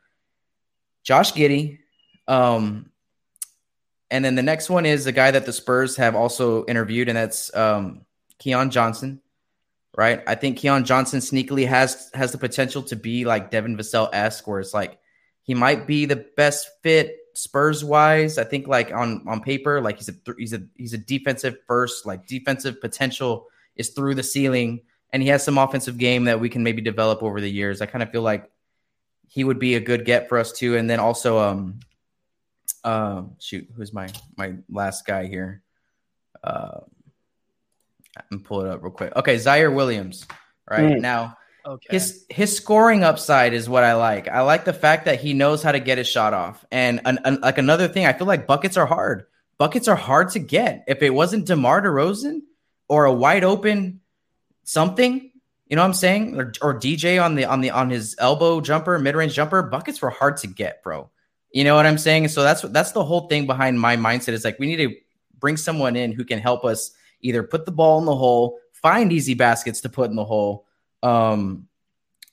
Josh 1.03 1.33
Giddey, 1.33 1.81
um, 2.29 2.93
and 4.13 4.25
then 4.25 4.37
the 4.37 4.43
next 4.45 4.71
one 4.71 4.87
is 4.87 5.09
a 5.09 5.13
guy 5.13 5.33
that 5.33 5.45
the 5.47 5.53
Spurs 5.53 5.97
have 5.97 6.15
also 6.15 6.65
interviewed, 6.67 7.09
and 7.09 7.17
that's 7.17 7.53
um, 7.57 8.03
Keon 8.39 8.71
Johnson 8.71 9.21
right? 9.95 10.23
I 10.27 10.37
think 10.37 10.59
Keon 10.59 10.85
Johnson 10.85 11.19
sneakily 11.19 11.67
has 11.67 12.09
has 12.15 12.31
the 12.31 12.39
potential 12.39 12.83
to 12.85 12.97
be 12.97 13.25
like 13.25 13.51
Devin 13.51 13.77
Vassell 13.77 14.09
esque, 14.13 14.47
where 14.47 14.61
it's 14.61 14.73
like 14.73 14.99
he 15.43 15.55
might 15.55 15.87
be 15.87 16.05
the 16.07 16.25
best 16.37 16.69
fit 16.83 17.17
Spurs 17.35 17.83
wise. 17.85 18.37
I 18.39 18.45
think 18.45 18.69
like 18.69 18.93
on 18.93 19.25
on 19.27 19.41
paper, 19.41 19.81
like 19.81 19.97
he's 19.97 20.09
a 20.11 20.15
he's 20.37 20.53
a 20.53 20.63
he's 20.77 20.93
a 20.93 20.99
defensive 20.99 21.57
first, 21.67 22.05
like 22.07 22.27
defensive 22.27 22.81
potential 22.81 23.47
is 23.75 23.91
through 23.91 24.15
the 24.15 24.23
ceiling, 24.23 24.83
and 25.13 25.23
he 25.23 25.29
has 25.31 25.43
some 25.43 25.57
offensive 25.59 25.97
game 25.99 26.25
that 26.25 26.39
we 26.41 26.49
can 26.49 26.63
maybe 26.63 26.83
develop 26.83 27.23
over 27.23 27.41
the 27.41 27.51
years. 27.51 27.81
I 27.81 27.87
kind 27.87 28.03
of 28.03 28.11
feel 28.11 28.23
like 28.23 28.51
he 29.29 29.45
would 29.45 29.59
be 29.59 29.77
a 29.77 29.81
good 29.81 30.05
get 30.05 30.29
for 30.29 30.39
us 30.39 30.53
too, 30.53 30.77
and 30.77 30.89
then 30.91 31.01
also 31.01 31.39
um 31.39 31.81
um 32.85 33.37
shoot, 33.39 33.67
who's 33.75 33.93
my 33.93 34.09
my 34.37 34.55
last 34.69 35.07
guy 35.07 35.27
here? 35.27 35.63
Uh, 36.45 36.81
I'm 38.31 38.41
pull 38.41 38.61
it 38.61 38.69
up 38.69 38.83
real 38.83 38.93
quick. 38.93 39.15
Okay, 39.17 39.37
Ziaire 39.37 39.75
Williams. 39.75 40.27
Right 40.71 40.97
Mm. 40.97 41.01
now, 41.01 41.37
Okay. 41.65 41.89
his 41.91 42.27
his 42.29 42.57
scoring 42.57 43.05
upside 43.05 43.53
is 43.55 43.69
what 43.69 43.85
I 43.85 43.95
like. 43.95 44.29
I 44.29 44.41
like 44.41 44.65
the 44.65 44.73
fact 44.73 45.05
that 45.05 45.21
he 45.21 45.33
knows 45.33 45.63
how 45.63 45.73
to 45.73 45.81
get 45.81 45.99
his 45.99 46.09
shot 46.09 46.35
off. 46.35 46.65
And 46.73 47.01
an, 47.05 47.21
an- 47.25 47.41
like 47.41 47.59
another 47.59 47.89
thing, 47.89 48.07
I 48.07 48.13
feel 48.13 48.27
like 48.27 48.47
buckets 48.47 48.77
are 48.77 48.87
hard. 48.87 49.27
Buckets 49.59 49.87
are 49.87 49.97
hard 49.97 50.31
to 50.31 50.39
get. 50.41 50.85
If 50.89 51.03
it 51.03 51.11
wasn't 51.11 51.47
DeMar 51.47 51.83
DeRozan 51.83 52.41
or 52.89 53.05
a 53.05 53.13
wide 53.13 53.45
open 53.45 54.01
something, 54.65 55.31
you 55.69 55.77
know 55.77 55.83
what 55.83 55.87
I'm 55.89 55.95
saying? 55.95 56.41
Or, 56.41 56.53
or 56.61 56.79
DJ 56.79 57.23
on 57.23 57.35
the 57.37 57.45
on 57.45 57.61
the 57.61 57.71
on 57.71 57.91
his 57.91 58.17
elbow 58.19 58.61
jumper, 58.61 58.99
mid 58.99 59.15
range 59.15 59.35
jumper, 59.35 59.63
buckets 59.63 60.03
were 60.03 60.11
hard 60.11 60.37
to 60.39 60.47
get, 60.47 60.83
bro. 60.83 61.11
You 61.53 61.65
know 61.65 61.77
what 61.77 61.87
I'm 61.87 61.99
saying? 61.99 62.29
So 62.29 62.43
that's 62.43 62.63
that's 62.63 62.93
the 62.93 63.05
whole 63.05 63.29
thing 63.29 63.47
behind 63.47 63.79
my 63.81 63.97
mindset 63.97 64.33
is 64.33 64.45
like 64.45 64.59
we 64.59 64.67
need 64.67 64.89
to 64.89 64.95
bring 65.39 65.57
someone 65.57 65.97
in 65.97 66.13
who 66.13 66.25
can 66.25 66.39
help 66.39 66.65
us 66.65 66.91
either 67.21 67.43
put 67.43 67.67
the 67.67 67.73
ball 67.73 67.99
in 67.99 68.05
the 68.05 68.17
hole, 68.17 68.59
find 68.73 69.13
easy 69.13 69.35
baskets 69.35 69.81
to 69.83 69.89
put 69.89 70.11
in 70.11 70.17
the 70.17 70.25
hole, 70.25 70.67
um, 71.03 71.69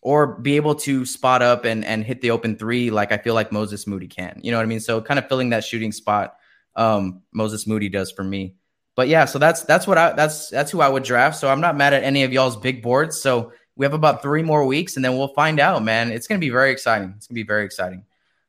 or 0.01 0.39
be 0.39 0.55
able 0.55 0.75
to 0.75 1.05
spot 1.05 1.41
up 1.41 1.65
and 1.65 1.83
and 1.83 2.03
hit 2.03 2.21
the 2.21 2.31
open 2.31 2.55
three 2.55 2.89
like 2.89 3.11
I 3.11 3.17
feel 3.17 3.33
like 3.33 3.51
Moses 3.51 3.87
Moody 3.87 4.07
can. 4.07 4.39
You 4.43 4.51
know 4.51 4.57
what 4.57 4.63
I 4.63 4.67
mean? 4.67 4.79
So 4.79 5.01
kind 5.01 5.19
of 5.19 5.27
filling 5.27 5.49
that 5.49 5.63
shooting 5.63 5.91
spot, 5.91 6.35
um, 6.75 7.21
Moses 7.33 7.67
Moody 7.67 7.89
does 7.89 8.11
for 8.11 8.23
me. 8.23 8.55
But 8.95 9.07
yeah, 9.07 9.25
so 9.25 9.39
that's 9.39 9.63
that's 9.63 9.87
what 9.87 9.97
I 9.97 10.13
that's 10.13 10.49
that's 10.49 10.71
who 10.71 10.81
I 10.81 10.89
would 10.89 11.03
draft. 11.03 11.37
So 11.37 11.49
I'm 11.49 11.61
not 11.61 11.75
mad 11.77 11.93
at 11.93 12.03
any 12.03 12.23
of 12.23 12.33
y'all's 12.33 12.57
big 12.57 12.81
boards. 12.81 13.19
So 13.21 13.53
we 13.75 13.85
have 13.85 13.93
about 13.93 14.21
three 14.21 14.43
more 14.43 14.65
weeks 14.65 14.95
and 14.95 15.05
then 15.05 15.17
we'll 15.17 15.29
find 15.29 15.59
out, 15.59 15.83
man. 15.83 16.11
It's 16.11 16.27
gonna 16.27 16.39
be 16.39 16.49
very 16.49 16.71
exciting. 16.71 17.13
It's 17.15 17.27
gonna 17.27 17.35
be 17.35 17.43
very 17.43 17.65
exciting. 17.65 18.03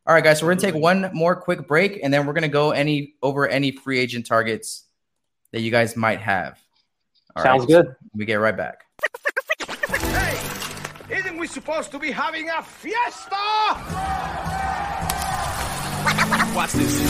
All 0.06 0.14
right, 0.14 0.24
guys. 0.24 0.40
So 0.40 0.46
we're 0.46 0.54
gonna 0.54 0.72
take 0.72 0.80
one 0.80 1.10
more 1.12 1.36
quick 1.36 1.68
break 1.68 2.00
and 2.02 2.12
then 2.12 2.26
we're 2.26 2.32
gonna 2.32 2.48
go 2.48 2.70
any 2.72 3.14
over 3.22 3.46
any 3.46 3.70
free 3.70 3.98
agent 3.98 4.26
targets 4.26 4.84
that 5.52 5.60
you 5.60 5.70
guys 5.70 5.96
might 5.96 6.20
have. 6.20 6.58
All 7.36 7.42
Sounds 7.42 7.60
right, 7.60 7.68
good. 7.68 7.96
We 8.14 8.24
get 8.24 8.36
right 8.36 8.56
back. 8.56 8.84
Hey, 11.50 11.54
isn't 11.54 11.62
supposed 11.62 11.90
to 11.92 11.98
be 11.98 12.10
having 12.10 12.48
a 12.48 12.62
fiesta? 12.62 13.36
Watch 16.54 16.72
this. 16.72 17.00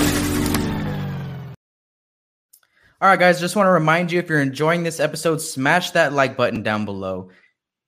All 3.02 3.08
right, 3.08 3.18
guys, 3.18 3.40
just 3.40 3.56
want 3.56 3.66
to 3.66 3.70
remind 3.70 4.12
you 4.12 4.18
if 4.18 4.28
you're 4.28 4.40
enjoying 4.40 4.82
this 4.82 5.00
episode, 5.00 5.38
smash 5.40 5.92
that 5.92 6.12
like 6.12 6.36
button 6.36 6.62
down 6.62 6.84
below. 6.84 7.30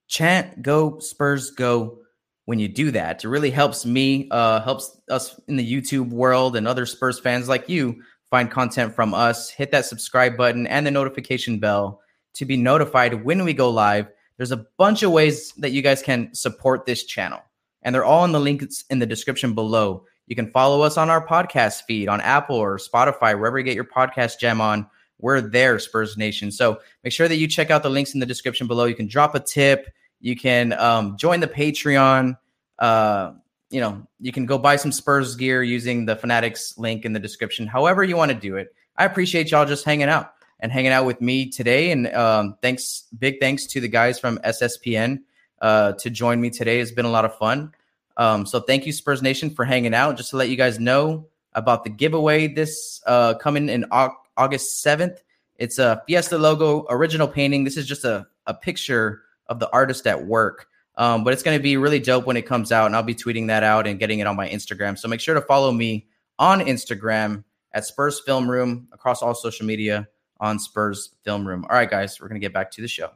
Chant 0.07 0.61
go 0.61 0.99
Spurs 0.99 1.51
go 1.51 1.99
when 2.45 2.59
you 2.59 2.67
do 2.67 2.91
that. 2.91 3.23
It 3.23 3.27
really 3.27 3.51
helps 3.51 3.85
me, 3.85 4.27
uh, 4.31 4.61
helps 4.61 4.99
us 5.09 5.39
in 5.47 5.55
the 5.55 5.71
YouTube 5.71 6.09
world 6.09 6.55
and 6.55 6.67
other 6.67 6.85
Spurs 6.85 7.19
fans 7.19 7.47
like 7.47 7.69
you 7.69 8.01
find 8.29 8.49
content 8.49 8.95
from 8.95 9.13
us. 9.13 9.49
Hit 9.49 9.71
that 9.71 9.85
subscribe 9.85 10.37
button 10.37 10.67
and 10.67 10.85
the 10.85 10.91
notification 10.91 11.59
bell 11.59 12.01
to 12.35 12.45
be 12.45 12.57
notified 12.57 13.23
when 13.23 13.43
we 13.43 13.53
go 13.53 13.69
live. 13.69 14.07
There's 14.37 14.51
a 14.51 14.65
bunch 14.77 15.03
of 15.03 15.11
ways 15.11 15.51
that 15.53 15.71
you 15.71 15.81
guys 15.81 16.01
can 16.01 16.33
support 16.33 16.85
this 16.85 17.03
channel, 17.03 17.39
and 17.81 17.93
they're 17.93 18.05
all 18.05 18.25
in 18.25 18.31
the 18.31 18.39
links 18.39 18.83
in 18.89 18.99
the 18.99 19.05
description 19.05 19.53
below. 19.53 20.05
You 20.27 20.35
can 20.35 20.49
follow 20.51 20.81
us 20.81 20.97
on 20.97 21.09
our 21.09 21.25
podcast 21.25 21.83
feed 21.83 22.07
on 22.07 22.21
Apple 22.21 22.55
or 22.55 22.77
Spotify, 22.77 23.37
wherever 23.37 23.57
you 23.57 23.63
get 23.63 23.75
your 23.75 23.83
podcast 23.83 24.39
gem 24.39 24.61
on. 24.61 24.87
We're 25.19 25.41
there, 25.41 25.79
Spurs 25.79 26.17
Nation. 26.17 26.51
So 26.51 26.79
make 27.03 27.13
sure 27.13 27.27
that 27.27 27.35
you 27.35 27.47
check 27.47 27.71
out 27.71 27.83
the 27.83 27.89
links 27.89 28.13
in 28.13 28.19
the 28.19 28.25
description 28.25 28.67
below. 28.67 28.85
You 28.85 28.95
can 28.95 29.07
drop 29.07 29.35
a 29.35 29.39
tip. 29.39 29.87
You 30.19 30.35
can 30.35 30.73
um, 30.73 31.17
join 31.17 31.39
the 31.39 31.47
Patreon. 31.47 32.37
Uh, 32.79 33.33
you 33.69 33.79
know, 33.81 34.05
you 34.19 34.31
can 34.31 34.45
go 34.45 34.57
buy 34.57 34.75
some 34.75 34.91
Spurs 34.91 35.35
gear 35.35 35.63
using 35.63 36.05
the 36.05 36.15
Fanatics 36.15 36.77
link 36.77 37.05
in 37.05 37.13
the 37.13 37.19
description. 37.19 37.67
However 37.67 38.03
you 38.03 38.17
want 38.17 38.31
to 38.31 38.37
do 38.37 38.57
it. 38.57 38.73
I 38.95 39.05
appreciate 39.05 39.49
y'all 39.51 39.65
just 39.65 39.85
hanging 39.85 40.09
out 40.09 40.33
and 40.63 40.71
hanging 40.71 40.93
out 40.93 41.05
with 41.05 41.19
me 41.19 41.49
today. 41.49 41.91
And 41.91 42.07
um, 42.15 42.55
thanks, 42.61 43.03
big 43.19 43.41
thanks 43.41 43.65
to 43.67 43.81
the 43.81 43.89
guys 43.89 44.17
from 44.17 44.37
SSPN 44.39 45.19
uh, 45.61 45.91
to 45.91 46.09
join 46.09 46.39
me 46.39 46.49
today. 46.49 46.79
It's 46.79 46.91
been 46.91 47.05
a 47.05 47.11
lot 47.11 47.25
of 47.25 47.37
fun. 47.37 47.73
Um, 48.15 48.45
so 48.45 48.61
thank 48.61 48.85
you, 48.85 48.93
Spurs 48.93 49.21
Nation, 49.21 49.49
for 49.49 49.65
hanging 49.65 49.93
out. 49.93 50.15
Just 50.15 50.29
to 50.29 50.37
let 50.37 50.47
you 50.47 50.55
guys 50.55 50.79
know 50.79 51.27
about 51.51 51.83
the 51.83 51.89
giveaway 51.89 52.47
this 52.47 53.01
uh, 53.05 53.33
coming 53.33 53.67
in 53.67 53.85
August 53.91 54.85
7th. 54.85 55.17
It's 55.57 55.79
a 55.79 56.01
Fiesta 56.07 56.37
logo 56.37 56.85
original 56.89 57.27
painting. 57.27 57.65
This 57.65 57.75
is 57.75 57.85
just 57.85 58.05
a, 58.05 58.25
a 58.47 58.53
picture 58.53 59.23
of 59.47 59.59
the 59.59 59.69
artist 59.71 60.07
at 60.07 60.25
work. 60.25 60.67
Um, 60.95 61.25
but 61.25 61.33
it's 61.33 61.43
going 61.43 61.57
to 61.57 61.61
be 61.61 61.75
really 61.75 61.99
dope 61.99 62.25
when 62.25 62.37
it 62.37 62.43
comes 62.43 62.71
out, 62.71 62.85
and 62.85 62.95
I'll 62.95 63.03
be 63.03 63.15
tweeting 63.15 63.47
that 63.47 63.63
out 63.63 63.85
and 63.85 63.99
getting 63.99 64.19
it 64.19 64.27
on 64.27 64.37
my 64.37 64.47
Instagram. 64.47 64.97
So 64.97 65.09
make 65.09 65.19
sure 65.19 65.35
to 65.35 65.41
follow 65.41 65.73
me 65.73 66.07
on 66.39 66.61
Instagram 66.61 67.43
at 67.73 67.85
Spurs 67.85 68.21
Film 68.21 68.49
Room 68.49 68.87
across 68.93 69.21
all 69.21 69.35
social 69.35 69.65
media 69.65 70.07
on 70.43 70.59
Spurs 70.59 71.15
Film 71.23 71.47
Room. 71.47 71.65
All 71.69 71.75
right, 71.75 71.89
guys, 71.89 72.19
we're 72.19 72.27
going 72.27 72.39
to 72.39 72.45
get 72.45 72.53
back 72.53 72.69
to 72.71 72.81
the 72.81 72.87
show. 72.87 73.09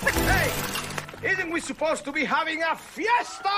Hey, 0.00 0.50
isn't 1.22 1.50
we 1.50 1.60
supposed 1.60 2.06
to 2.06 2.12
be 2.12 2.24
having 2.24 2.62
a 2.62 2.74
fiesta? 2.74 3.48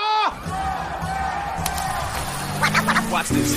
Watch 3.09 3.29
this. 3.29 3.55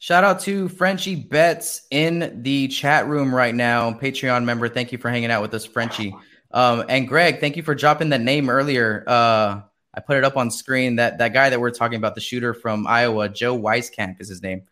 Shout 0.00 0.24
out 0.24 0.40
to 0.40 0.68
Frenchie 0.68 1.14
Betts 1.14 1.86
in 1.92 2.42
the 2.42 2.66
chat 2.68 3.06
room 3.06 3.32
right 3.32 3.54
now. 3.54 3.92
Patreon 3.92 4.44
member, 4.44 4.68
thank 4.68 4.90
you 4.90 4.98
for 4.98 5.10
hanging 5.10 5.30
out 5.30 5.42
with 5.42 5.54
us, 5.54 5.64
Frenchie. 5.64 6.14
Um, 6.50 6.84
and 6.88 7.06
Greg, 7.06 7.38
thank 7.38 7.56
you 7.56 7.62
for 7.62 7.76
dropping 7.76 8.10
that 8.10 8.20
name 8.20 8.50
earlier. 8.50 9.04
Uh, 9.06 9.60
I 9.94 10.00
put 10.00 10.16
it 10.16 10.24
up 10.24 10.36
on 10.36 10.50
screen. 10.50 10.96
That 10.96 11.18
that 11.18 11.32
guy 11.32 11.50
that 11.50 11.60
we're 11.60 11.70
talking 11.70 11.98
about, 11.98 12.16
the 12.16 12.20
shooter 12.20 12.52
from 12.52 12.86
Iowa, 12.86 13.28
Joe 13.28 13.56
Wieskamp 13.56 14.20
is 14.20 14.28
his 14.28 14.42
name. 14.42 14.64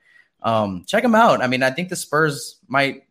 Um, 0.42 0.84
check 0.86 1.04
him 1.04 1.14
out. 1.14 1.42
I 1.42 1.46
mean, 1.46 1.62
I 1.62 1.70
think 1.70 1.88
the 1.88 1.96
Spurs 1.96 2.58
might. 2.68 3.04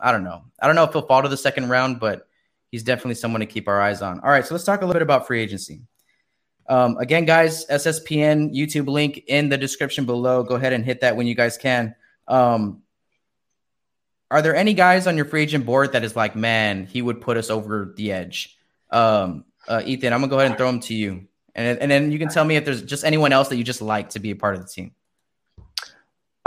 I 0.00 0.12
don't 0.12 0.24
know. 0.24 0.42
I 0.60 0.66
don't 0.66 0.76
know 0.76 0.84
if 0.84 0.92
he'll 0.92 1.06
fall 1.06 1.22
to 1.22 1.28
the 1.28 1.36
second 1.36 1.68
round, 1.68 2.00
but 2.00 2.28
he's 2.70 2.82
definitely 2.82 3.14
someone 3.14 3.40
to 3.40 3.46
keep 3.46 3.68
our 3.68 3.80
eyes 3.80 4.02
on. 4.02 4.20
All 4.20 4.30
right, 4.30 4.46
so 4.46 4.54
let's 4.54 4.64
talk 4.64 4.82
a 4.82 4.86
little 4.86 4.94
bit 4.94 5.02
about 5.02 5.26
free 5.26 5.42
agency. 5.42 5.82
Um, 6.68 6.98
again, 6.98 7.24
guys, 7.24 7.66
SSPN 7.66 8.54
YouTube 8.54 8.88
link 8.88 9.24
in 9.26 9.48
the 9.48 9.56
description 9.56 10.04
below. 10.04 10.42
Go 10.42 10.54
ahead 10.56 10.72
and 10.72 10.84
hit 10.84 11.00
that 11.00 11.16
when 11.16 11.26
you 11.26 11.34
guys 11.34 11.56
can. 11.56 11.94
Um, 12.28 12.82
are 14.30 14.42
there 14.42 14.54
any 14.54 14.74
guys 14.74 15.06
on 15.06 15.16
your 15.16 15.24
free 15.24 15.42
agent 15.42 15.64
board 15.64 15.92
that 15.92 16.04
is 16.04 16.14
like, 16.14 16.36
man, 16.36 16.84
he 16.86 17.00
would 17.00 17.20
put 17.20 17.38
us 17.38 17.48
over 17.48 17.94
the 17.96 18.12
edge? 18.12 18.56
Um, 18.90 19.44
uh, 19.66 19.82
Ethan, 19.84 20.12
I'm 20.12 20.20
gonna 20.20 20.30
go 20.30 20.38
ahead 20.38 20.50
and 20.50 20.58
throw 20.58 20.68
him 20.68 20.80
to 20.80 20.94
you, 20.94 21.26
and 21.54 21.78
and 21.78 21.90
then 21.90 22.12
you 22.12 22.18
can 22.18 22.28
tell 22.28 22.44
me 22.44 22.56
if 22.56 22.64
there's 22.64 22.82
just 22.82 23.04
anyone 23.04 23.32
else 23.32 23.48
that 23.48 23.56
you 23.56 23.64
just 23.64 23.82
like 23.82 24.10
to 24.10 24.18
be 24.18 24.30
a 24.30 24.36
part 24.36 24.54
of 24.54 24.62
the 24.62 24.68
team. 24.68 24.92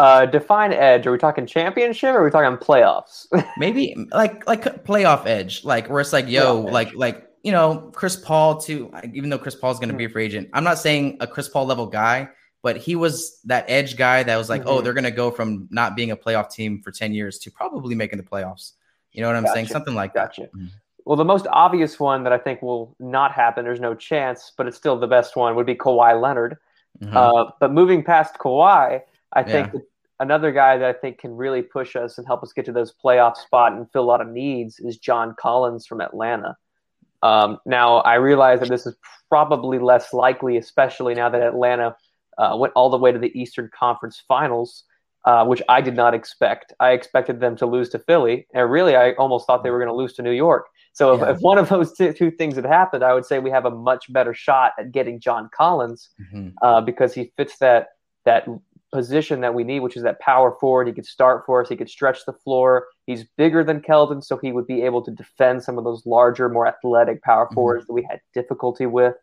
Uh, 0.01 0.25
define 0.25 0.73
edge. 0.73 1.05
Are 1.05 1.11
we 1.11 1.17
talking 1.19 1.45
championship 1.45 2.15
or 2.15 2.19
are 2.21 2.23
we 2.25 2.31
talking 2.31 2.57
playoffs? 2.57 3.27
Maybe 3.57 3.95
like 4.11 4.47
like 4.47 4.63
playoff 4.83 5.27
edge, 5.27 5.63
like 5.63 5.89
where 5.89 6.01
it's 6.01 6.11
like, 6.13 6.27
yo, 6.27 6.63
Playoff 6.63 6.67
edge. 6.67 6.73
like 6.73 6.95
like 6.95 7.27
you 7.43 7.51
know, 7.51 7.91
Chris 7.93 8.15
Paul 8.15 8.59
to 8.61 8.91
even 9.13 9.29
though 9.29 9.37
Chris 9.37 9.55
Paul's 9.55 9.79
going 9.79 9.89
to 9.89 9.95
be 9.95 10.05
a 10.05 10.09
free 10.09 10.25
agent. 10.25 10.49
I'm 10.53 10.63
not 10.63 10.79
saying 10.79 11.17
a 11.19 11.27
Chris 11.27 11.49
Paul 11.49 11.65
level 11.65 11.85
guy, 11.87 12.29
but 12.63 12.77
he 12.77 12.95
was 12.95 13.39
that 13.45 13.65
edge 13.67 13.95
guy 13.95 14.23
that 14.23 14.37
was 14.37 14.49
like, 14.49 14.63
oh, 14.65 14.79
Mhm. 14.79 14.83
they're 14.83 14.93
going 14.93 15.03
to 15.03 15.11
go 15.11 15.29
from 15.31 15.67
not 15.71 15.95
being 15.95 16.11
a 16.11 16.17
playoff 16.17 16.51
team 16.51 16.81
for 16.83 16.91
10 16.91 17.13
years 17.13 17.37
to 17.39 17.51
probably 17.51 17.93
making 17.95 18.17
the 18.17 18.23
playoffs. 18.23 18.73
You 19.11 19.21
know 19.21 19.27
what 19.27 19.35
I'm 19.35 19.47
saying? 19.47 19.67
Something 19.67 19.93
like 19.95 20.13
Gotcha. 20.13 20.41
that. 20.41 20.53
Mhm. 20.55 20.69
Well, 21.05 21.15
the 21.17 21.25
most 21.25 21.47
obvious 21.51 21.99
one 21.99 22.23
that 22.25 22.31
I 22.33 22.37
think 22.37 22.61
will 22.61 22.95
not 22.99 23.31
happen, 23.33 23.63
there's 23.65 23.79
no 23.79 23.93
chance, 23.95 24.51
but 24.55 24.67
it's 24.67 24.77
still 24.77 24.97
the 24.99 25.07
best 25.07 25.35
one, 25.35 25.55
would 25.55 25.65
be 25.65 25.75
Kawhi 25.75 26.19
Leonard. 26.21 26.57
Mhm. 27.03 27.15
Uh, 27.15 27.51
but 27.59 27.71
moving 27.71 28.03
past 28.03 28.37
Kawhi, 28.37 29.01
I 29.33 29.43
think 29.43 29.71
Yeah. 29.73 29.79
Another 30.21 30.51
guy 30.51 30.77
that 30.77 30.87
I 30.87 30.93
think 30.93 31.17
can 31.17 31.35
really 31.35 31.63
push 31.63 31.95
us 31.95 32.17
and 32.17 32.27
help 32.27 32.43
us 32.43 32.53
get 32.53 32.65
to 32.65 32.71
those 32.71 32.93
playoff 33.03 33.35
spot 33.35 33.73
and 33.73 33.91
fill 33.91 34.03
a 34.03 34.05
lot 34.05 34.21
of 34.21 34.27
needs 34.27 34.79
is 34.79 34.97
John 34.97 35.35
Collins 35.37 35.87
from 35.87 35.99
Atlanta. 35.99 36.55
Um, 37.23 37.57
now, 37.65 37.97
I 37.97 38.15
realize 38.15 38.59
that 38.61 38.69
this 38.69 38.85
is 38.85 38.95
probably 39.29 39.79
less 39.79 40.13
likely, 40.13 40.57
especially 40.57 41.15
now 41.15 41.29
that 41.29 41.41
Atlanta 41.41 41.95
uh, 42.37 42.55
went 42.57 42.73
all 42.75 42.89
the 42.89 42.97
way 42.97 43.11
to 43.11 43.19
the 43.19 43.37
Eastern 43.39 43.69
Conference 43.77 44.23
Finals, 44.27 44.83
uh, 45.25 45.43
which 45.45 45.61
I 45.67 45.81
did 45.81 45.95
not 45.95 46.13
expect. 46.13 46.73
I 46.79 46.91
expected 46.91 47.39
them 47.39 47.55
to 47.57 47.65
lose 47.65 47.89
to 47.89 47.99
Philly, 47.99 48.47
and 48.53 48.71
really, 48.71 48.95
I 48.95 49.13
almost 49.13 49.47
thought 49.47 49.63
they 49.63 49.71
were 49.71 49.79
going 49.79 49.89
to 49.89 49.95
lose 49.95 50.13
to 50.13 50.21
New 50.21 50.31
York. 50.31 50.67
So, 50.93 51.13
if, 51.13 51.21
Yeah. 51.21 51.31
if 51.31 51.39
one 51.39 51.57
of 51.57 51.69
those 51.69 51.93
two, 51.93 52.13
two 52.13 52.31
things 52.31 52.55
had 52.55 52.65
happened, 52.65 53.03
I 53.03 53.13
would 53.13 53.25
say 53.25 53.39
we 53.39 53.51
have 53.51 53.65
a 53.65 53.71
much 53.71 54.11
better 54.11 54.33
shot 54.33 54.73
at 54.79 54.91
getting 54.91 55.19
John 55.19 55.49
Collins 55.55 56.09
Mhm. 56.33 56.53
uh, 56.61 56.81
because 56.81 57.13
he 57.13 57.33
fits 57.37 57.57
that 57.59 57.89
that 58.25 58.47
position 58.91 59.41
that 59.41 59.53
we 59.53 59.63
need, 59.63 59.79
which 59.79 59.95
is 59.95 60.03
that 60.03 60.19
power 60.19 60.55
forward. 60.59 60.87
He 60.87 60.93
could 60.93 61.05
start 61.05 61.45
for 61.45 61.61
us. 61.61 61.69
He 61.69 61.75
could 61.75 61.89
stretch 61.89 62.25
the 62.25 62.33
floor. 62.33 62.87
He's 63.07 63.25
bigger 63.37 63.63
than 63.63 63.81
Keldon, 63.81 64.23
so 64.23 64.37
he 64.37 64.51
would 64.51 64.67
be 64.67 64.81
able 64.83 65.01
to 65.03 65.11
defend 65.11 65.63
some 65.63 65.77
of 65.77 65.83
those 65.83 66.05
larger, 66.05 66.49
more 66.49 66.67
athletic 66.67 67.23
power 67.23 67.47
Mhm. 67.47 67.53
forwards 67.53 67.87
that 67.87 67.93
we 67.93 68.03
had 68.09 68.19
difficulty 68.33 68.85
with. 68.85 69.15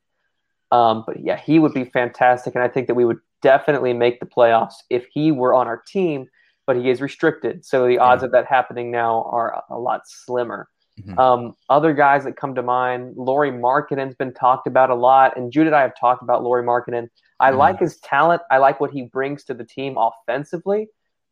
Um, 0.71 1.05
but 1.07 1.21
yeah, 1.21 1.37
he 1.37 1.59
would 1.59 1.75
be 1.75 1.85
fantastic, 1.85 2.55
and 2.55 2.63
I 2.65 2.69
think 2.69 2.87
that 2.87 2.95
we 2.95 3.05
would 3.05 3.21
definitely 3.43 3.93
make 3.93 4.21
the 4.21 4.27
playoffs 4.27 4.75
if 4.91 5.07
he 5.13 5.33
were 5.33 5.55
on 5.55 5.67
our 5.67 5.83
team. 5.87 6.29
But 6.67 6.77
he 6.77 6.91
is 6.91 7.01
restricted, 7.01 7.65
so 7.65 7.87
the 7.87 7.99
odds 7.99 8.23
of 8.23 8.33
that 8.33 8.45
happening 8.45 8.91
now 8.91 9.23
are 9.23 9.65
a 9.71 9.79
lot 9.79 10.03
slimmer. 10.05 10.69
Mhm. 10.99 11.19
Um, 11.19 11.55
other 11.69 11.93
guys 11.93 12.25
that 12.25 12.37
come 12.37 12.55
to 12.55 12.63
mind, 12.63 13.17
Lauri 13.17 13.51
Markkanen's 13.51 14.15
been 14.15 14.35
talked 14.35 14.67
about 14.67 14.91
a 14.91 14.95
lot, 14.95 15.37
and 15.37 15.53
Jude 15.53 15.67
and 15.67 15.77
I 15.77 15.83
have 15.83 15.99
talked 15.99 16.23
about 16.23 16.43
Lauri 16.43 16.63
Markkanen. 16.63 17.09
I 17.41 17.53
Mhm. 17.53 17.57
like 17.57 17.79
his 17.79 17.99
talent. 18.01 18.43
I 18.51 18.59
like 18.59 18.81
what 18.81 18.91
he 18.91 19.03
brings 19.03 19.45
to 19.45 19.55
the 19.55 19.65
team 19.65 19.97
offensively, 19.97 20.89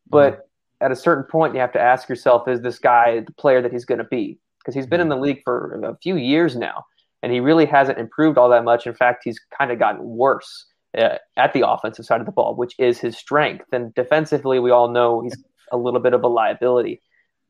but 0.08 0.48
at 0.80 0.92
a 0.92 0.96
certain 0.96 1.24
point, 1.24 1.54
you 1.54 1.60
have 1.60 1.72
to 1.72 1.80
ask 1.80 2.08
yourself: 2.08 2.48
Is 2.48 2.60
this 2.60 2.78
guy 2.78 3.20
the 3.20 3.32
player 3.32 3.60
that 3.62 3.72
he's 3.72 3.84
going 3.84 3.98
to 3.98 4.04
be? 4.04 4.38
because 4.66 4.74
he's 4.74 4.88
been 4.88 5.00
in 5.00 5.08
the 5.08 5.16
league 5.16 5.42
for 5.44 5.80
a 5.84 5.96
few 5.98 6.16
years 6.16 6.56
now, 6.56 6.84
and 7.22 7.32
he 7.32 7.38
really 7.38 7.66
hasn't 7.66 7.98
improved 7.98 8.36
all 8.36 8.48
that 8.48 8.64
much. 8.64 8.84
In 8.84 8.94
fact, 8.94 9.22
he's 9.22 9.38
kind 9.56 9.70
of 9.70 9.78
gotten 9.78 10.04
worse 10.04 10.66
uh, 10.98 11.18
at 11.36 11.52
the 11.52 11.68
offensive 11.68 12.04
side 12.04 12.18
of 12.18 12.26
the 12.26 12.32
ball, 12.32 12.56
which 12.56 12.74
is 12.76 12.98
his 12.98 13.16
strength. 13.16 13.66
And 13.72 13.94
defensively, 13.94 14.58
we 14.58 14.72
all 14.72 14.88
know 14.88 15.20
he's 15.20 15.40
a 15.70 15.76
little 15.76 16.00
bit 16.00 16.14
of 16.14 16.24
a 16.24 16.26
liability. 16.26 17.00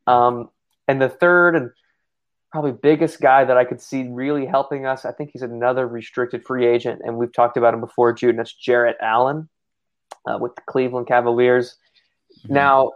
Um, 0.06 0.50
and 0.88 1.00
the 1.00 1.08
third 1.08 1.56
and 1.56 1.70
probably 2.56 2.72
biggest 2.72 3.20
guy 3.20 3.44
that 3.44 3.58
I 3.58 3.66
could 3.66 3.82
see 3.82 4.08
really 4.08 4.46
helping 4.46 4.86
us, 4.86 5.04
I 5.04 5.12
think 5.12 5.28
he's 5.30 5.42
another 5.42 5.86
restricted 5.86 6.42
free 6.42 6.66
agent, 6.66 7.02
and 7.04 7.18
we've 7.18 7.32
talked 7.32 7.58
about 7.58 7.74
him 7.74 7.80
before, 7.80 8.14
Jude, 8.14 8.30
and 8.30 8.38
that's 8.38 8.54
Jarrett 8.54 8.96
Allen 8.98 9.50
uh, 10.26 10.38
with 10.40 10.54
the 10.54 10.62
Cleveland 10.66 11.06
Cavaliers. 11.06 11.76
Mm-hmm. 12.38 12.54
Now, 12.54 12.92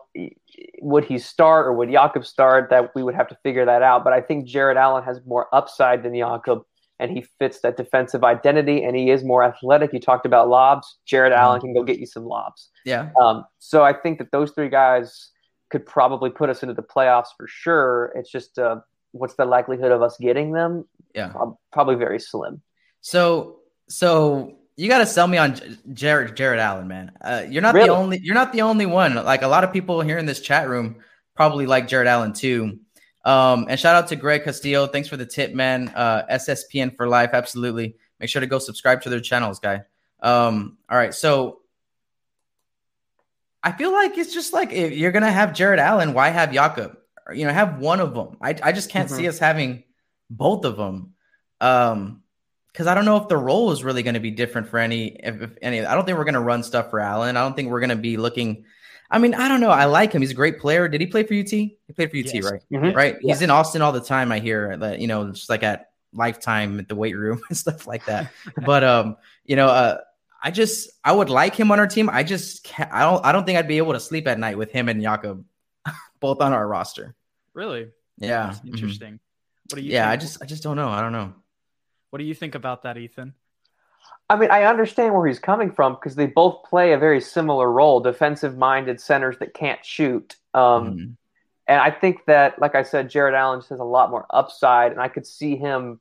would 0.80 1.04
he 1.04 1.18
start 1.18 1.66
or 1.66 1.74
would 1.74 1.90
Jakob 1.90 2.24
start? 2.24 2.70
That 2.70 2.94
we 2.94 3.02
would 3.02 3.14
have 3.14 3.28
to 3.28 3.36
figure 3.42 3.66
that 3.66 3.82
out. 3.82 4.02
But 4.02 4.14
I 4.14 4.22
think 4.22 4.46
Jarrett 4.46 4.78
Allen 4.78 5.04
has 5.04 5.20
more 5.26 5.54
upside 5.54 6.02
than 6.02 6.16
Jakob, 6.16 6.62
and 6.98 7.10
he 7.10 7.26
fits 7.38 7.60
that 7.60 7.76
defensive 7.76 8.24
identity, 8.24 8.82
and 8.84 8.96
he 8.96 9.10
is 9.10 9.22
more 9.22 9.44
athletic. 9.44 9.92
You 9.92 10.00
talked 10.00 10.24
about 10.24 10.48
lobs. 10.48 11.00
Jarrett 11.04 11.34
mm-hmm. 11.34 11.42
Allen 11.42 11.60
can 11.60 11.74
go 11.74 11.82
get 11.82 11.98
you 11.98 12.06
some 12.06 12.24
lobs. 12.24 12.70
Yeah. 12.86 13.10
Um, 13.20 13.44
so 13.58 13.82
I 13.82 13.92
think 13.92 14.20
that 14.20 14.32
those 14.32 14.52
three 14.52 14.70
guys 14.70 15.32
could 15.70 15.84
probably 15.84 16.30
put 16.30 16.48
us 16.48 16.62
into 16.62 16.74
the 16.74 16.82
playoffs 16.82 17.28
for 17.36 17.46
sure. 17.46 18.10
It's 18.16 18.32
just 18.32 18.58
uh, 18.58 18.80
what's 19.12 19.34
the 19.34 19.44
likelihood 19.44 19.92
of 19.92 20.02
us 20.02 20.16
getting 20.18 20.52
them? 20.52 20.86
Yeah, 21.14 21.32
probably 21.72 21.96
very 21.96 22.20
slim. 22.20 22.62
So, 23.00 23.60
so 23.88 24.58
you 24.76 24.88
got 24.88 24.98
to 24.98 25.06
sell 25.06 25.26
me 25.26 25.38
on 25.38 25.60
Jarrett 25.92 26.36
Jarrett 26.36 26.60
Allen, 26.60 26.88
man. 26.88 27.12
Uh, 27.20 27.44
you're 27.48 27.62
not 27.62 27.74
really? 27.74 27.88
the 27.88 27.94
only. 27.94 28.20
You're 28.22 28.34
not 28.34 28.52
the 28.52 28.62
only 28.62 28.86
one. 28.86 29.14
Like 29.14 29.42
a 29.42 29.48
lot 29.48 29.64
of 29.64 29.72
people 29.72 30.00
here 30.00 30.18
in 30.18 30.26
this 30.26 30.40
chat 30.40 30.68
room 30.68 30.96
probably 31.34 31.66
like 31.66 31.88
Jarrett 31.88 32.08
Allen 32.08 32.32
too. 32.32 32.78
Um, 33.24 33.66
and 33.68 33.78
shout 33.78 33.96
out 33.96 34.08
to 34.08 34.16
Greg 34.16 34.44
Castillo. 34.44 34.86
Thanks 34.86 35.08
for 35.08 35.16
the 35.16 35.26
tip, 35.26 35.52
man. 35.54 35.88
Uh, 35.94 36.22
SSPN 36.30 36.96
for 36.96 37.08
life. 37.08 37.30
Absolutely. 37.32 37.96
Make 38.18 38.30
sure 38.30 38.40
to 38.40 38.46
go 38.46 38.58
subscribe 38.58 39.02
to 39.02 39.10
their 39.10 39.20
channels, 39.20 39.58
guy. 39.58 39.82
Um, 40.20 40.78
all 40.88 40.96
right. 40.96 41.14
So 41.14 41.60
I 43.62 43.72
feel 43.72 43.92
like 43.92 44.16
it's 44.16 44.32
just 44.32 44.52
like 44.52 44.72
if 44.72 44.92
you're 44.92 45.12
gonna 45.12 45.30
have 45.30 45.52
Jarrett 45.52 45.80
Allen, 45.80 46.14
why 46.14 46.28
have 46.28 46.52
Jakob? 46.52 46.96
You 47.34 47.46
know, 47.46 47.52
have 47.52 47.78
one 47.78 48.00
of 48.00 48.14
them. 48.14 48.36
I, 48.40 48.56
I 48.62 48.72
just 48.72 48.90
can't 48.90 49.08
mm-hmm. 49.08 49.16
see 49.16 49.28
us 49.28 49.38
having 49.38 49.84
both 50.28 50.64
of 50.64 50.76
them. 50.76 51.14
Um, 51.60 52.22
because 52.72 52.86
I 52.86 52.94
don't 52.94 53.04
know 53.04 53.16
if 53.16 53.26
the 53.26 53.36
role 53.36 53.72
is 53.72 53.82
really 53.82 54.04
going 54.04 54.14
to 54.14 54.20
be 54.20 54.30
different 54.30 54.68
for 54.68 54.78
any, 54.78 55.08
if, 55.08 55.42
if 55.42 55.50
any. 55.60 55.84
I 55.84 55.94
don't 55.94 56.04
think 56.04 56.16
we're 56.16 56.24
going 56.24 56.34
to 56.34 56.40
run 56.40 56.62
stuff 56.62 56.90
for 56.90 57.00
Allen. 57.00 57.36
I 57.36 57.42
don't 57.42 57.54
think 57.54 57.68
we're 57.68 57.80
going 57.80 57.90
to 57.90 57.96
be 57.96 58.16
looking. 58.16 58.64
I 59.10 59.18
mean, 59.18 59.34
I 59.34 59.48
don't 59.48 59.60
know. 59.60 59.70
I 59.70 59.86
like 59.86 60.12
him. 60.12 60.22
He's 60.22 60.30
a 60.30 60.34
great 60.34 60.60
player. 60.60 60.86
Did 60.86 61.00
he 61.00 61.08
play 61.08 61.24
for 61.24 61.34
UT? 61.34 61.50
He 61.50 61.76
played 61.96 62.12
for 62.12 62.16
UT, 62.16 62.32
yes. 62.32 62.44
right? 62.44 62.62
Mm-hmm. 62.72 62.96
Right. 62.96 63.16
Yeah. 63.20 63.34
He's 63.34 63.42
in 63.42 63.50
Austin 63.50 63.82
all 63.82 63.90
the 63.90 64.00
time. 64.00 64.30
I 64.30 64.38
hear 64.38 64.76
that. 64.76 65.00
You 65.00 65.08
know, 65.08 65.32
just 65.32 65.50
like 65.50 65.64
at 65.64 65.90
Lifetime 66.12 66.78
at 66.78 66.88
the 66.88 66.94
weight 66.94 67.16
room 67.16 67.40
and 67.48 67.58
stuff 67.58 67.86
like 67.86 68.04
that. 68.06 68.30
but 68.64 68.84
um, 68.84 69.16
you 69.44 69.56
know, 69.56 69.66
uh, 69.66 69.98
I 70.42 70.50
just 70.50 70.90
I 71.04 71.12
would 71.12 71.28
like 71.28 71.54
him 71.54 71.70
on 71.70 71.80
our 71.80 71.86
team. 71.86 72.08
I 72.08 72.22
just 72.22 72.64
can't. 72.64 72.92
I 72.92 73.02
don't. 73.02 73.24
I 73.24 73.32
don't 73.32 73.44
think 73.44 73.58
I'd 73.58 73.68
be 73.68 73.78
able 73.78 73.92
to 73.92 74.00
sleep 74.00 74.26
at 74.26 74.38
night 74.38 74.56
with 74.56 74.70
him 74.70 74.88
and 74.88 75.02
Jakob 75.02 75.44
both 76.20 76.40
on 76.40 76.52
our 76.52 76.66
roster. 76.66 77.14
Really? 77.54 77.88
Yeah. 78.18 78.46
That's 78.46 78.58
mm-hmm. 78.58 78.68
interesting. 78.68 79.08
Mm-hmm. 79.14 79.70
What 79.70 79.76
do 79.76 79.82
you? 79.82 79.92
Yeah, 79.92 80.10
think? 80.10 80.12
I 80.12 80.16
just 80.16 80.42
I 80.42 80.46
just 80.46 80.62
don't 80.62 80.76
know. 80.76 80.88
I 80.88 81.00
don't 81.00 81.12
know. 81.12 81.32
What 82.10 82.18
do 82.18 82.24
you 82.24 82.34
think 82.34 82.54
about 82.54 82.82
that, 82.82 82.96
Ethan? 82.96 83.34
I 84.28 84.36
mean, 84.36 84.50
I 84.50 84.64
understand 84.64 85.14
where 85.14 85.26
he's 85.26 85.38
coming 85.40 85.72
from 85.72 85.94
because 85.94 86.14
they 86.14 86.26
both 86.26 86.64
play 86.64 86.92
a 86.92 86.98
very 86.98 87.20
similar 87.20 87.70
role, 87.70 88.00
defensive-minded 88.00 89.00
centers 89.00 89.38
that 89.38 89.54
can't 89.54 89.84
shoot. 89.84 90.36
Um, 90.54 90.62
mm-hmm. 90.62 91.10
And 91.66 91.80
I 91.80 91.90
think 91.90 92.24
that, 92.26 92.60
like 92.60 92.74
I 92.74 92.82
said, 92.82 93.10
Jarrett 93.10 93.34
Allen 93.34 93.60
just 93.60 93.70
has 93.70 93.80
a 93.80 93.84
lot 93.84 94.10
more 94.10 94.26
upside, 94.30 94.92
and 94.92 95.00
I 95.00 95.08
could 95.08 95.26
see 95.26 95.56
him 95.56 96.00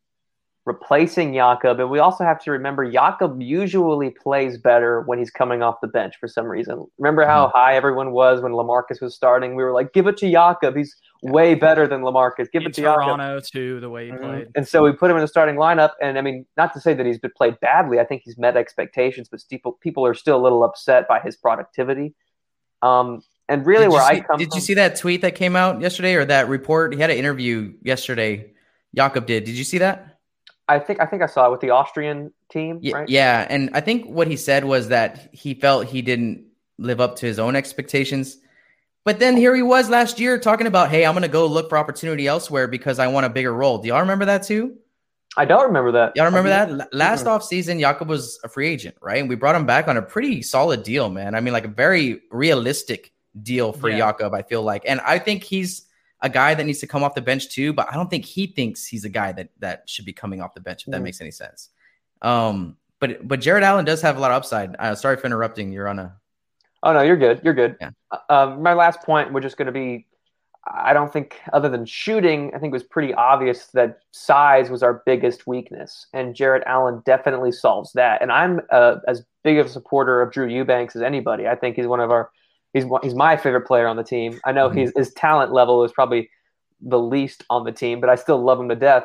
replacing 0.70 1.34
Jakob. 1.34 1.80
And 1.80 1.90
we 1.90 1.98
also 1.98 2.24
have 2.24 2.40
to 2.44 2.52
remember 2.52 2.90
Jakob 2.90 3.42
usually 3.42 4.12
plays 4.12 4.60
better 4.60 5.02
when 5.02 5.18
he's 5.18 5.32
coming 5.32 5.64
off 5.64 5.82
the 5.82 5.88
bench 5.88 6.14
for 6.20 6.28
some 6.28 6.46
reason. 6.46 6.86
Remember 7.00 7.26
how 7.26 7.48
mm-hmm. 7.48 7.58
high 7.58 7.76
everyone 7.76 8.12
was 8.12 8.40
when 8.40 8.52
Lamarcus 8.52 9.02
was 9.02 9.16
starting? 9.16 9.56
We 9.56 9.64
were 9.64 9.74
like, 9.74 9.94
give 9.94 10.06
it 10.06 10.16
to 10.18 10.32
Jakob. 10.32 10.78
He's 10.78 10.96
yeah. 11.24 11.32
way 11.32 11.56
better 11.56 11.88
than 11.88 12.02
Lamarcus. 12.02 12.52
Give 12.52 12.62
in 12.62 12.68
it 12.68 12.76
to 12.76 12.82
Toronto 12.84 13.40
Jakob. 13.40 13.44
too, 13.46 13.80
the 13.80 13.90
way 13.90 14.06
he 14.06 14.12
mm-hmm. 14.12 14.24
played. 14.24 14.48
And 14.56 14.68
so 14.68 14.84
we 14.84 14.92
put 14.92 15.10
him 15.10 15.18
in 15.18 15.22
the 15.22 15.28
starting 15.28 15.56
lineup. 15.56 15.94
And 16.00 16.20
I 16.20 16.22
mean, 16.22 16.46
not 16.56 16.72
to 16.76 16.80
say 16.80 16.94
that 16.94 17.04
he's 17.04 17.18
been 17.18 17.32
played 17.36 17.60
badly. 17.62 18.00
I 18.00 18.06
think 18.06 18.22
he's 18.24 18.38
met 18.38 18.56
expectations, 18.56 19.28
but 19.28 19.44
people 19.50 19.72
people 19.82 20.06
are 20.06 20.14
still 20.14 20.40
a 20.40 20.44
little 20.44 20.64
upset 20.64 21.08
by 21.08 21.20
his 21.20 21.36
productivity. 21.36 22.14
Um, 22.84 23.24
and 23.48 23.66
really, 23.66 23.86
did 23.86 23.94
where 23.94 24.04
see, 24.04 24.18
I 24.18 24.20
come 24.20 24.38
did 24.38 24.50
from, 24.50 24.58
you 24.58 24.62
see 24.62 24.76
that 24.76 24.98
tweet 24.98 25.22
that 25.22 25.34
came 25.34 25.56
out 25.56 25.82
yesterday 25.82 26.14
or 26.14 26.26
that 26.26 26.48
report? 26.48 26.94
He 26.94 27.02
had 27.02 27.10
an 27.10 27.18
interview 27.18 27.74
yesterday. 27.82 28.54
Jakob 28.96 29.26
did. 29.26 29.44
Did 29.46 29.56
you 29.56 29.64
see 29.64 29.80
that? 29.80 30.19
I 30.70 30.80
think 30.80 31.02
I 31.02 31.06
think 31.06 31.24
I 31.24 31.26
saw 31.26 31.48
it 31.48 31.52
with 31.52 31.62
the 31.62 31.72
Austrian 31.72 32.32
team. 32.50 32.80
Yeah, 32.82 32.96
right? 32.96 33.10
yeah, 33.10 33.48
and 33.50 33.72
I 33.74 33.82
think 33.82 34.06
what 34.06 34.28
he 34.28 34.38
said 34.38 34.64
was 34.64 34.90
that 34.90 35.30
he 35.34 35.56
felt 35.56 35.88
he 35.88 36.02
didn't 36.02 36.46
live 36.78 37.02
up 37.02 37.16
to 37.18 37.26
his 37.26 37.40
own 37.40 37.56
expectations. 37.56 38.38
But 39.04 39.20
then 39.20 39.36
here 39.36 39.56
he 39.56 39.64
was 39.64 39.90
last 39.90 40.20
year 40.20 40.38
talking 40.38 40.68
about, 40.68 40.90
"Hey, 40.90 41.06
I'm 41.06 41.14
going 41.14 41.24
to 41.24 41.28
go 41.28 41.48
look 41.48 41.70
for 41.70 41.78
opportunity 41.78 42.28
elsewhere 42.28 42.68
because 42.68 43.00
I 43.00 43.08
want 43.08 43.26
a 43.26 43.30
bigger 43.30 43.54
role." 43.54 43.80
Do 43.80 43.88
y'all 43.88 44.02
remember 44.02 44.26
that 44.26 44.44
too? 44.44 44.78
I 45.38 45.46
don't 45.46 45.66
remember 45.66 45.92
that. 45.94 46.14
Y'all 46.16 46.26
remember 46.26 46.50
that? 46.50 46.94
Last 46.94 47.22
mm-hmm. 47.22 47.30
off 47.30 47.44
season, 47.44 47.80
Jakob 47.80 48.08
was 48.08 48.40
a 48.44 48.50
free 48.50 48.68
agent, 48.68 48.96
right? 49.02 49.20
And 49.20 49.30
we 49.30 49.36
brought 49.36 49.56
him 49.56 49.66
back 49.66 49.88
on 49.88 49.98
a 49.98 50.02
pretty 50.02 50.42
solid 50.42 50.84
deal, 50.84 51.10
man. 51.10 51.34
I 51.34 51.42
mean, 51.42 51.54
like 51.54 51.66
a 51.66 51.70
very 51.70 52.22
realistic 52.32 53.12
deal 53.42 53.74
for 53.74 53.90
yeah. 53.90 53.98
Jakob, 53.98 54.34
I 54.34 54.44
feel 54.44 54.62
like. 54.62 54.84
And 54.86 55.00
I 55.02 55.18
think 55.18 55.44
he's 55.44 55.86
a 56.22 56.30
guy 56.30 56.54
that 56.54 56.66
needs 56.66 56.80
to 56.80 56.88
come 56.88 57.04
off 57.04 57.16
the 57.16 57.22
bench 57.22 57.50
too, 57.50 57.74
but 57.74 57.88
I 57.90 57.96
don't 57.96 58.10
think 58.10 58.26
he 58.26 58.48
thinks 58.48 58.86
he's 58.86 59.06
a 59.06 59.10
guy 59.10 59.32
that 59.32 59.50
that 59.60 59.90
should 59.90 60.06
be 60.06 60.14
coming 60.14 60.42
off 60.42 60.54
the 60.54 60.60
bench. 60.60 60.84
If 60.84 60.90
mm. 60.90 60.92
that 60.94 61.02
makes 61.02 61.22
any 61.22 61.32
sense. 61.32 61.70
Um, 62.22 62.78
but 63.00 63.28
but 63.28 63.40
Jarrett 63.40 63.64
Allen 63.64 63.86
does 63.86 64.02
have 64.02 64.18
a 64.18 64.20
lot 64.20 64.32
of 64.32 64.38
upside. 64.38 64.76
Uh, 64.78 64.96
sorry 64.96 65.18
for 65.18 65.28
interrupting. 65.28 65.72
You're 65.72 65.88
on 65.88 66.00
a. 66.00 66.16
Oh 66.84 66.94
no, 66.94 67.02
you're 67.02 67.18
good. 67.18 67.42
You're 67.44 67.54
good. 67.54 67.78
Yeah. 67.80 67.92
Uh, 68.12 68.18
um, 68.30 68.64
my 68.64 68.74
last 68.74 69.02
point 69.02 69.34
was 69.34 69.44
just 69.44 69.58
going 69.58 69.66
to 69.66 69.72
be, 69.72 70.08
I 70.66 70.94
don't 70.94 71.12
think 71.12 71.38
other 71.52 71.68
than 71.68 71.86
shooting, 71.86 72.52
I 72.56 72.60
think 72.60 72.72
it 72.72 72.76
was 72.76 72.84
pretty 72.84 73.14
obvious 73.14 73.68
that 73.68 74.00
size 74.12 74.70
was 74.70 74.82
our 74.82 75.02
biggest 75.06 75.46
weakness, 75.46 76.08
and 76.14 76.36
Jarrett 76.36 76.64
Allen 76.66 77.02
definitely 77.06 77.52
solves 77.52 77.92
that. 77.94 78.22
And 78.22 78.32
I'm 78.32 78.62
uh, 78.72 78.98
as 79.08 79.24
big 79.44 79.58
of 79.58 79.66
a 79.66 79.70
supporter 79.70 80.22
of 80.22 80.32
Drew 80.32 80.48
Eubanks 80.48 80.96
as 80.96 81.02
anybody. 81.02 81.48
I 81.48 81.56
think 81.56 81.76
he's 81.76 81.88
one 81.88 82.00
of 82.00 82.12
our 82.12 82.30
he's 82.74 82.86
he's 83.04 83.16
my 83.16 83.38
favorite 83.38 83.68
player 83.68 83.88
on 83.88 83.98
the 83.98 84.04
team. 84.04 84.40
I 84.46 84.52
know 84.52 84.70
mm-hmm. 84.70 84.80
his 84.80 84.94
his 84.96 85.14
talent 85.14 85.52
level 85.52 85.84
is 85.84 85.92
probably 85.92 86.30
the 86.82 87.00
least 87.00 87.44
on 87.50 87.64
the 87.64 87.72
team, 87.72 88.00
but 88.00 88.10
I 88.10 88.16
still 88.16 88.42
love 88.42 88.60
him 88.60 88.70
to 88.70 88.76
death. 88.76 89.04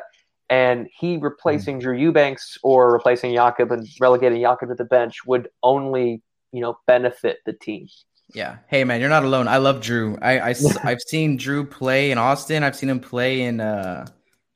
And 0.49 0.87
he 0.95 1.17
replacing. 1.17 1.79
Drew 1.79 1.97
Eubanks 1.97 2.57
or 2.61 2.93
replacing 2.93 3.33
Jakob 3.33 3.71
and 3.71 3.87
relegating 3.99 4.41
Jakob 4.41 4.69
to 4.69 4.75
the 4.75 4.85
bench 4.85 5.25
would 5.25 5.49
only 5.63 6.21
you 6.51 6.61
know 6.61 6.77
benefit 6.87 7.39
the 7.45 7.53
team. 7.53 7.87
Yeah. 8.33 8.57
Hey 8.67 8.83
man, 8.83 8.99
you're 8.99 9.09
not 9.09 9.23
alone. 9.23 9.47
I 9.47 9.57
love 9.57 9.81
Drew. 9.81 10.17
I, 10.21 10.49
I 10.49 10.55
I've 10.83 11.01
seen 11.01 11.37
Drew 11.37 11.65
play 11.65 12.11
in 12.11 12.17
Austin. 12.17 12.63
I've 12.63 12.75
seen 12.75 12.89
him 12.89 12.99
play 12.99 13.41
in 13.41 13.59
uh 13.59 14.05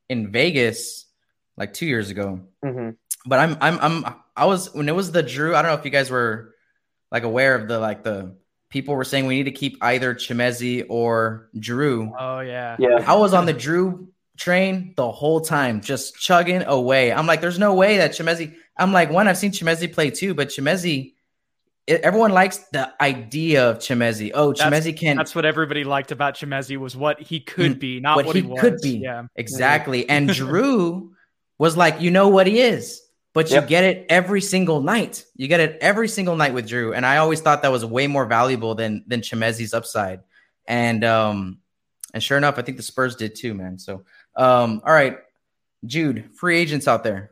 in 0.09 0.31
Vegas 0.31 1.05
like 1.57 1.73
two 1.73 1.85
years 1.85 2.09
ago. 2.09 2.41
Mm-hmm. 2.63 2.91
But 3.25 3.39
I'm 3.39 3.57
I'm 3.61 3.79
I'm 3.79 4.15
I 4.35 4.45
was 4.45 4.73
when 4.73 4.89
it 4.89 4.95
was 4.95 5.11
the 5.11 5.23
Drew. 5.23 5.55
I 5.55 5.61
don't 5.61 5.71
know 5.71 5.77
if 5.77 5.85
you 5.85 5.91
guys 5.91 6.09
were 6.09 6.55
like 7.11 7.23
aware 7.23 7.55
of 7.55 7.67
the 7.67 7.79
like 7.79 8.03
the 8.03 8.35
people 8.69 8.95
were 8.95 9.03
saying 9.03 9.25
we 9.25 9.35
need 9.35 9.43
to 9.43 9.51
keep 9.51 9.77
either 9.81 10.13
Chimezie 10.15 10.85
or 10.89 11.49
Drew. 11.57 12.13
Oh 12.17 12.39
yeah. 12.39 12.75
Yeah. 12.79 13.03
I 13.05 13.15
was 13.15 13.33
on 13.33 13.45
the 13.45 13.53
Drew 13.53 14.09
train 14.37 14.93
the 14.95 15.11
whole 15.11 15.41
time, 15.41 15.81
just 15.81 16.15
chugging 16.15 16.63
away. 16.63 17.11
I'm 17.11 17.27
like, 17.27 17.41
there's 17.41 17.59
no 17.59 17.73
way 17.73 17.97
that 17.97 18.11
Chimezie. 18.11 18.55
I'm 18.77 18.93
like, 18.93 19.09
one, 19.09 19.27
I've 19.27 19.37
seen 19.37 19.51
Chimezie 19.51 19.91
play 19.91 20.09
too, 20.11 20.33
but 20.33 20.49
Chimezie, 20.49 21.13
everyone 21.87 22.31
likes 22.31 22.59
the 22.71 22.93
idea 23.01 23.69
of 23.69 23.79
Chimezie. 23.79 24.31
Oh, 24.33 24.53
Chimezie 24.53 24.97
can. 24.97 25.17
That's 25.17 25.35
what 25.35 25.45
everybody 25.45 25.83
liked 25.83 26.11
about 26.11 26.35
Chimezie 26.35 26.77
was 26.77 26.95
what 26.95 27.19
he 27.19 27.39
could 27.41 27.75
mm, 27.75 27.79
be, 27.79 27.99
not 27.99 28.15
what, 28.15 28.27
what 28.27 28.35
he, 28.35 28.43
he 28.43 28.55
could 28.57 28.79
be. 28.81 28.99
Yeah, 28.99 29.25
exactly. 29.35 30.07
And 30.09 30.29
Drew 30.29 31.11
was 31.57 31.75
like, 31.75 31.99
you 31.99 32.09
know 32.11 32.29
what 32.29 32.47
he 32.47 32.61
is 32.61 33.01
but 33.39 33.49
yep. 33.49 33.63
you 33.63 33.69
get 33.69 33.85
it 33.85 34.05
every 34.09 34.41
single 34.41 34.81
night. 34.81 35.23
You 35.37 35.47
get 35.47 35.61
it 35.61 35.77
every 35.79 36.09
single 36.09 36.35
night 36.35 36.53
with 36.53 36.67
Drew, 36.67 36.93
and 36.93 37.05
I 37.05 37.19
always 37.19 37.39
thought 37.39 37.61
that 37.61 37.71
was 37.71 37.85
way 37.85 38.05
more 38.05 38.25
valuable 38.25 38.75
than 38.75 39.05
than 39.07 39.21
Chimezie's 39.21 39.73
upside. 39.73 40.19
And 40.67 41.05
um, 41.05 41.59
and 42.13 42.21
sure 42.21 42.37
enough, 42.37 42.59
I 42.59 42.63
think 42.63 42.75
the 42.75 42.83
Spurs 42.83 43.15
did 43.15 43.35
too, 43.35 43.53
man. 43.53 43.79
So 43.79 44.03
um, 44.35 44.81
all 44.85 44.91
right, 44.91 45.19
Jude, 45.85 46.31
free 46.35 46.57
agents 46.57 46.85
out 46.85 47.05
there. 47.05 47.31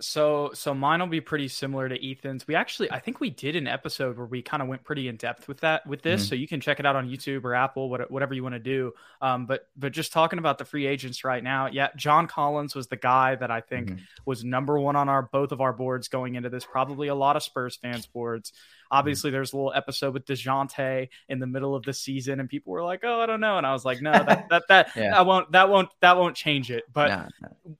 So 0.00 0.50
so 0.54 0.74
mine 0.74 1.00
will 1.00 1.08
be 1.08 1.20
pretty 1.20 1.48
similar 1.48 1.88
to 1.88 2.10
Ethan's. 2.10 2.46
We 2.46 2.54
actually 2.54 2.90
I 2.92 3.00
think 3.00 3.18
we 3.20 3.30
did 3.30 3.56
an 3.56 3.66
episode 3.66 4.16
where 4.16 4.26
we 4.26 4.42
kind 4.42 4.62
of 4.62 4.68
went 4.68 4.84
pretty 4.84 5.08
in 5.08 5.16
depth 5.16 5.48
with 5.48 5.58
that 5.60 5.84
with 5.88 6.02
this. 6.02 6.24
Mhm. 6.24 6.28
So 6.28 6.34
you 6.36 6.46
can 6.46 6.60
check 6.60 6.78
it 6.78 6.86
out 6.86 6.94
on 6.94 7.08
YouTube 7.08 7.42
or 7.44 7.54
Apple, 7.54 7.90
what- 7.90 8.08
whatever 8.10 8.32
you 8.32 8.44
want 8.44 8.54
to 8.54 8.60
do. 8.60 8.92
Um, 9.20 9.46
but 9.46 9.66
but 9.76 9.90
just 9.92 10.12
talking 10.12 10.38
about 10.38 10.58
the 10.58 10.64
free 10.64 10.86
agents 10.86 11.24
right 11.24 11.42
now, 11.42 11.66
yeah, 11.66 11.88
John 11.96 12.28
Collins 12.28 12.76
was 12.76 12.86
the 12.86 12.96
guy 12.96 13.34
that 13.34 13.50
I 13.50 13.60
think 13.60 13.88
Mhm. 13.90 14.00
was 14.24 14.44
number 14.44 14.78
one 14.78 14.94
on 14.94 15.08
our 15.08 15.22
both 15.22 15.50
of 15.50 15.60
our 15.60 15.72
boards 15.72 16.06
going 16.06 16.36
into 16.36 16.48
this. 16.48 16.64
Probably 16.64 17.08
a 17.08 17.14
lot 17.16 17.34
of 17.34 17.42
Spurs 17.42 17.74
fans 17.74 18.06
boards. 18.06 18.52
Obviously, 18.90 19.30
there's 19.30 19.52
a 19.52 19.56
little 19.56 19.72
episode 19.74 20.14
with 20.14 20.24
Dejounte 20.24 21.08
in 21.28 21.40
the 21.40 21.46
middle 21.46 21.74
of 21.74 21.82
the 21.82 21.92
season, 21.92 22.40
and 22.40 22.48
people 22.48 22.72
were 22.72 22.82
like, 22.82 23.00
"Oh, 23.04 23.20
I 23.20 23.26
don't 23.26 23.40
know," 23.40 23.58
and 23.58 23.66
I 23.66 23.72
was 23.74 23.84
like, 23.84 24.00
"No, 24.00 24.12
that 24.12 24.48
that 24.50 24.62
that 24.68 24.90
Yeah. 24.96 25.10
that 25.10 25.26
won't 25.26 25.52
that 25.52 25.68
won't 25.68 25.90
that 26.00 26.16
won't 26.16 26.36
change 26.36 26.70
it." 26.70 26.84
But 26.90 27.28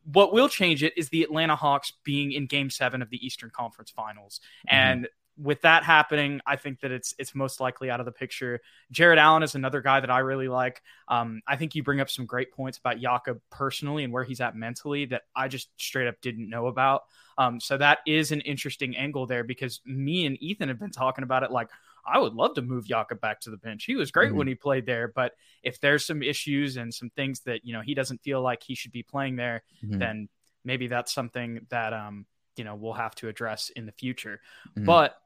what 0.05 0.33
will 0.35 0.49
change 0.51 0.83
it 0.83 0.93
is 0.99 1.09
the 1.09 1.23
Atlanta 1.23 1.57
Hawks 1.57 1.93
being 2.09 2.33
in 2.33 2.47
game 2.47 2.71
seven 2.71 3.03
of 3.03 3.11
the 3.11 3.25
Eastern 3.25 3.51
Conference 3.51 3.91
finals. 3.91 4.41
Mhm. 4.67 4.73
And 4.73 5.09
with 5.37 5.61
that 5.61 5.85
happening, 5.85 6.41
I 6.47 6.57
think 6.57 6.81
that 6.81 6.91
it's 6.91 7.15
it's 7.19 7.35
most 7.35 7.61
likely 7.61 7.91
out 7.91 8.01
of 8.01 8.07
the 8.07 8.13
picture. 8.13 8.61
Jarrett 8.91 9.19
Allen 9.19 9.43
is 9.43 9.55
another 9.55 9.83
guy 9.83 10.01
that 10.01 10.11
I 10.11 10.21
really 10.21 10.49
like. 10.49 10.83
Um, 11.07 11.43
I 11.47 11.57
think 11.57 11.75
you 11.75 11.83
bring 11.83 12.01
up 12.01 12.09
some 12.09 12.25
great 12.25 12.51
points 12.51 12.79
about 12.79 12.99
Jakob 12.99 13.43
personally 13.51 14.05
and 14.05 14.13
where 14.13 14.25
he's 14.25 14.41
at 14.41 14.57
mentally 14.57 15.05
that 15.05 15.25
I 15.37 15.49
just 15.49 15.69
straight 15.77 16.09
up 16.09 16.19
didn't 16.23 16.49
know 16.49 16.67
about. 16.67 17.03
Um, 17.37 17.61
so 17.61 17.77
that 17.77 17.99
is 18.07 18.33
an 18.33 18.41
interesting 18.41 18.97
angle 18.97 19.27
there 19.27 19.45
because 19.45 19.81
me 19.85 20.25
and 20.25 20.43
Ethan 20.43 20.71
have 20.71 20.81
been 20.81 20.91
talking 20.91 21.23
about 21.25 21.43
it 21.43 21.51
like 21.51 21.69
I 22.05 22.19
would 22.19 22.33
love 22.33 22.55
to 22.55 22.63
move 22.63 22.87
Jakob 22.87 23.21
back 23.21 23.39
to 23.43 23.51
the 23.51 23.59
bench. 23.59 23.85
He 23.85 23.95
was 23.95 24.11
great 24.11 24.33
Mhm. 24.33 24.37
when 24.37 24.47
he 24.49 24.55
played 24.55 24.87
there, 24.87 25.09
but 25.09 25.35
if 25.63 25.79
there's 25.79 26.07
some 26.07 26.23
issues 26.23 26.79
and 26.79 26.93
some 26.93 27.11
things 27.11 27.41
that 27.41 27.65
you 27.67 27.75
know 27.75 27.83
he 27.83 27.95
doesn't 27.95 28.23
feel 28.23 28.41
like 28.41 28.63
he 28.63 28.75
should 28.75 28.93
be 28.93 29.03
playing 29.05 29.37
there, 29.37 29.63
Mhm. 29.85 29.99
then 30.01 30.29
maybe 30.65 30.87
that's 30.87 31.13
something 31.13 31.67
that 31.71 31.93
um 31.93 32.27
you 32.57 32.65
know 32.65 32.75
we'll 32.75 32.93
have 32.93 33.15
to 33.17 33.29
address 33.29 33.71
in 33.71 33.87
the 33.87 33.93
future. 33.93 34.41
Mhm. 34.77 34.85
But 34.85 35.17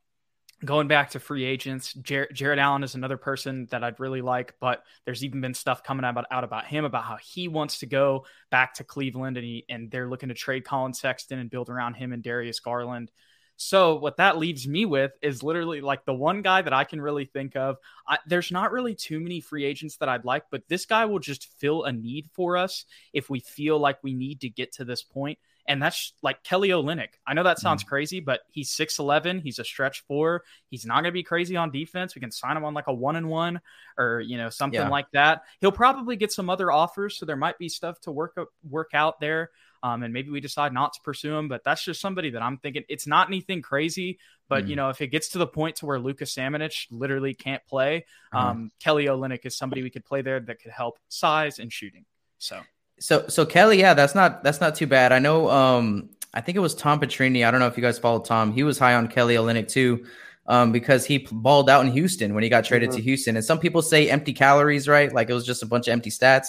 going 0.64 0.86
back 0.86 1.10
to 1.10 1.18
free 1.18 1.44
agents, 1.44 1.92
Jer- 1.94 2.30
Jarrett 2.32 2.60
Allen 2.60 2.84
is 2.84 2.94
another 2.94 3.16
person 3.16 3.66
that 3.70 3.82
I'd 3.82 3.98
really 3.98 4.22
like. 4.22 4.54
But 4.60 4.84
there's 5.04 5.24
even 5.24 5.40
been 5.40 5.54
stuff 5.54 5.82
coming 5.82 6.04
out 6.04 6.10
about, 6.10 6.26
out 6.30 6.44
about 6.44 6.66
him 6.66 6.84
about 6.84 7.04
how 7.04 7.16
he 7.16 7.48
wants 7.48 7.80
to 7.80 7.86
go 7.86 8.26
back 8.50 8.74
to 8.74 8.84
Cleveland, 8.84 9.36
and 9.36 9.44
he 9.44 9.64
and 9.68 9.90
they're 9.90 10.08
looking 10.08 10.28
to 10.28 10.34
trade 10.34 10.64
Collin 10.64 10.94
Sexton 10.94 11.38
and 11.38 11.50
build 11.50 11.68
around 11.68 11.94
him 11.94 12.12
and 12.12 12.22
Darius 12.22 12.60
Garland. 12.60 13.10
So 13.62 13.94
what 13.94 14.16
that 14.16 14.38
leaves 14.38 14.66
me 14.66 14.84
with 14.86 15.12
is 15.22 15.42
literally 15.42 15.80
like 15.80 16.04
the 16.04 16.12
one 16.12 16.42
guy 16.42 16.62
that 16.62 16.72
I 16.72 16.82
can 16.82 17.00
really 17.00 17.26
think 17.26 17.54
of. 17.54 17.76
I, 18.06 18.18
there's 18.26 18.50
not 18.50 18.72
really 18.72 18.94
too 18.94 19.20
many 19.20 19.40
free 19.40 19.64
agents 19.64 19.98
that 19.98 20.08
I'd 20.08 20.24
like, 20.24 20.44
but 20.50 20.66
this 20.68 20.84
guy 20.84 21.04
will 21.04 21.20
just 21.20 21.48
fill 21.58 21.84
a 21.84 21.92
need 21.92 22.28
for 22.32 22.56
us 22.56 22.84
if 23.12 23.30
we 23.30 23.38
feel 23.38 23.78
like 23.78 24.02
we 24.02 24.14
need 24.14 24.40
to 24.40 24.48
get 24.48 24.72
to 24.74 24.84
this 24.84 25.02
point. 25.02 25.38
And 25.68 25.80
that's 25.80 26.12
like 26.22 26.42
Kelly 26.42 26.70
Olynyk. 26.70 27.10
I 27.24 27.34
know 27.34 27.44
that 27.44 27.58
hmm. 27.58 27.62
sounds 27.62 27.84
crazy, 27.84 28.18
but 28.18 28.40
he's 28.50 28.70
6'11. 28.70 29.42
He's 29.42 29.60
a 29.60 29.64
stretch 29.64 30.02
four. 30.08 30.42
He's 30.68 30.84
not 30.84 30.96
going 30.96 31.04
to 31.04 31.12
be 31.12 31.22
crazy 31.22 31.56
on 31.56 31.70
defense. 31.70 32.16
We 32.16 32.20
can 32.20 32.32
sign 32.32 32.56
him 32.56 32.64
on 32.64 32.74
like 32.74 32.88
a 32.88 32.94
one 32.94 33.14
and 33.14 33.28
one 33.28 33.60
or, 33.96 34.20
you 34.20 34.38
know, 34.38 34.50
something 34.50 34.80
Yeah. 34.80 34.88
like 34.88 35.10
that. 35.12 35.44
He'll 35.60 35.70
probably 35.70 36.16
get 36.16 36.32
some 36.32 36.50
other 36.50 36.72
offers. 36.72 37.16
So 37.16 37.26
there 37.26 37.36
might 37.36 37.58
be 37.58 37.68
stuff 37.68 38.00
to 38.00 38.10
work, 38.10 38.36
work 38.68 38.90
out 38.92 39.20
there. 39.20 39.50
Um, 39.82 40.02
and 40.02 40.12
maybe 40.12 40.30
we 40.30 40.40
decide 40.40 40.72
not 40.72 40.92
to 40.94 41.00
pursue 41.02 41.34
him, 41.34 41.48
but 41.48 41.64
that's 41.64 41.84
just 41.84 42.00
somebody 42.00 42.30
that 42.30 42.42
I'm 42.42 42.58
thinking 42.58 42.84
it's 42.88 43.06
not 43.06 43.28
anything 43.28 43.62
crazy. 43.62 44.18
But 44.48 44.64
Mhm. 44.64 44.68
you 44.68 44.76
know, 44.76 44.88
if 44.90 45.00
it 45.00 45.08
gets 45.08 45.30
to 45.30 45.38
the 45.38 45.46
point 45.46 45.76
to 45.76 45.86
where 45.86 45.98
Lucas 45.98 46.34
Samanic 46.34 46.86
literally 46.90 47.34
can't 47.34 47.64
play, 47.66 48.06
Uh-huh. 48.32 48.48
um, 48.48 48.72
Kelly 48.80 49.06
Olynyk 49.06 49.44
is 49.46 49.56
somebody 49.56 49.82
we 49.82 49.90
could 49.90 50.04
play 50.04 50.22
there 50.22 50.40
that 50.40 50.60
could 50.60 50.72
help 50.72 50.98
size 51.08 51.58
and 51.58 51.72
shooting. 51.72 52.04
So 52.38 52.60
So 52.98 53.26
so 53.28 53.44
Kelly, 53.44 53.80
yeah, 53.80 53.94
that's 53.94 54.14
not 54.14 54.44
that's 54.44 54.60
not 54.60 54.74
too 54.76 54.86
bad. 54.86 55.10
I 55.12 55.18
know 55.18 55.50
um 55.50 56.10
I 56.34 56.40
think 56.40 56.56
it 56.56 56.60
was 56.60 56.74
Tom 56.74 57.00
Petrini. 57.00 57.46
I 57.46 57.50
don't 57.50 57.60
know 57.60 57.66
if 57.66 57.76
you 57.76 57.82
guys 57.82 57.98
followed 57.98 58.24
Tom. 58.24 58.52
He 58.52 58.62
was 58.62 58.78
high 58.78 58.94
on 58.94 59.08
Kelly 59.08 59.34
Olynyk 59.34 59.68
too. 59.68 60.06
Um, 60.46 60.72
because 60.72 61.04
he 61.06 61.18
balled 61.30 61.70
out 61.70 61.84
in 61.86 61.92
Houston 61.92 62.34
when 62.34 62.42
he 62.42 62.48
got 62.48 62.64
traded 62.64 62.90
to 62.92 63.00
Houston. 63.00 63.36
And 63.36 63.44
some 63.44 63.60
people 63.60 63.80
say 63.80 64.10
empty 64.10 64.32
calories, 64.32 64.88
right? 64.88 65.12
Like 65.12 65.30
it 65.30 65.34
was 65.34 65.46
just 65.46 65.62
a 65.62 65.66
bunch 65.66 65.86
of 65.86 65.92
empty 65.92 66.10
stats. 66.10 66.48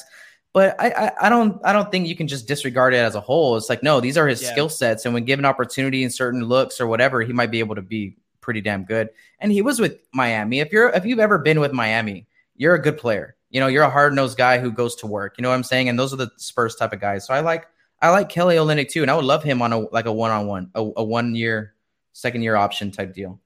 But 0.54 0.76
I, 0.80 0.90
I, 0.92 1.12
I 1.24 1.30
don't 1.30 1.60
I 1.66 1.74
don't 1.74 1.92
think 1.92 2.08
you 2.08 2.16
can 2.16 2.28
just 2.28 2.48
disregard 2.48 2.94
it 2.94 2.98
as 2.98 3.16
a 3.16 3.20
whole. 3.20 3.58
It's 3.58 3.70
like, 3.70 3.82
no, 3.82 4.00
these 4.00 4.18
are 4.18 4.28
his 4.28 4.42
Yeah. 4.42 4.52
skill 4.52 4.70
sets. 4.70 5.04
And 5.06 5.14
when 5.14 5.26
given 5.26 5.46
opportunity 5.46 6.04
and 6.04 6.14
certain 6.14 6.44
looks 6.46 6.80
or 6.80 6.86
whatever, 6.88 7.22
he 7.22 7.34
might 7.34 7.50
be 7.52 7.60
able 7.60 7.76
to 7.76 7.82
be 7.82 8.16
pretty 8.40 8.62
damn 8.62 8.86
good. 8.86 9.10
And 9.40 9.52
he 9.52 9.62
was 9.64 9.80
with 9.80 9.98
Miami. 10.14 10.60
If 10.60 10.72
you're 10.72 10.90
if 10.90 11.06
you've 11.06 11.20
ever 11.20 11.40
been 11.40 11.60
with 11.60 11.74
Miami, 11.74 12.28
you're 12.56 12.76
a 12.76 12.82
good 12.82 12.98
player. 13.00 13.36
You 13.50 13.60
know, 13.60 13.68
you're 13.68 13.84
a 13.84 13.90
hard 13.90 14.14
nosed 14.14 14.38
guy 14.38 14.60
who 14.60 14.72
goes 14.72 14.96
to 14.98 15.08
work. 15.08 15.36
You 15.38 15.42
know 15.42 15.50
what 15.50 15.56
I'm 15.56 15.64
saying? 15.64 15.90
And 15.90 15.98
those 15.98 16.14
are 16.14 16.18
the 16.18 16.30
Spurs 16.38 16.76
type 16.76 16.94
of 16.94 17.00
guys. 17.02 17.26
So 17.26 17.34
I 17.34 17.40
like 17.40 17.66
I 18.02 18.10
like 18.10 18.30
Kelly 18.30 18.56
Olynyk 18.58 18.90
too, 18.90 19.02
and 19.02 19.10
I 19.10 19.16
would 19.16 19.26
love 19.26 19.44
him 19.44 19.62
on 19.62 19.74
a 19.74 19.80
like 19.80 20.06
a 20.06 20.14
one 20.14 20.30
on 20.32 20.46
one, 20.46 20.70
a 20.76 20.82
a 20.98 21.04
one 21.04 21.34
year, 21.34 21.74
second 22.12 22.44
year 22.44 22.56
option 22.56 22.92
type 22.92 23.14
deal. 23.14 23.40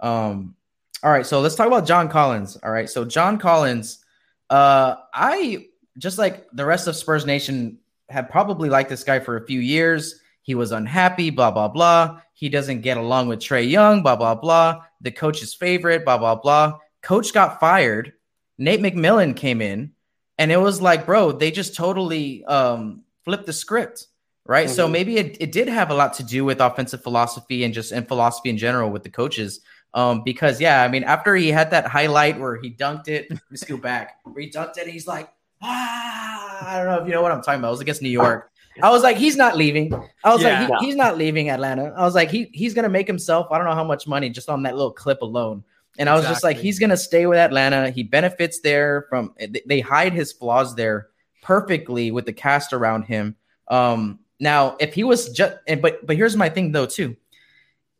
Um, 0.00 0.54
all 1.02 1.10
right, 1.10 1.26
so 1.26 1.40
let's 1.40 1.56
talk 1.56 1.66
about 1.66 1.86
John 1.86 2.08
Collins. 2.08 2.56
All 2.62 2.70
right, 2.70 2.88
so 2.88 3.04
John 3.04 3.36
Collins, 3.38 4.04
uh, 4.50 4.94
I 5.12 5.66
just 5.98 6.18
like 6.18 6.46
the 6.52 6.64
rest 6.64 6.86
of 6.86 6.96
Spurs 6.96 7.24
Nation 7.26 7.78
had 8.08 8.28
probably 8.30 8.68
liked 8.68 8.90
this 8.90 9.04
guy 9.04 9.20
for 9.20 9.36
a 9.36 9.46
few 9.46 9.60
years. 9.60 10.20
He 10.42 10.54
was 10.54 10.72
unhappy, 10.72 11.30
blah 11.30 11.50
blah 11.50 11.68
blah. 11.68 12.20
He 12.34 12.48
doesn't 12.48 12.82
get 12.82 12.96
along 12.96 13.28
with 13.28 13.38
Trae 13.40 13.68
Young, 13.68 14.02
blah 14.02 14.16
blah 14.16 14.34
blah. 14.34 14.82
The 15.00 15.10
coach's 15.10 15.54
favorite, 15.54 16.04
blah 16.04 16.18
blah 16.18 16.34
blah. 16.34 16.78
Coach 17.02 17.32
got 17.32 17.60
fired. 17.60 18.12
Nate 18.58 18.80
McMillan 18.80 19.34
came 19.36 19.60
in, 19.62 19.92
and 20.38 20.52
it 20.52 20.58
was 20.60 20.80
like, 20.82 21.06
bro, 21.06 21.32
they 21.32 21.50
just 21.50 21.74
totally 21.74 22.44
um, 22.44 23.02
flipped 23.24 23.46
the 23.46 23.52
script, 23.52 24.06
right? 24.46 24.68
So 24.70 24.86
Mhm. 24.86 24.92
maybe 24.92 25.16
it, 25.16 25.36
it 25.40 25.50
did 25.52 25.68
have 25.68 25.90
a 25.90 25.94
lot 25.94 26.14
to 26.14 26.22
do 26.22 26.44
with 26.44 26.60
offensive 26.60 27.02
philosophy 27.02 27.64
and 27.64 27.72
just 27.74 27.90
and 27.92 28.06
philosophy 28.06 28.50
in 28.50 28.58
general 28.58 28.90
with 28.90 29.02
the 29.02 29.10
coaches. 29.10 29.60
Um, 29.94 30.22
because 30.24 30.60
yeah, 30.60 30.82
I 30.82 30.88
mean, 30.88 31.04
after 31.04 31.34
he 31.36 31.48
had 31.50 31.70
that 31.70 31.86
highlight 31.86 32.38
where 32.38 32.56
he 32.56 32.70
dunked 32.70 33.08
it, 33.08 33.28
let's 33.50 33.64
go 33.64 33.76
back, 33.76 34.18
where 34.24 34.42
he 34.42 34.50
dunked 34.50 34.76
it, 34.76 34.82
and 34.84 34.90
he's 34.92 35.06
like, 35.06 35.28
ah, 35.64 36.72
I 36.74 36.78
don't 36.78 36.86
know 36.86 37.00
if 37.00 37.06
you 37.06 37.12
know 37.12 37.22
what 37.22 37.32
I'm 37.32 37.42
talking 37.42 37.58
about. 37.60 37.68
It 37.68 37.72
was 37.72 37.80
against 37.80 38.02
New 38.02 38.08
York. 38.10 38.50
I 38.82 38.90
was 38.90 39.02
like, 39.02 39.16
he's 39.16 39.36
not 39.36 39.56
leaving. 39.56 39.92
I 40.24 40.32
was 40.32 40.42
Yeah. 40.42 40.66
like, 40.68 40.80
he, 40.80 40.86
he's 40.86 40.96
not 40.96 41.16
leaving 41.16 41.48
Atlanta. 41.50 41.94
I 41.96 42.02
was 42.02 42.14
like, 42.14 42.30
he 42.30 42.50
he's 42.52 42.74
gonna 42.74 42.88
make 42.88 43.06
himself. 43.06 43.46
I 43.50 43.58
don't 43.58 43.66
know 43.66 43.74
how 43.74 43.84
much 43.84 44.06
money 44.06 44.30
just 44.30 44.48
on 44.48 44.62
that 44.64 44.74
little 44.76 44.90
clip 44.92 45.22
alone. 45.22 45.62
And 45.98 46.08
I 46.08 46.14
was 46.16 46.24
just 46.24 46.42
like, 46.42 46.56
he's 46.56 46.78
gonna 46.80 46.96
stay 46.96 47.26
with 47.26 47.38
Atlanta. 47.38 47.90
He 47.90 48.02
benefits 48.02 48.60
there 48.60 49.06
from. 49.08 49.32
they- 49.38 49.62
They 49.66 49.80
hide 49.80 50.12
his 50.12 50.32
flaws 50.32 50.74
there 50.74 51.08
perfectly 51.42 52.10
with 52.10 52.26
the 52.26 52.32
cast 52.32 52.72
around 52.72 53.04
him. 53.04 53.36
Um, 53.68 54.18
now, 54.40 54.76
if 54.80 54.92
he 54.94 55.04
was 55.04 55.28
just, 55.30 55.54
but 55.80 56.04
but 56.04 56.16
here's 56.16 56.36
my 56.36 56.48
thing 56.48 56.72
though 56.72 56.86
too. 56.86 57.16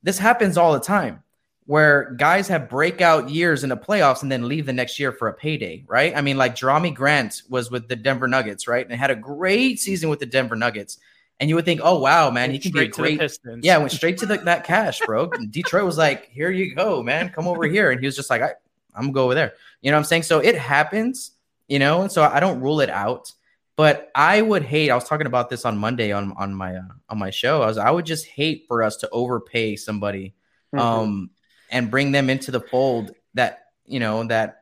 This 0.02 0.18
happens 0.18 0.58
all 0.58 0.72
the 0.72 0.80
time 0.80 1.22
where 1.66 2.12
guys 2.18 2.48
have 2.48 2.68
breakout 2.68 3.30
years 3.30 3.62
in 3.62 3.70
the 3.70 3.76
playoffs 3.76 4.22
and 4.22 4.30
then 4.30 4.48
leave 4.48 4.66
the 4.66 4.72
next 4.72 4.98
year 4.98 5.12
for 5.12 5.28
a 5.28 5.32
payday, 5.32 5.82
right? 5.86 6.14
I 6.14 6.20
mean, 6.20 6.36
like 6.36 6.54
Jerami 6.54 6.94
Grant 6.94 7.42
was 7.48 7.70
with 7.70 7.88
the 7.88 7.96
Denver 7.96 8.28
Nuggets, 8.28 8.68
right? 8.68 8.86
And 8.88 8.98
had 8.98 9.10
a 9.10 9.16
great 9.16 9.80
season 9.80 10.10
with 10.10 10.20
the 10.20 10.26
Denver 10.26 10.56
Nuggets. 10.56 10.98
And 11.40 11.48
you 11.48 11.56
would 11.56 11.64
think, 11.64 11.80
oh 11.82 11.98
wow, 11.98 12.30
man, 12.30 12.50
he 12.50 12.58
can 12.58 12.70
be 12.70 12.80
a 12.80 12.92
Straight 12.92 13.18
to 13.18 13.18
the 13.18 13.38
great 13.42 13.64
yeah, 13.64 13.78
went 13.78 13.92
straight 13.92 14.18
to 14.18 14.26
the, 14.26 14.36
that 14.38 14.64
cash, 14.64 15.00
bro. 15.00 15.26
Detroit 15.50 15.84
was 15.84 15.98
like, 15.98 16.30
"Here 16.30 16.50
you 16.50 16.74
go, 16.76 17.02
man. 17.02 17.30
Come 17.30 17.48
over 17.48 17.64
here." 17.64 17.90
And 17.90 17.98
he 17.98 18.06
was 18.06 18.14
just 18.14 18.30
like, 18.30 18.40
I, 18.40 18.52
"I'm 18.94 19.06
gonna 19.06 19.12
go 19.12 19.24
over 19.24 19.34
there." 19.34 19.54
You 19.82 19.90
know 19.90 19.96
what 19.96 20.02
I'm 20.02 20.04
saying? 20.04 20.22
So 20.22 20.38
it 20.38 20.56
happens, 20.56 21.32
you 21.66 21.80
know. 21.80 22.02
And 22.02 22.12
so 22.12 22.22
I 22.22 22.38
don't 22.38 22.60
rule 22.60 22.80
it 22.80 22.88
out. 22.88 23.32
But 23.74 24.12
I 24.14 24.40
would 24.42 24.62
hate. 24.62 24.90
I 24.90 24.94
was 24.94 25.04
talking 25.08 25.26
about 25.26 25.50
this 25.50 25.64
on 25.64 25.76
Monday 25.76 26.12
on 26.12 26.32
on 26.36 26.54
my 26.54 26.76
uh, 26.76 26.82
on 27.08 27.18
my 27.18 27.30
show. 27.30 27.62
I 27.62 27.66
was 27.66 27.78
I 27.78 27.90
would 27.90 28.06
just 28.06 28.26
hate 28.26 28.66
for 28.68 28.84
us 28.84 28.96
to 28.98 29.10
overpay 29.10 29.74
somebody, 29.74 30.34
Mhm. 30.72 30.78
um, 30.78 31.30
and 31.74 31.90
bring 31.90 32.12
them 32.12 32.30
into 32.30 32.52
the 32.52 32.60
fold 32.60 33.10
that 33.34 33.66
you 33.84 34.00
know 34.00 34.24
that 34.24 34.60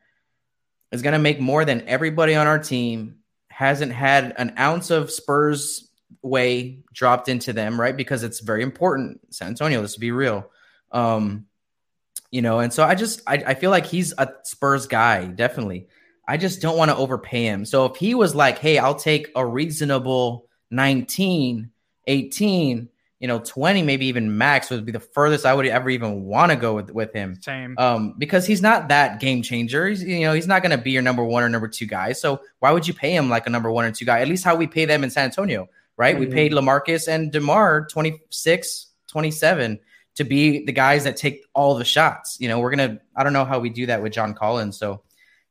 is 0.91 1.03
gonna 1.03 1.19
make 1.19 1.39
more 1.39 1.65
than 1.65 1.87
everybody 1.87 2.35
on 2.35 2.47
our 2.47 2.59
team 2.59 3.19
hasn't 3.49 3.93
had 3.93 4.35
an 4.39 4.55
ounce 4.59 4.91
of 4.91 5.11
Spurs 5.13 5.91
way 6.23 6.79
dropped 6.93 7.29
into 7.29 7.53
them, 7.53 7.79
right? 7.79 7.97
Because 7.97 8.23
it's 8.23 8.41
very 8.41 8.63
important. 8.63 9.21
San 9.33 9.49
Antonio, 9.49 9.81
let's 9.81 9.99
be 9.99 10.11
real. 10.11 10.51
Um, 10.91 11.47
you 12.31 12.41
know, 12.41 12.61
and 12.61 12.73
so 12.73 12.83
I 12.83 12.95
just 12.95 13.21
I, 13.27 13.35
I 13.35 13.55
feel 13.55 13.71
like 13.71 13.87
he's 13.87 14.15
a 14.17 14.33
Spurs 14.45 14.87
guy, 14.87 15.27
definitely. 15.27 15.89
I 16.27 16.39
just 16.39 16.63
don't 16.63 16.79
want 16.79 16.91
to 16.91 16.97
overpay 16.97 17.45
him. 17.45 17.67
So 17.67 17.85
if 17.87 17.97
he 17.97 18.15
was 18.15 18.35
like, 18.35 18.59
hey, 18.59 18.79
I'll 18.79 18.95
take 18.95 19.29
a 19.37 19.45
reasonable 19.45 20.49
19, 20.71 21.71
18, 22.07 22.89
you 23.23 23.29
know, 23.29 23.39
20, 23.39 23.83
maybe 23.85 24.07
even 24.07 24.37
max 24.37 24.69
would 24.69 24.85
be 24.85 24.91
the 24.93 24.99
furthest 25.01 25.47
I 25.47 25.55
would 25.55 25.65
ever 25.67 25.89
even 25.89 26.25
want 26.25 26.51
to 26.51 26.57
go 26.57 26.75
with, 26.75 26.91
with 26.91 27.13
him 27.15 27.39
Same. 27.41 27.77
um, 27.79 28.15
because 28.19 28.45
he's 28.47 28.61
not 28.61 28.89
that 28.89 29.21
game 29.21 29.43
changer. 29.43 29.87
He's, 29.87 30.03
you 30.03 30.23
know, 30.23 30.33
he's 30.33 30.49
not 30.49 30.61
going 30.61 30.77
to 30.77 30.83
be 30.83 30.91
your 30.91 31.03
number 31.03 31.23
one 31.25 31.45
or 31.45 31.49
number 31.49 31.69
two 31.69 31.87
guy. 31.87 32.13
So 32.13 32.41
why 32.59 32.73
would 32.73 32.87
you 32.89 32.93
pay 32.95 33.15
him 33.15 33.31
like 33.31 33.47
a 33.47 33.51
number 33.51 33.71
one 33.71 33.85
or 33.85 33.93
two 33.93 34.05
guy? 34.05 34.21
At 34.21 34.27
least 34.29 34.43
how 34.45 34.57
we 34.57 34.67
pay 34.67 34.85
them 34.87 35.05
in 35.05 35.11
San 35.11 35.25
Antonio, 35.27 35.69
right? 35.97 36.19
We 36.19 36.27
Mhm. 36.27 36.33
paid 36.33 36.53
Lamarcus 36.53 37.07
and 37.07 37.31
DeMar 37.31 37.87
26, 37.87 38.87
27 39.07 39.79
to 40.17 40.25
be 40.25 40.65
the 40.65 40.73
guys 40.73 41.05
that 41.05 41.17
take 41.17 41.43
all 41.55 41.75
the 41.77 41.85
shots. 41.85 42.37
You 42.41 42.49
know, 42.49 42.59
we're 42.59 42.75
going 42.75 42.97
to, 42.97 43.01
I 43.17 43.23
don't 43.23 43.33
know 43.33 43.45
how 43.45 43.61
we 43.61 43.71
do 43.71 43.87
that 43.87 44.03
with 44.03 44.13
John 44.13 44.35
Collins. 44.35 44.77
So 44.79 45.03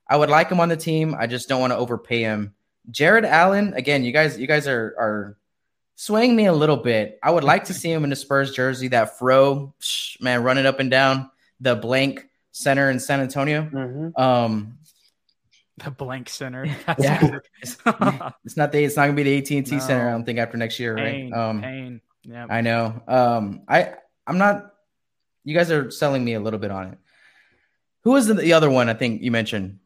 I 0.07 0.17
would 0.17 0.29
like 0.29 0.49
him 0.51 0.59
on 0.59 0.69
the 0.69 0.77
team. 0.77 1.15
I 1.17 1.25
just 1.25 1.47
don't 1.47 1.61
want 1.61 1.71
to 1.71 1.77
overpay 1.77 2.21
him. 2.21 2.53
Jarrett 2.89 3.25
Allen, 3.25 3.73
again, 3.75 4.03
you 4.03 4.11
guys, 4.11 4.37
you 4.37 4.45
guys 4.47 4.67
are, 4.67 4.93
are 4.99 5.37
swaying 6.01 6.35
me 6.35 6.47
a 6.47 6.53
little 6.53 6.77
bit. 6.77 7.19
I 7.21 7.29
would 7.29 7.43
like 7.43 7.65
to 7.65 7.75
see 7.75 7.91
him 7.91 8.03
in 8.03 8.09
the 8.09 8.15
Spurs 8.15 8.51
jersey, 8.55 8.87
that 8.87 9.19
fro, 9.19 9.71
psh, 9.79 10.19
man, 10.19 10.41
running 10.41 10.65
up 10.65 10.79
and 10.79 10.89
down 10.89 11.29
the 11.59 11.75
blank 11.75 12.27
center 12.51 12.89
in 12.89 12.99
San 12.99 13.19
Antonio. 13.21 13.69
Mhm. 13.71 14.19
Um, 14.19 14.79
The 15.77 15.91
blank 15.91 16.27
center. 16.29 16.65
Yeah. 16.97 17.37
it's, 17.61 17.77
it's 18.45 18.57
not 18.57 18.71
the 18.71 18.83
it's 18.83 18.95
not 18.97 19.03
gonna 19.05 19.13
be 19.13 19.23
the 19.23 19.37
AT 19.37 19.51
and 19.51 19.65
T 19.67 19.75
No. 19.75 19.79
Center. 19.79 20.07
I 20.07 20.11
don't 20.11 20.25
think 20.25 20.39
after 20.39 20.57
next 20.57 20.79
year, 20.79 20.95
pain, 20.95 21.31
right? 21.31 21.39
Um, 21.49 21.61
pain. 21.61 22.01
Yeah. 22.23 22.47
I 22.49 22.61
know. 22.61 23.01
Um, 23.07 23.61
I 23.67 23.93
I'm 24.25 24.39
not. 24.39 24.73
You 25.43 25.55
guys 25.55 25.69
are 25.71 25.91
selling 25.91 26.23
me 26.25 26.33
a 26.33 26.39
little 26.39 26.59
bit 26.59 26.71
on 26.71 26.93
it. 26.93 26.97
Who 28.05 28.11
was 28.11 28.25
the, 28.25 28.33
the 28.33 28.53
other 28.53 28.69
one? 28.71 28.89
I 28.89 28.95
think 28.95 29.21
you 29.21 29.29
mentioned 29.31 29.77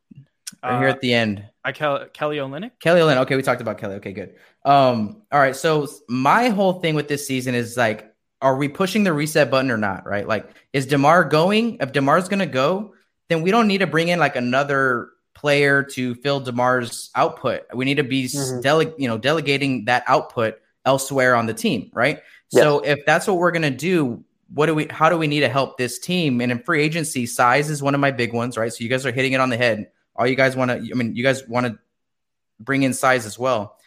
right 0.64 0.80
here 0.80 0.88
Uh, 0.88 0.92
at 0.92 1.02
the 1.02 1.14
end. 1.14 1.44
I 1.66 1.72
Kel- 1.72 2.06
Kelly 2.14 2.38
Olynyk. 2.38 2.72
Kelly 2.80 3.02
Olynyk. 3.02 3.18
Okay, 3.24 3.36
we 3.36 3.42
talked 3.42 3.60
about 3.60 3.80
Kelly. 3.80 3.96
Okay, 3.96 4.14
good. 4.14 4.36
Um, 4.64 5.24
all 5.32 5.40
right. 5.40 5.56
So 5.56 5.88
my 6.08 6.50
whole 6.50 6.74
thing 6.80 6.94
with 6.96 7.08
this 7.08 7.26
season 7.28 7.56
is 7.56 7.76
like, 7.76 8.14
are 8.42 8.56
we 8.56 8.68
pushing 8.70 9.04
the 9.04 9.12
reset 9.12 9.50
button 9.50 9.72
or 9.72 9.78
not? 9.78 10.06
Right? 10.06 10.28
Like, 10.28 10.48
is 10.74 10.86
Demar 10.86 11.24
going? 11.24 11.78
If 11.82 11.92
Demar's 11.92 12.30
gonna 12.30 12.46
go, 12.46 12.94
then 13.30 13.42
we 13.42 13.50
don't 13.50 13.68
need 13.68 13.80
to 13.80 13.88
bring 13.88 14.10
in 14.10 14.20
like 14.20 14.36
another 14.36 15.10
player 15.34 15.82
to 15.82 16.14
fill 16.16 16.40
Demar's 16.40 17.10
output. 17.16 17.64
We 17.74 17.84
need 17.84 17.98
to 17.98 18.04
be 18.04 18.26
Mhm. 18.26 18.62
dele- 18.62 18.94
you 18.98 19.08
know, 19.08 19.18
delegating 19.18 19.86
that 19.86 20.04
output 20.08 20.56
elsewhere 20.86 21.36
on 21.36 21.48
the 21.48 21.54
team, 21.54 21.90
right? 21.94 22.20
So 22.50 22.80
if 22.80 23.00
that's 23.08 23.26
what 23.28 23.38
we're 23.38 23.52
gonna 23.52 23.72
do, 23.72 24.24
what 24.54 24.68
do 24.68 24.76
we? 24.76 24.86
How 24.90 25.10
do 25.10 25.18
we 25.18 25.26
need 25.26 25.40
to 25.40 25.50
help 25.50 25.78
this 25.78 25.98
team? 25.98 26.40
And 26.42 26.52
in 26.52 26.60
free 26.60 26.84
agency, 26.84 27.26
size 27.26 27.72
is 27.72 27.82
one 27.82 27.96
of 27.96 28.00
my 28.00 28.12
big 28.12 28.34
ones, 28.34 28.56
right? 28.56 28.72
So 28.72 28.84
you 28.84 28.90
guys 28.90 29.06
are 29.06 29.12
hitting 29.12 29.34
it 29.34 29.42
on 29.42 29.50
the 29.50 29.58
head. 29.58 29.88
All 30.16 30.26
you 30.28 30.36
guys 30.36 30.56
want 30.56 30.72
to, 30.72 30.78
I 30.78 30.94
mean, 30.96 31.16
you 31.16 31.24
guys 31.24 31.48
want 31.48 31.68
to 31.68 31.78
bring 32.60 32.84
in 32.84 32.94
size 32.94 33.26
as 33.26 33.38
well. 33.38 33.78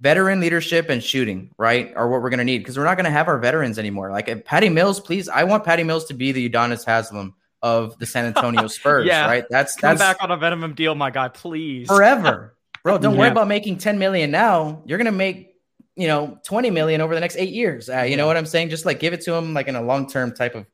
Veteran 0.00 0.40
leadership 0.40 0.88
and 0.88 1.02
shooting, 1.04 1.50
right, 1.58 1.92
are 1.94 2.08
what 2.08 2.22
we're 2.22 2.30
going 2.30 2.38
to 2.38 2.44
need 2.44 2.58
because 2.58 2.78
we're 2.78 2.84
not 2.84 2.94
going 2.96 3.04
to 3.04 3.10
have 3.10 3.28
our 3.28 3.38
veterans 3.38 3.78
anymore. 3.78 4.10
Like 4.10 4.28
if 4.28 4.44
Patty 4.46 4.70
Mills, 4.70 4.98
please, 4.98 5.28
I 5.28 5.44
want 5.44 5.62
Patty 5.64 5.82
Mills 5.82 6.06
to 6.06 6.14
be 6.14 6.32
the 6.32 6.48
Udonis 6.48 6.86
Haslem 6.86 7.34
of 7.62 7.98
the 7.98 8.06
San 8.06 8.24
Antonio 8.24 8.66
Spurs, 8.68 9.06
Yeah. 9.06 9.26
right? 9.26 9.44
That's 9.50 9.76
Come 9.76 9.98
that's 9.98 10.00
back 10.00 10.16
on 10.24 10.30
a 10.30 10.38
minimum 10.38 10.72
deal, 10.74 10.94
my 10.94 11.10
guy, 11.10 11.28
please. 11.28 11.86
forever, 11.86 12.56
bro. 12.82 12.96
Don't 12.96 13.18
worry 13.18 13.28
about 13.28 13.48
making 13.48 13.76
10 13.76 13.98
million 13.98 14.30
now. 14.30 14.82
You're 14.86 14.96
going 14.96 15.04
to 15.04 15.12
make, 15.12 15.54
you 15.96 16.06
know, 16.08 16.38
20 16.46 16.70
million 16.70 17.02
over 17.02 17.14
the 17.14 17.20
next 17.20 17.36
eight 17.36 17.52
years. 17.52 17.90
Uh, 17.90 18.00
you 18.00 18.16
know 18.16 18.26
what 18.26 18.38
I'm 18.38 18.46
saying? 18.46 18.70
Just 18.70 18.86
like 18.86 19.00
give 19.00 19.12
it 19.12 19.20
to 19.26 19.34
him 19.34 19.52
like 19.52 19.68
in 19.68 19.76
a 19.76 19.82
long 19.82 20.08
term 20.08 20.32
type 20.34 20.54
of 20.54 20.64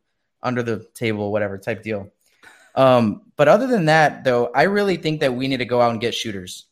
under 0.41 0.63
the 0.63 0.87
table, 0.95 1.33
whatever 1.33 1.59
type 1.59 1.83
deal. 1.83 2.13
Um, 2.77 3.23
but 3.37 3.49
other 3.49 3.67
than 3.67 3.87
that, 3.87 4.23
though, 4.25 4.51
I 4.55 4.65
really 4.65 4.97
think 4.97 5.21
that 5.21 5.35
we 5.35 5.49
need 5.49 5.59
to 5.59 5.65
go 5.65 5.81
out 5.81 5.93
and 5.93 6.01
get 6.01 6.15
shooters. 6.15 6.67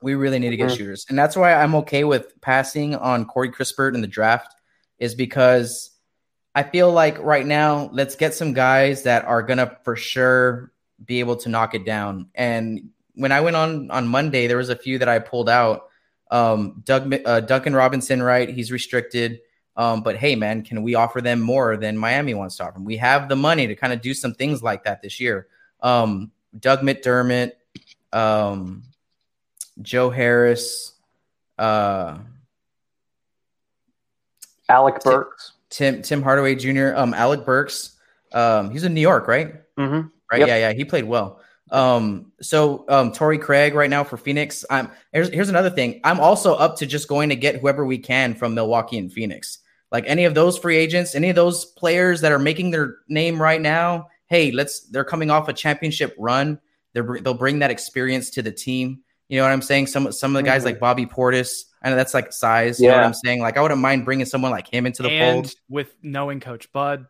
We 0.00 0.14
really 0.14 0.38
need 0.38 0.50
to 0.50 0.56
get 0.56 0.70
Mhm. 0.70 0.76
shooters, 0.76 1.06
and 1.08 1.18
that's 1.18 1.36
why 1.36 1.54
I'm 1.54 1.74
okay 1.76 2.04
with 2.04 2.40
passing 2.40 2.94
on 2.94 3.24
Corey 3.24 3.50
Kispert 3.50 3.94
in 3.94 4.02
the 4.02 4.06
draft, 4.06 4.54
is 4.98 5.14
because 5.14 5.90
I 6.54 6.62
feel 6.62 6.90
like 6.90 7.18
right 7.18 7.46
now, 7.46 7.90
let's 7.92 8.16
get 8.16 8.34
some 8.34 8.54
guys 8.54 9.02
that 9.02 9.24
are 9.24 9.42
gonna 9.42 9.76
for 9.84 9.96
sure 9.96 10.72
be 11.04 11.20
able 11.20 11.36
to 11.36 11.48
knock 11.50 11.74
it 11.74 11.84
down. 11.84 12.28
And 12.34 12.90
when 13.14 13.32
I 13.32 13.40
went 13.40 13.56
on 13.56 13.90
on 13.90 14.06
Monday, 14.06 14.46
there 14.46 14.56
was 14.56 14.70
a 14.70 14.76
few 14.76 14.98
that 14.98 15.08
I 15.08 15.18
pulled 15.18 15.48
out. 15.50 15.88
Um, 16.30 16.82
Doug 16.84 17.14
uh, 17.24 17.40
Duncan 17.40 17.74
Robinson, 17.74 18.22
right? 18.22 18.48
He's 18.48 18.72
restricted. 18.72 19.40
Um, 19.76 20.02
but 20.02 20.16
hey, 20.16 20.36
man, 20.36 20.62
can 20.62 20.82
we 20.82 20.94
offer 20.94 21.20
them 21.20 21.40
more 21.40 21.76
than 21.76 21.98
Miami 21.98 22.34
wants 22.34 22.56
to 22.56 22.64
offer? 22.64 22.74
them? 22.74 22.84
We 22.84 22.96
have 22.96 23.28
the 23.28 23.36
money 23.36 23.66
to 23.66 23.74
kind 23.74 23.92
of 23.92 24.00
do 24.00 24.14
some 24.14 24.34
things 24.34 24.62
like 24.62 24.84
that 24.84 25.02
this 25.02 25.20
year. 25.20 25.48
Um, 25.80 26.30
Doug 26.58 26.80
McDermott, 26.80 27.52
um, 28.12 28.84
Joe 29.82 30.08
Harris, 30.10 30.94
uh, 31.58 32.18
Alec 34.68 35.02
Burks. 35.02 35.52
Tim 35.68 36.02
Tim 36.02 36.22
Hardaway 36.22 36.54
Jr., 36.54 36.94
um, 36.96 37.12
Alec 37.14 37.44
Burks. 37.44 37.96
Um, 38.32 38.70
he's 38.70 38.84
in 38.84 38.94
New 38.94 39.00
York, 39.00 39.28
right? 39.28 39.54
Mm-hmm. 39.76 40.08
Right? 40.30 40.40
Yep. 40.40 40.48
Yeah, 40.48 40.56
yeah. 40.56 40.72
He 40.72 40.84
played 40.84 41.04
well. 41.04 41.40
Um, 41.70 42.32
so 42.40 42.84
um, 42.88 43.12
Torrey 43.12 43.38
Craig 43.38 43.74
right 43.74 43.90
now 43.90 44.04
for 44.04 44.16
Phoenix. 44.16 44.64
I'm 44.70 44.90
here's 45.12 45.28
here's 45.28 45.48
another 45.48 45.70
thing. 45.70 46.00
I'm 46.04 46.20
also 46.20 46.54
up 46.54 46.76
to 46.78 46.86
just 46.86 47.08
going 47.08 47.28
to 47.28 47.36
get 47.36 47.60
whoever 47.60 47.84
we 47.84 47.98
can 47.98 48.34
from 48.34 48.54
Milwaukee 48.54 48.98
and 48.98 49.12
Phoenix. 49.12 49.58
Like 49.92 50.04
any 50.06 50.24
of 50.24 50.34
those 50.34 50.58
free 50.58 50.76
agents, 50.76 51.14
any 51.14 51.30
of 51.30 51.36
those 51.36 51.64
players 51.64 52.20
that 52.22 52.32
are 52.32 52.38
making 52.38 52.70
their 52.72 52.96
name 53.08 53.40
right 53.40 53.60
now. 53.60 54.08
Hey, 54.26 54.50
let's. 54.50 54.80
They're 54.88 55.04
coming 55.04 55.30
off 55.30 55.48
a 55.48 55.52
championship 55.52 56.14
run. 56.18 56.58
They're 56.92 57.18
they'll 57.22 57.34
bring 57.34 57.60
that 57.60 57.70
experience 57.70 58.30
to 58.30 58.42
the 58.42 58.50
team. 58.52 59.00
You 59.28 59.38
know 59.38 59.44
what 59.44 59.52
I'm 59.52 59.62
saying? 59.62 59.86
Some 59.88 60.10
some 60.12 60.34
of 60.34 60.42
the 60.42 60.48
guys 60.48 60.62
Mhm. 60.62 60.66
like 60.66 60.80
Bobby 60.80 61.06
Portis. 61.06 61.64
I 61.82 61.90
know 61.90 61.96
that's 61.96 62.14
like 62.14 62.32
size. 62.32 62.80
You 62.80 62.88
know 62.88 62.94
what 62.94 63.00
Yeah. 63.02 63.06
I'm 63.06 63.14
saying? 63.14 63.40
Like 63.40 63.56
I 63.56 63.60
wouldn't 63.62 63.80
mind 63.80 64.04
bringing 64.04 64.26
someone 64.26 64.50
like 64.50 64.72
him 64.72 64.86
into 64.86 65.02
the 65.02 65.10
and 65.10 65.46
fold. 65.46 65.54
with 65.68 65.94
knowing 66.02 66.40
Coach 66.40 66.72
Bud, 66.72 67.06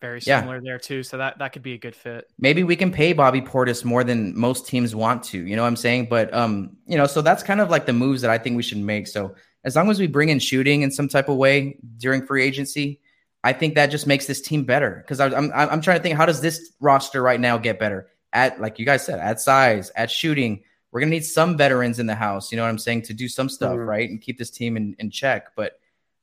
very 0.00 0.20
Yeah. 0.24 0.40
similar 0.40 0.60
there 0.60 0.78
too. 0.78 1.02
So 1.02 1.18
that 1.18 1.38
that 1.40 1.52
could 1.52 1.62
be 1.62 1.72
a 1.74 1.78
good 1.78 1.96
fit. 1.96 2.26
maybe 2.38 2.62
we 2.62 2.76
can 2.76 2.92
pay 2.92 3.12
Bobby 3.12 3.40
Portis 3.40 3.84
more 3.84 4.04
than 4.04 4.38
most 4.38 4.68
teams 4.68 4.94
want 4.94 5.24
to. 5.24 5.38
You 5.44 5.56
know 5.56 5.62
what 5.62 5.68
I'm 5.68 5.76
saying? 5.76 6.06
But 6.08 6.32
um, 6.32 6.76
you 6.86 6.96
know, 6.96 7.06
so 7.06 7.22
that's 7.22 7.42
kind 7.42 7.60
of 7.60 7.70
like 7.70 7.86
the 7.86 7.92
moves 7.92 8.22
that 8.22 8.30
I 8.30 8.38
think 8.38 8.56
we 8.56 8.62
should 8.62 8.78
make. 8.78 9.08
So 9.08 9.34
as 9.64 9.76
long 9.76 9.90
as 9.90 9.98
we 9.98 10.06
bring 10.06 10.28
in 10.28 10.38
shooting 10.38 10.82
in 10.82 10.90
some 10.90 11.08
type 11.08 11.28
of 11.28 11.36
way 11.36 11.76
during 11.98 12.26
free 12.26 12.42
agency, 12.44 13.00
I 13.44 13.52
think 13.52 13.74
that 13.74 13.86
just 13.86 14.06
makes 14.06 14.26
this 14.26 14.40
team 14.40 14.64
better. 14.64 15.02
Because 15.04 15.20
I'm 15.20 15.34
I'm 15.34 15.52
I'm 15.52 15.80
trying 15.80 15.98
to 15.98 16.02
think 16.02 16.16
how 16.16 16.26
does 16.26 16.40
this 16.40 16.72
roster 16.80 17.22
right 17.22 17.40
now 17.40 17.58
get 17.58 17.78
better 17.78 18.08
at 18.32 18.60
like 18.60 18.78
you 18.78 18.84
guys 18.84 19.04
said 19.04 19.18
at 19.18 19.40
size 19.40 19.90
at 19.96 20.10
shooting. 20.10 20.62
We're 20.90 21.00
gonna 21.00 21.10
need 21.10 21.24
some 21.24 21.56
veterans 21.56 21.98
in 21.98 22.06
the 22.06 22.14
house. 22.14 22.50
You 22.50 22.56
know 22.56 22.62
what 22.62 22.70
I'm 22.70 22.78
saying 22.78 23.02
to 23.02 23.14
do 23.14 23.28
some 23.28 23.48
stuff 23.48 23.74
Mhm. 23.74 23.86
right 23.86 24.08
and 24.08 24.20
keep 24.20 24.38
this 24.38 24.50
team 24.50 24.76
in, 24.76 24.96
in 24.98 25.10
check. 25.10 25.54
But 25.54 25.78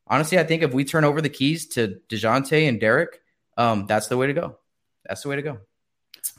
honestly, 0.08 0.40
I 0.40 0.44
think 0.44 0.64
if 0.64 0.74
we 0.74 0.84
turn 0.86 1.04
over 1.04 1.22
the 1.22 1.30
keys 1.30 1.68
to 1.70 2.00
Dejounte 2.10 2.68
and 2.68 2.80
Derek, 2.80 3.22
um, 3.58 3.86
that's 3.88 4.08
the 4.08 4.18
way 4.18 4.28
to 4.28 4.34
go. 4.34 4.58
That's 5.06 5.22
the 5.24 5.30
way 5.30 5.36
to 5.36 5.42
go. 5.42 5.60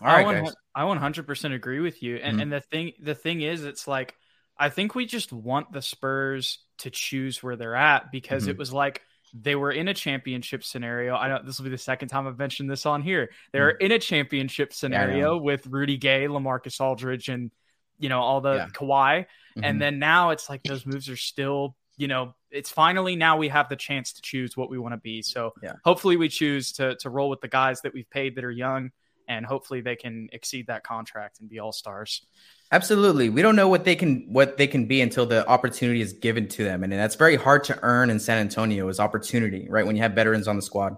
All 0.00 0.08
I 0.08 0.22
right, 0.24 0.44
guys. 0.44 0.54
I 0.74 0.84
100% 0.84 1.54
agree 1.54 1.80
with 1.80 2.02
you. 2.02 2.16
And 2.16 2.38
Mhm. 2.38 2.42
and 2.42 2.52
the 2.52 2.60
thing 2.60 2.92
the 3.00 3.14
thing 3.14 3.40
is 3.42 3.64
it's 3.64 3.86
like 3.88 4.14
I 4.58 4.68
think 4.70 4.94
we 4.94 5.06
just 5.06 5.32
want 5.32 5.72
the 5.72 5.82
Spurs 5.82 6.60
to 6.78 6.90
choose 6.90 7.42
where 7.42 7.56
they're 7.56 7.74
at 7.76 8.10
because 8.10 8.46
Mhm. 8.46 8.50
it 8.50 8.58
was 8.58 8.72
like 8.72 9.02
they 9.34 9.54
were 9.54 9.72
in 9.72 9.88
a 9.88 9.94
championship 9.94 10.64
scenario. 10.64 11.14
I 11.14 11.28
know 11.28 11.40
this 11.42 11.58
will 11.58 11.64
be 11.64 11.70
the 11.70 11.78
second 11.78 12.08
time 12.08 12.26
I've 12.26 12.38
mentioned 12.38 12.70
this 12.70 12.86
on 12.86 13.02
here. 13.02 13.30
They're 13.52 13.70
in 13.70 13.92
a 13.92 13.98
championship 13.98 14.72
scenario 14.72 15.36
with 15.36 15.66
Rudy 15.66 15.96
Gay, 15.98 16.26
LaMarcus 16.26 16.80
Aldridge, 16.80 17.28
and 17.28 17.50
you 17.98 18.08
know 18.08 18.20
all 18.20 18.40
the 18.40 18.54
Yeah. 18.54 18.68
Kawhi. 18.68 19.26
Mhm. 19.56 19.64
And 19.64 19.80
then 19.82 19.98
now 19.98 20.30
it's 20.30 20.48
like 20.48 20.62
those 20.62 20.86
moves 20.86 21.08
are 21.08 21.16
still, 21.16 21.76
you 21.96 22.08
know, 22.08 22.34
it's 22.50 22.70
finally 22.70 23.16
now 23.16 23.36
we 23.36 23.48
have 23.48 23.68
the 23.68 23.76
chance 23.76 24.12
to 24.14 24.22
choose 24.22 24.56
what 24.56 24.70
we 24.70 24.78
want 24.78 24.92
to 24.92 24.98
be. 24.98 25.22
So 25.22 25.52
Yeah. 25.62 25.74
hopefully 25.84 26.16
we 26.16 26.28
choose 26.28 26.72
to 26.74 26.94
to 26.96 27.10
roll 27.10 27.28
with 27.28 27.40
the 27.40 27.48
guys 27.48 27.80
that 27.82 27.92
we've 27.92 28.08
paid 28.10 28.36
that 28.36 28.44
are 28.44 28.50
young, 28.50 28.90
and 29.28 29.44
hopefully 29.44 29.80
they 29.80 29.96
can 29.96 30.28
exceed 30.32 30.68
that 30.68 30.82
contract 30.84 31.40
and 31.40 31.48
be 31.48 31.58
all 31.58 31.72
stars. 31.72 32.24
Absolutely. 32.72 33.28
We 33.28 33.42
don't 33.42 33.54
know 33.54 33.68
what 33.68 33.84
they 33.84 33.94
can 33.94 34.26
what 34.28 34.56
they 34.56 34.66
can 34.66 34.86
be 34.86 35.00
until 35.00 35.24
the 35.24 35.46
opportunity 35.46 36.00
is 36.00 36.12
given 36.12 36.48
to 36.48 36.64
them. 36.64 36.82
And 36.82 36.92
that's 36.92 37.14
very 37.14 37.36
hard 37.36 37.62
to 37.64 37.78
earn 37.82 38.10
in 38.10 38.18
San 38.18 38.38
Antonio 38.38 38.88
is 38.88 38.98
opportunity, 38.98 39.68
right? 39.70 39.86
When 39.86 39.94
you 39.94 40.02
have 40.02 40.12
veterans 40.12 40.48
on 40.48 40.56
the 40.56 40.62
squad. 40.62 40.96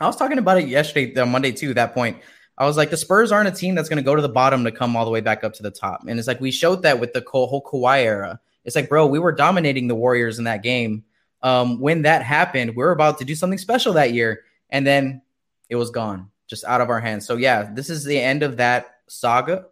I 0.00 0.06
was 0.06 0.16
talking 0.16 0.38
about 0.38 0.58
it 0.58 0.68
yesterday, 0.68 1.20
on 1.20 1.30
Monday 1.30 1.52
too, 1.52 1.74
that 1.74 1.94
point. 1.94 2.18
I 2.58 2.66
was 2.66 2.76
like, 2.76 2.90
the 2.90 2.96
Spurs 2.96 3.32
aren't 3.32 3.48
a 3.48 3.52
team 3.52 3.74
that's 3.74 3.88
going 3.88 3.96
to 3.96 4.04
go 4.04 4.14
to 4.14 4.22
the 4.22 4.28
bottom 4.28 4.64
to 4.64 4.70
come 4.70 4.94
all 4.94 5.04
the 5.04 5.10
way 5.10 5.20
back 5.20 5.42
up 5.42 5.54
to 5.54 5.62
the 5.62 5.70
top. 5.70 6.04
And 6.06 6.18
it's 6.18 6.28
like 6.28 6.40
we 6.40 6.50
showed 6.50 6.82
that 6.82 7.00
with 7.00 7.12
the 7.12 7.24
whole 7.26 7.62
Kawhi 7.62 8.04
era. 8.04 8.40
It's 8.64 8.76
like, 8.76 8.88
bro, 8.88 9.06
we 9.06 9.18
were 9.18 9.32
dominating 9.32 9.88
the 9.88 9.94
Warriors 9.94 10.38
in 10.38 10.44
that 10.44 10.62
game. 10.62 11.04
Um, 11.42 11.80
when 11.80 12.02
that 12.02 12.22
happened, 12.22 12.76
we 12.76 12.84
were 12.84 12.92
about 12.92 13.18
to 13.18 13.24
do 13.24 13.34
something 13.34 13.58
special 13.58 13.94
that 13.94 14.12
year, 14.12 14.44
and 14.70 14.86
then 14.86 15.22
it 15.68 15.74
was 15.74 15.90
gone, 15.90 16.30
just 16.46 16.64
out 16.64 16.80
of 16.80 16.88
our 16.88 17.00
hands. 17.00 17.26
So 17.26 17.36
yeah, 17.36 17.68
this 17.72 17.90
is 17.90 18.04
the 18.04 18.20
end 18.20 18.44
of 18.44 18.58
that 18.58 18.98
saga, 19.08 19.66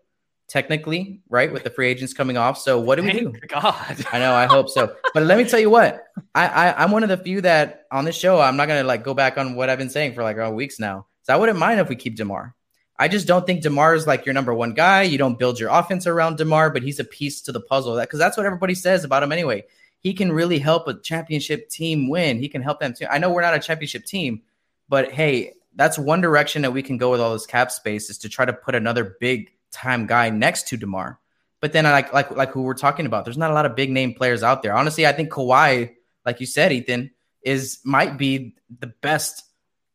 technically, 0.50 1.20
right? 1.28 1.50
With 1.50 1.62
the 1.62 1.70
free 1.70 1.88
agents 1.88 2.12
coming 2.12 2.36
off. 2.36 2.58
So 2.58 2.78
what 2.78 2.96
do 2.96 3.04
we 3.04 3.12
do? 3.12 3.32
God. 3.48 4.04
I 4.12 4.18
know. 4.18 4.34
I 4.34 4.46
hope 4.46 4.68
so. 4.68 4.94
But 5.14 5.22
let 5.22 5.38
me 5.38 5.44
tell 5.44 5.60
you 5.60 5.70
what. 5.70 6.04
I, 6.34 6.46
I 6.46 6.82
I'm 6.82 6.90
one 6.90 7.02
of 7.02 7.08
the 7.08 7.16
few 7.16 7.40
that 7.42 7.86
on 7.90 8.04
this 8.04 8.16
show 8.16 8.40
I'm 8.40 8.56
not 8.56 8.68
gonna 8.68 8.84
like 8.84 9.04
go 9.04 9.14
back 9.14 9.38
on 9.38 9.54
what 9.54 9.70
I've 9.70 9.78
been 9.78 9.90
saying 9.90 10.14
for 10.14 10.22
like 10.22 10.36
oh, 10.36 10.50
weeks 10.50 10.78
now. 10.78 11.06
So 11.22 11.32
I 11.32 11.36
wouldn't 11.36 11.58
mind 11.58 11.80
if 11.80 11.88
we 11.88 11.96
keep 11.96 12.16
Demar. 12.16 12.54
I 12.98 13.08
just 13.08 13.26
don't 13.26 13.46
think 13.46 13.62
Demar 13.62 13.94
is 13.94 14.06
like 14.06 14.26
your 14.26 14.34
number 14.34 14.52
one 14.52 14.74
guy. 14.74 15.02
You 15.02 15.16
don't 15.16 15.38
build 15.38 15.58
your 15.58 15.70
offense 15.70 16.06
around 16.06 16.36
Demar, 16.36 16.68
but 16.70 16.82
he's 16.82 17.00
a 17.00 17.04
piece 17.04 17.40
to 17.42 17.52
the 17.52 17.60
puzzle. 17.60 17.94
That 17.94 18.08
because 18.08 18.18
that's 18.18 18.36
what 18.36 18.44
everybody 18.44 18.74
says 18.74 19.04
about 19.04 19.22
him 19.22 19.32
anyway. 19.32 19.64
He 20.00 20.12
can 20.14 20.32
really 20.32 20.58
help 20.58 20.88
a 20.88 20.98
championship 20.98 21.68
team 21.68 22.08
win. 22.08 22.38
He 22.38 22.48
can 22.48 22.62
help 22.62 22.80
them 22.80 22.92
too. 22.92 23.06
I 23.08 23.18
know 23.18 23.30
we're 23.30 23.42
not 23.42 23.54
a 23.54 23.60
championship 23.60 24.04
team, 24.04 24.42
but 24.88 25.12
hey, 25.12 25.54
that's 25.76 25.98
one 25.98 26.20
direction 26.20 26.62
that 26.62 26.72
we 26.72 26.82
can 26.82 26.96
go 26.96 27.10
with 27.10 27.20
all 27.20 27.32
this 27.32 27.46
cap 27.46 27.70
space 27.70 28.10
is 28.10 28.18
to 28.18 28.28
try 28.28 28.44
to 28.44 28.52
put 28.52 28.74
another 28.74 29.16
big 29.20 29.50
time 29.72 30.06
guy 30.06 30.30
next 30.30 30.68
to 30.68 30.76
Demar. 30.76 31.18
But 31.60 31.72
then 31.72 31.84
I 31.86 31.92
like 31.92 32.12
like 32.12 32.30
like 32.30 32.50
who 32.50 32.62
we're 32.62 32.74
talking 32.74 33.06
about. 33.06 33.24
There's 33.24 33.36
not 33.38 33.50
a 33.50 33.54
lot 33.54 33.66
of 33.66 33.76
big 33.76 33.90
name 33.90 34.14
players 34.14 34.42
out 34.42 34.62
there. 34.62 34.74
Honestly, 34.74 35.06
I 35.06 35.12
think 35.12 35.30
Kawhi, 35.30 35.94
like 36.24 36.40
you 36.40 36.46
said, 36.46 36.72
Ethan, 36.72 37.10
is 37.42 37.80
might 37.84 38.16
be 38.16 38.54
the 38.78 38.88
best 39.02 39.44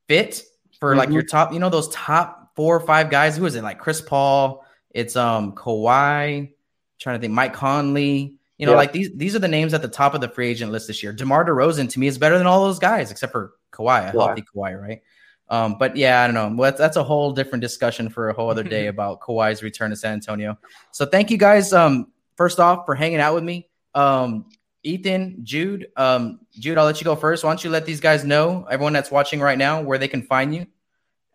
fit 0.07 0.43
for 0.79 0.95
like 0.95 1.09
Mhm. 1.09 1.13
your 1.13 1.23
top, 1.23 1.53
you 1.53 1.59
know, 1.59 1.69
those 1.69 1.89
top 1.89 2.51
four 2.55 2.75
or 2.75 2.79
five 2.81 3.09
guys. 3.09 3.35
Who 3.37 3.45
is 3.45 3.55
it? 3.55 3.63
Like 3.63 3.79
Chris 3.79 3.99
Paul, 4.01 4.63
it's 4.91 5.15
um 5.15 5.53
Kawhi, 5.53 6.51
trying 6.99 7.15
to 7.17 7.21
think, 7.21 7.33
Mike 7.33 7.53
Conley, 7.53 8.35
You 8.57 8.65
know, 8.65 8.71
Yeah. 8.71 8.77
like 8.77 8.93
these 8.93 9.09
these 9.15 9.35
are 9.35 9.39
the 9.39 9.49
names 9.49 9.73
at 9.73 9.81
the 9.81 9.89
top 9.89 10.13
of 10.13 10.21
the 10.21 10.29
free 10.29 10.47
agent 10.49 10.71
list 10.71 10.87
this 10.87 11.03
year. 11.03 11.11
DeMar 11.11 11.43
DeRozan 11.43 11.89
to 11.89 11.99
me 11.99 12.07
is 12.07 12.17
better 12.17 12.37
than 12.37 12.47
all 12.47 12.63
those 12.63 12.79
guys, 12.79 13.11
except 13.11 13.33
for 13.33 13.51
Kawhi, 13.73 14.09
a 14.09 14.11
Kawhi. 14.13 14.27
healthy 14.27 14.43
Kawhi, 14.55 14.81
right? 14.81 15.01
Um, 15.49 15.77
but 15.77 15.95
yeah, 15.95 16.21
I 16.21 16.27
don't 16.27 16.33
know. 16.33 16.55
Well, 16.55 16.71
that's, 16.71 16.79
that's 16.79 16.97
a 16.97 17.03
whole 17.03 17.31
different 17.31 17.61
discussion 17.61 18.09
for 18.09 18.29
a 18.29 18.33
whole 18.33 18.49
other 18.49 18.63
day 18.63 18.87
about 18.95 19.21
Kawhi's 19.21 19.61
return 19.61 19.91
to 19.91 19.95
San 19.95 20.13
Antonio. 20.13 20.57
So 20.91 21.05
thank 21.05 21.29
you 21.31 21.37
guys. 21.37 21.73
Um, 21.73 22.11
first 22.35 22.59
off, 22.59 22.85
for 22.85 22.95
hanging 22.95 23.19
out 23.19 23.35
with 23.35 23.43
me. 23.43 23.69
Um, 23.93 24.45
Ethan, 24.83 25.39
Jude, 25.43 25.87
um, 25.95 26.39
Jude, 26.53 26.77
I'll 26.77 26.85
let 26.85 27.01
you 27.01 27.05
go 27.05 27.15
first. 27.15 27.43
Why 27.43 27.49
don't 27.49 27.63
you 27.63 27.71
let 27.71 27.85
these 27.85 27.99
guys 27.99 28.23
know, 28.23 28.67
everyone 28.69 28.93
that's 28.93 29.09
watching 29.09 29.39
right 29.39 29.57
now, 29.57 29.81
where 29.81 29.97
they 29.97 30.07
can 30.07 30.21
find 30.21 30.53
you 30.53 30.67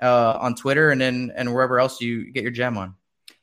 uh, 0.01 0.39
on 0.41 0.55
Twitter 0.55 0.91
and 0.91 1.01
then 1.01 1.33
and 1.35 1.53
wherever 1.53 1.81
else 1.81 2.01
you 2.01 2.31
get 2.31 2.43
your 2.43 2.53
jam 2.53 2.79
on. 2.79 2.95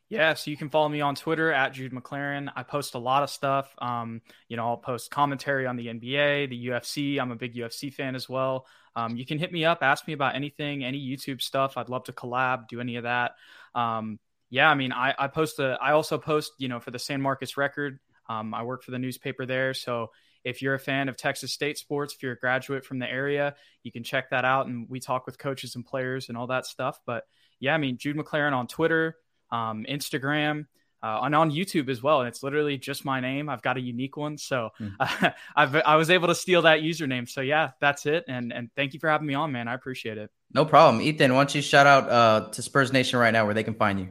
Yeah, 0.10 0.36
so 0.36 0.50
you 0.50 0.56
can 0.56 0.70
follow 0.70 0.88
me 0.88 1.02
on 1.02 1.16
Twitter 1.16 1.52
at 1.52 1.74
Jude 1.74 1.92
McLaren. 1.92 2.50
I 2.56 2.64
post 2.64 2.96
a 2.96 2.98
lot 2.98 3.24
of 3.24 3.30
stuff. 3.30 3.74
Um, 3.80 4.22
you 4.48 4.56
know, 4.56 4.66
I'll 4.66 4.78
post 4.78 5.12
commentary 5.12 5.68
on 5.68 5.76
the 5.76 5.88
NBA, 5.88 6.50
the 6.50 6.68
UFC. 6.68 7.20
I'm 7.20 7.32
a 7.32 7.36
big 7.36 7.56
UFC 7.56 7.94
fan 7.94 8.16
as 8.16 8.30
well. 8.30 8.66
Um, 8.98 9.16
you 9.16 9.28
can 9.28 9.38
hit 9.38 9.52
me 9.52 9.64
up, 9.64 9.84
ask 9.84 10.08
me 10.08 10.14
about 10.14 10.36
anything, 10.36 10.84
any 10.84 11.00
YouTube 11.00 11.40
stuff. 11.40 11.78
I'd 11.78 11.88
love 11.88 12.06
to 12.06 12.14
collab, 12.14 12.68
do 12.68 12.82
any 12.82 12.96
of 12.96 13.04
that. 13.04 13.36
Um, 13.76 14.18
yeah, 14.50 14.68
I 14.70 14.74
mean, 14.74 14.92
I, 14.92 15.14
I 15.18 15.28
post 15.28 15.60
a, 15.60 15.78
I 15.80 15.92
also 15.92 16.18
post, 16.18 16.54
you 16.58 16.68
know, 16.68 16.80
for 16.80 16.90
the 16.90 16.98
San 16.98 17.22
Marcos 17.22 17.58
Record. 17.58 18.00
Um, 18.28 18.56
I 18.56 18.64
work 18.64 18.82
for 18.82 18.90
the 18.90 18.98
newspaper 18.98 19.46
there, 19.46 19.76
so 19.76 20.10
if 20.44 20.64
you're 20.64 20.74
a 20.74 20.80
fan 20.80 21.10
of 21.10 21.16
Texas 21.16 21.54
State 21.54 21.78
sports, 21.78 22.16
if 22.16 22.24
you're 22.24 22.32
a 22.32 22.40
graduate 22.40 22.86
from 22.86 22.98
the 22.98 23.10
area, 23.10 23.56
you 23.84 23.92
can 23.92 24.04
check 24.04 24.32
that 24.32 24.46
out. 24.46 24.66
And 24.66 24.90
we 24.90 25.00
talk 25.00 25.28
with 25.28 25.38
coaches 25.38 25.76
and 25.76 25.86
players 25.86 26.30
and 26.30 26.38
all 26.38 26.48
that 26.48 26.66
stuff. 26.66 27.00
But 27.06 27.26
yeah, 27.60 27.76
I 27.76 27.78
mean, 27.78 27.98
Jude 27.98 28.18
McLaren 28.18 28.54
on 28.54 28.66
Twitter, 28.66 29.16
um, 29.52 29.86
Instagram, 29.88 30.66
uh, 31.08 31.22
and 31.24 31.36
on 31.36 31.52
YouTube 31.52 31.90
as 31.90 32.04
well. 32.04 32.20
And 32.20 32.28
it's 32.28 32.44
literally 32.44 32.78
just 32.78 33.06
my 33.06 33.20
name. 33.20 33.50
I've 33.50 33.62
got 33.62 33.78
a 33.78 33.82
unique 33.82 34.18
one, 34.18 34.38
so. 34.38 34.70
I've 35.56 35.76
I 35.76 35.96
was 35.96 36.10
able 36.10 36.28
to 36.28 36.36
steal 36.36 36.64
that 36.64 36.82
username. 36.82 37.30
So 37.30 37.42
yeah, 37.42 37.72
that's 37.80 38.06
it. 38.06 38.26
And 38.28 38.52
and 38.52 38.70
thank 38.76 38.94
you 38.94 39.00
for 39.00 39.10
having 39.10 39.28
me 39.28 39.34
on, 39.34 39.52
man. 39.52 39.68
I 39.68 39.74
appreciate 39.74 40.18
it. 40.18 40.32
No 40.54 40.66
problem. 40.66 41.02
Ethan, 41.02 41.34
why 41.34 41.40
don't 41.40 41.56
you 41.56 41.62
shout 41.62 41.88
out 41.88 42.10
uh, 42.10 42.50
to 42.52 42.62
Spurs 42.62 42.92
Nation 42.92 43.20
right 43.20 43.32
now 43.32 43.46
where 43.46 43.54
they 43.54 43.64
can 43.64 43.76
find 43.76 44.00
you? 44.00 44.10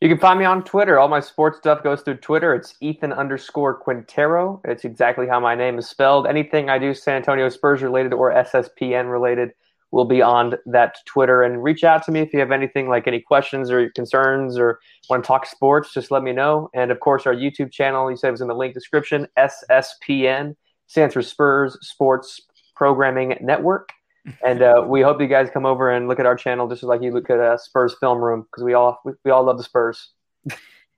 You 0.00 0.08
can 0.08 0.18
find 0.18 0.38
me 0.38 0.46
on 0.46 0.64
Twitter. 0.64 0.98
All 0.98 1.08
my 1.08 1.20
sports 1.20 1.58
stuff 1.58 1.82
goes 1.82 2.00
through 2.00 2.16
Twitter. 2.16 2.54
It's 2.54 2.74
Ethan 2.80 3.12
underscore 3.12 3.74
Quintero. 3.74 4.60
It's 4.64 4.86
exactly 4.86 5.26
how 5.26 5.40
my 5.40 5.54
name 5.54 5.78
is 5.78 5.88
spelled. 5.88 6.26
Anything 6.26 6.70
I 6.70 6.78
do 6.78 6.94
San 6.94 7.16
Antonio 7.16 7.50
Spurs 7.50 7.82
related 7.82 8.14
or 8.14 8.32
SSPN 8.32 9.12
related 9.12 9.52
will 9.90 10.04
be 10.04 10.22
on 10.22 10.54
that 10.66 10.96
Twitter. 11.06 11.42
And 11.42 11.62
reach 11.62 11.84
out 11.84 12.04
to 12.04 12.12
me 12.12 12.20
if 12.20 12.32
you 12.32 12.40
have 12.40 12.52
anything 12.52 12.88
like 12.88 13.06
any 13.06 13.20
questions 13.20 13.70
or 13.70 13.90
concerns 13.90 14.58
or 14.58 14.80
want 15.08 15.24
to 15.24 15.26
talk 15.26 15.46
sports, 15.46 15.92
just 15.92 16.10
let 16.10 16.22
me 16.22 16.32
know. 16.32 16.70
And 16.74 16.90
of 16.90 17.00
course, 17.00 17.26
our 17.26 17.34
YouTube 17.34 17.72
channel, 17.72 18.10
you 18.10 18.16
said 18.16 18.28
it 18.28 18.32
was 18.32 18.40
in 18.40 18.48
the 18.48 18.54
link 18.54 18.74
description, 18.74 19.26
SSPN, 19.38 20.56
stands 20.86 21.14
for 21.14 21.22
Spurs 21.22 21.76
Sports 21.80 22.40
Programming 22.74 23.36
Network. 23.40 23.90
And 24.44 24.60
uh, 24.60 24.84
we 24.86 25.00
hope 25.00 25.18
you 25.18 25.26
guys 25.26 25.48
come 25.50 25.64
over 25.64 25.90
and 25.90 26.06
look 26.06 26.20
at 26.20 26.26
our 26.26 26.36
channel 26.36 26.68
just 26.68 26.82
like 26.82 27.00
you 27.00 27.10
look 27.10 27.30
at 27.30 27.40
uh, 27.40 27.56
Spurs 27.56 27.96
Film 27.98 28.18
Room 28.18 28.42
because 28.42 28.62
we 28.62 28.74
all 28.74 29.00
we, 29.02 29.12
we 29.24 29.30
all 29.30 29.42
love 29.42 29.56
the 29.56 29.64
Spurs. 29.64 30.10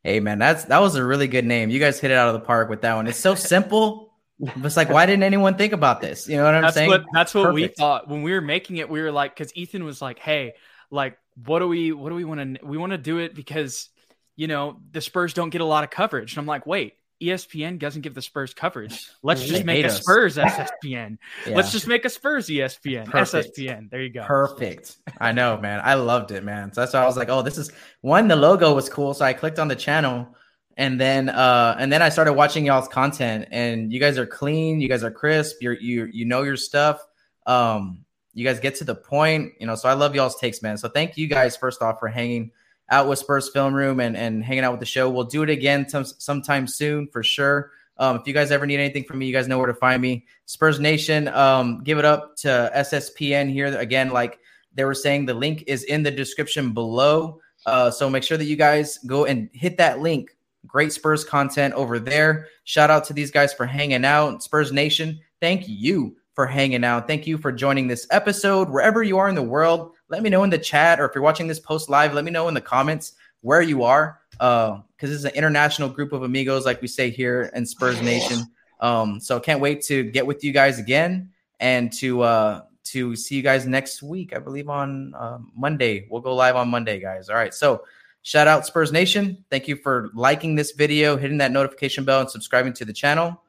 Hey 0.04 0.18
man, 0.18 0.40
that's 0.40 0.64
that 0.64 0.80
was 0.80 0.96
a 0.96 1.04
really 1.04 1.28
good 1.28 1.44
name. 1.44 1.70
You 1.70 1.78
guys 1.78 2.00
hit 2.00 2.10
it 2.10 2.16
out 2.16 2.26
of 2.26 2.34
the 2.34 2.44
park 2.44 2.68
with 2.68 2.80
that 2.80 2.96
one. 2.96 3.06
It's 3.06 3.20
so 3.20 3.36
simple. 3.36 4.11
It's 4.42 4.76
like, 4.76 4.88
why 4.88 5.06
didn't 5.06 5.22
anyone 5.22 5.56
think 5.56 5.72
about 5.72 6.00
this? 6.00 6.28
You 6.28 6.36
know 6.36 6.44
what 6.44 6.54
I'm 6.54 6.62
that's 6.62 6.74
saying? 6.74 6.88
what 6.90 7.04
that's 7.12 7.34
what 7.34 7.54
we 7.54 7.68
thought 7.68 8.08
when 8.08 8.22
we 8.22 8.32
were 8.32 8.40
making 8.40 8.78
it. 8.78 8.88
We 8.88 9.00
were 9.00 9.12
like, 9.12 9.34
because 9.36 9.54
Ethan 9.56 9.84
was 9.84 10.02
like, 10.02 10.18
"Hey, 10.18 10.54
like, 10.90 11.16
what 11.44 11.60
do 11.60 11.68
we 11.68 11.92
what 11.92 12.08
do 12.08 12.16
we 12.16 12.24
want 12.24 12.58
to 12.58 12.66
we 12.66 12.76
want 12.76 12.90
to 12.92 12.98
do 12.98 13.18
it 13.18 13.34
because 13.34 13.88
you 14.34 14.48
know 14.48 14.80
the 14.90 15.00
Spurs 15.00 15.32
don't 15.32 15.50
get 15.50 15.60
a 15.60 15.64
lot 15.64 15.84
of 15.84 15.90
coverage." 15.90 16.32
And 16.32 16.40
I'm 16.40 16.46
like, 16.46 16.66
"Wait, 16.66 16.94
ESPN 17.22 17.78
doesn't 17.78 18.02
give 18.02 18.14
the 18.14 18.22
Spurs 18.22 18.52
coverage. 18.52 19.08
Let's 19.22 19.42
They 19.42 19.46
just 19.48 19.64
make 19.64 19.76
hate 19.76 19.84
a 19.84 19.88
us. 19.88 20.00
Spurs 20.00 20.36
SSPN. 20.36 21.18
Yeah. 21.46 21.56
Let's 21.56 21.72
just 21.72 21.86
make 21.86 22.04
a 22.04 22.10
Spurs 22.10 22.48
ESPN 22.48 23.06
Perfect. 23.06 23.56
SSPN. 23.56 23.90
There 23.90 24.02
you 24.02 24.10
go. 24.10 24.24
Perfect. 24.24 24.96
I 25.20 25.32
know, 25.32 25.56
man. 25.56 25.80
I 25.82 25.94
loved 25.94 26.32
it, 26.32 26.44
man. 26.44 26.72
So 26.72 26.80
that's 26.80 26.92
why 26.92 27.02
I 27.02 27.06
was 27.06 27.16
like, 27.16 27.28
oh, 27.28 27.42
this 27.42 27.58
is 27.58 27.70
one. 28.00 28.28
The 28.28 28.36
logo 28.36 28.74
was 28.74 28.88
cool, 28.88 29.14
so 29.14 29.24
I 29.24 29.32
clicked 29.32 29.58
on 29.58 29.68
the 29.68 29.76
channel, 29.76 30.34
and 30.76 31.00
then 31.00 31.28
uh, 31.28 31.76
and 31.78 31.92
then 31.92 32.02
I 32.02 32.08
started 32.08 32.34
watching 32.34 32.66
y'all's 32.66 32.88
content. 32.88 33.48
And 33.50 33.92
you 33.92 34.00
guys 34.00 34.18
are 34.18 34.26
clean. 34.26 34.80
You 34.80 34.88
guys 34.88 35.04
are 35.04 35.10
crisp. 35.10 35.56
You're 35.60 35.74
you 35.74 36.08
you 36.12 36.24
know 36.24 36.42
your 36.42 36.56
stuff. 36.56 37.00
Um, 37.46 38.04
you 38.34 38.44
guys 38.44 38.60
get 38.60 38.74
to 38.76 38.84
the 38.84 38.94
point. 38.94 39.52
You 39.60 39.66
know, 39.66 39.74
so 39.74 39.88
I 39.88 39.94
love 39.94 40.14
y'all's 40.14 40.36
takes, 40.36 40.62
man. 40.62 40.76
So 40.78 40.88
thank 40.88 41.16
you 41.16 41.26
guys 41.26 41.56
first 41.56 41.82
off 41.82 42.00
for 42.00 42.08
hanging 42.08 42.50
out 42.90 43.08
with 43.08 43.18
Spurs 43.18 43.48
Film 43.50 43.74
Room 43.74 44.00
and 44.00 44.16
and 44.16 44.44
hanging 44.44 44.64
out 44.64 44.72
with 44.72 44.80
the 44.80 44.86
show. 44.86 45.10
We'll 45.10 45.24
do 45.24 45.42
it 45.42 45.50
again 45.50 45.88
some, 45.88 46.04
sometime 46.04 46.66
soon 46.66 47.08
for 47.08 47.22
sure. 47.22 47.72
Um, 47.98 48.16
if 48.16 48.26
you 48.26 48.32
guys 48.32 48.50
ever 48.50 48.66
need 48.66 48.80
anything 48.80 49.04
from 49.04 49.18
me, 49.18 49.26
you 49.26 49.32
guys 49.32 49.48
know 49.48 49.58
where 49.58 49.66
to 49.66 49.74
find 49.74 50.00
me. 50.00 50.26
Spurs 50.46 50.80
Nation, 50.80 51.28
um, 51.28 51.82
give 51.84 51.98
it 51.98 52.04
up 52.04 52.36
to 52.38 52.70
SSPN 52.74 53.52
here 53.52 53.66
again. 53.78 54.10
Like 54.10 54.38
they 54.74 54.84
were 54.84 54.94
saying, 54.94 55.26
the 55.26 55.34
link 55.34 55.64
is 55.66 55.84
in 55.84 56.02
the 56.02 56.10
description 56.10 56.72
below. 56.72 57.40
Uh, 57.66 57.90
so 57.90 58.10
make 58.10 58.22
sure 58.22 58.38
that 58.38 58.46
you 58.46 58.56
guys 58.56 58.98
go 59.06 59.26
and 59.26 59.48
hit 59.52 59.76
that 59.78 60.00
link. 60.00 60.36
Great 60.66 60.92
Spurs 60.92 61.24
content 61.24 61.74
over 61.74 61.98
there. 61.98 62.48
Shout 62.64 62.90
out 62.90 63.04
to 63.06 63.12
these 63.12 63.30
guys 63.30 63.52
for 63.52 63.66
hanging 63.66 64.04
out. 64.04 64.42
Spurs 64.42 64.72
Nation, 64.72 65.20
thank 65.40 65.68
you 65.68 66.16
for 66.34 66.46
hanging 66.46 66.84
out. 66.84 67.06
Thank 67.06 67.26
you 67.26 67.36
for 67.36 67.52
joining 67.52 67.88
this 67.88 68.06
episode. 68.10 68.70
Wherever 68.70 69.02
you 69.02 69.18
are 69.18 69.28
in 69.28 69.34
the 69.34 69.42
world, 69.42 69.92
let 70.08 70.22
me 70.22 70.30
know 70.30 70.44
in 70.44 70.50
the 70.50 70.58
chat, 70.58 71.00
or 71.00 71.06
if 71.06 71.14
you're 71.14 71.24
watching 71.24 71.46
this 71.46 71.60
post 71.60 71.90
live, 71.90 72.14
let 72.14 72.24
me 72.24 72.30
know 72.30 72.48
in 72.48 72.54
the 72.54 72.60
comments 72.60 73.12
where 73.40 73.60
you 73.62 73.82
are. 73.82 74.20
Because 74.32 74.80
this 75.00 75.10
is 75.10 75.24
an 75.24 75.34
international 75.34 75.88
group 75.88 76.12
of 76.12 76.22
amigos, 76.22 76.64
like 76.64 76.80
we 76.80 76.88
say 76.88 77.10
here 77.10 77.50
in 77.54 77.66
Spurs 77.66 78.00
Nation. 78.00 78.46
Um, 78.80 79.20
so 79.20 79.38
can't 79.38 79.60
wait 79.60 79.82
to 79.82 80.04
get 80.04 80.26
with 80.26 80.42
you 80.42 80.52
guys 80.52 80.78
again 80.78 81.30
and 81.60 81.92
to 81.92 82.22
uh 82.22 82.62
to 82.84 83.14
see 83.14 83.36
you 83.36 83.42
guys 83.42 83.66
next 83.66 84.02
week. 84.02 84.34
I 84.34 84.40
believe 84.40 84.68
on 84.68 85.14
uh, 85.14 85.38
Monday. 85.56 86.08
We'll 86.10 86.20
go 86.20 86.34
live 86.34 86.56
on 86.56 86.68
Monday, 86.68 86.98
guys. 86.98 87.28
All 87.28 87.36
right. 87.36 87.54
So 87.54 87.84
shout 88.22 88.48
out 88.48 88.66
Spurs 88.66 88.92
Nation. 88.92 89.44
Thank 89.50 89.68
you 89.68 89.76
for 89.76 90.10
liking 90.14 90.54
this 90.54 90.72
video, 90.72 91.16
hitting 91.16 91.38
that 91.38 91.52
notification 91.52 92.04
bell, 92.04 92.20
and 92.20 92.30
subscribing 92.30 92.72
to 92.74 92.84
the 92.84 92.92
channel. 92.92 93.42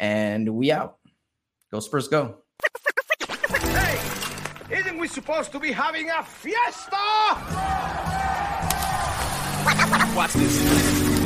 And 0.00 0.48
we 0.54 0.72
out. 0.72 0.98
Go 1.70 1.80
Spurs, 1.80 2.08
go. 2.08 2.38
Hey, 3.28 4.00
isn't 4.70 4.98
we 4.98 5.08
supposed 5.08 5.52
to 5.52 5.58
be 5.58 5.72
having 5.72 6.10
a 6.10 6.22
fiesta? 6.22 6.96
Watch 10.14 10.32
this. 10.34 11.23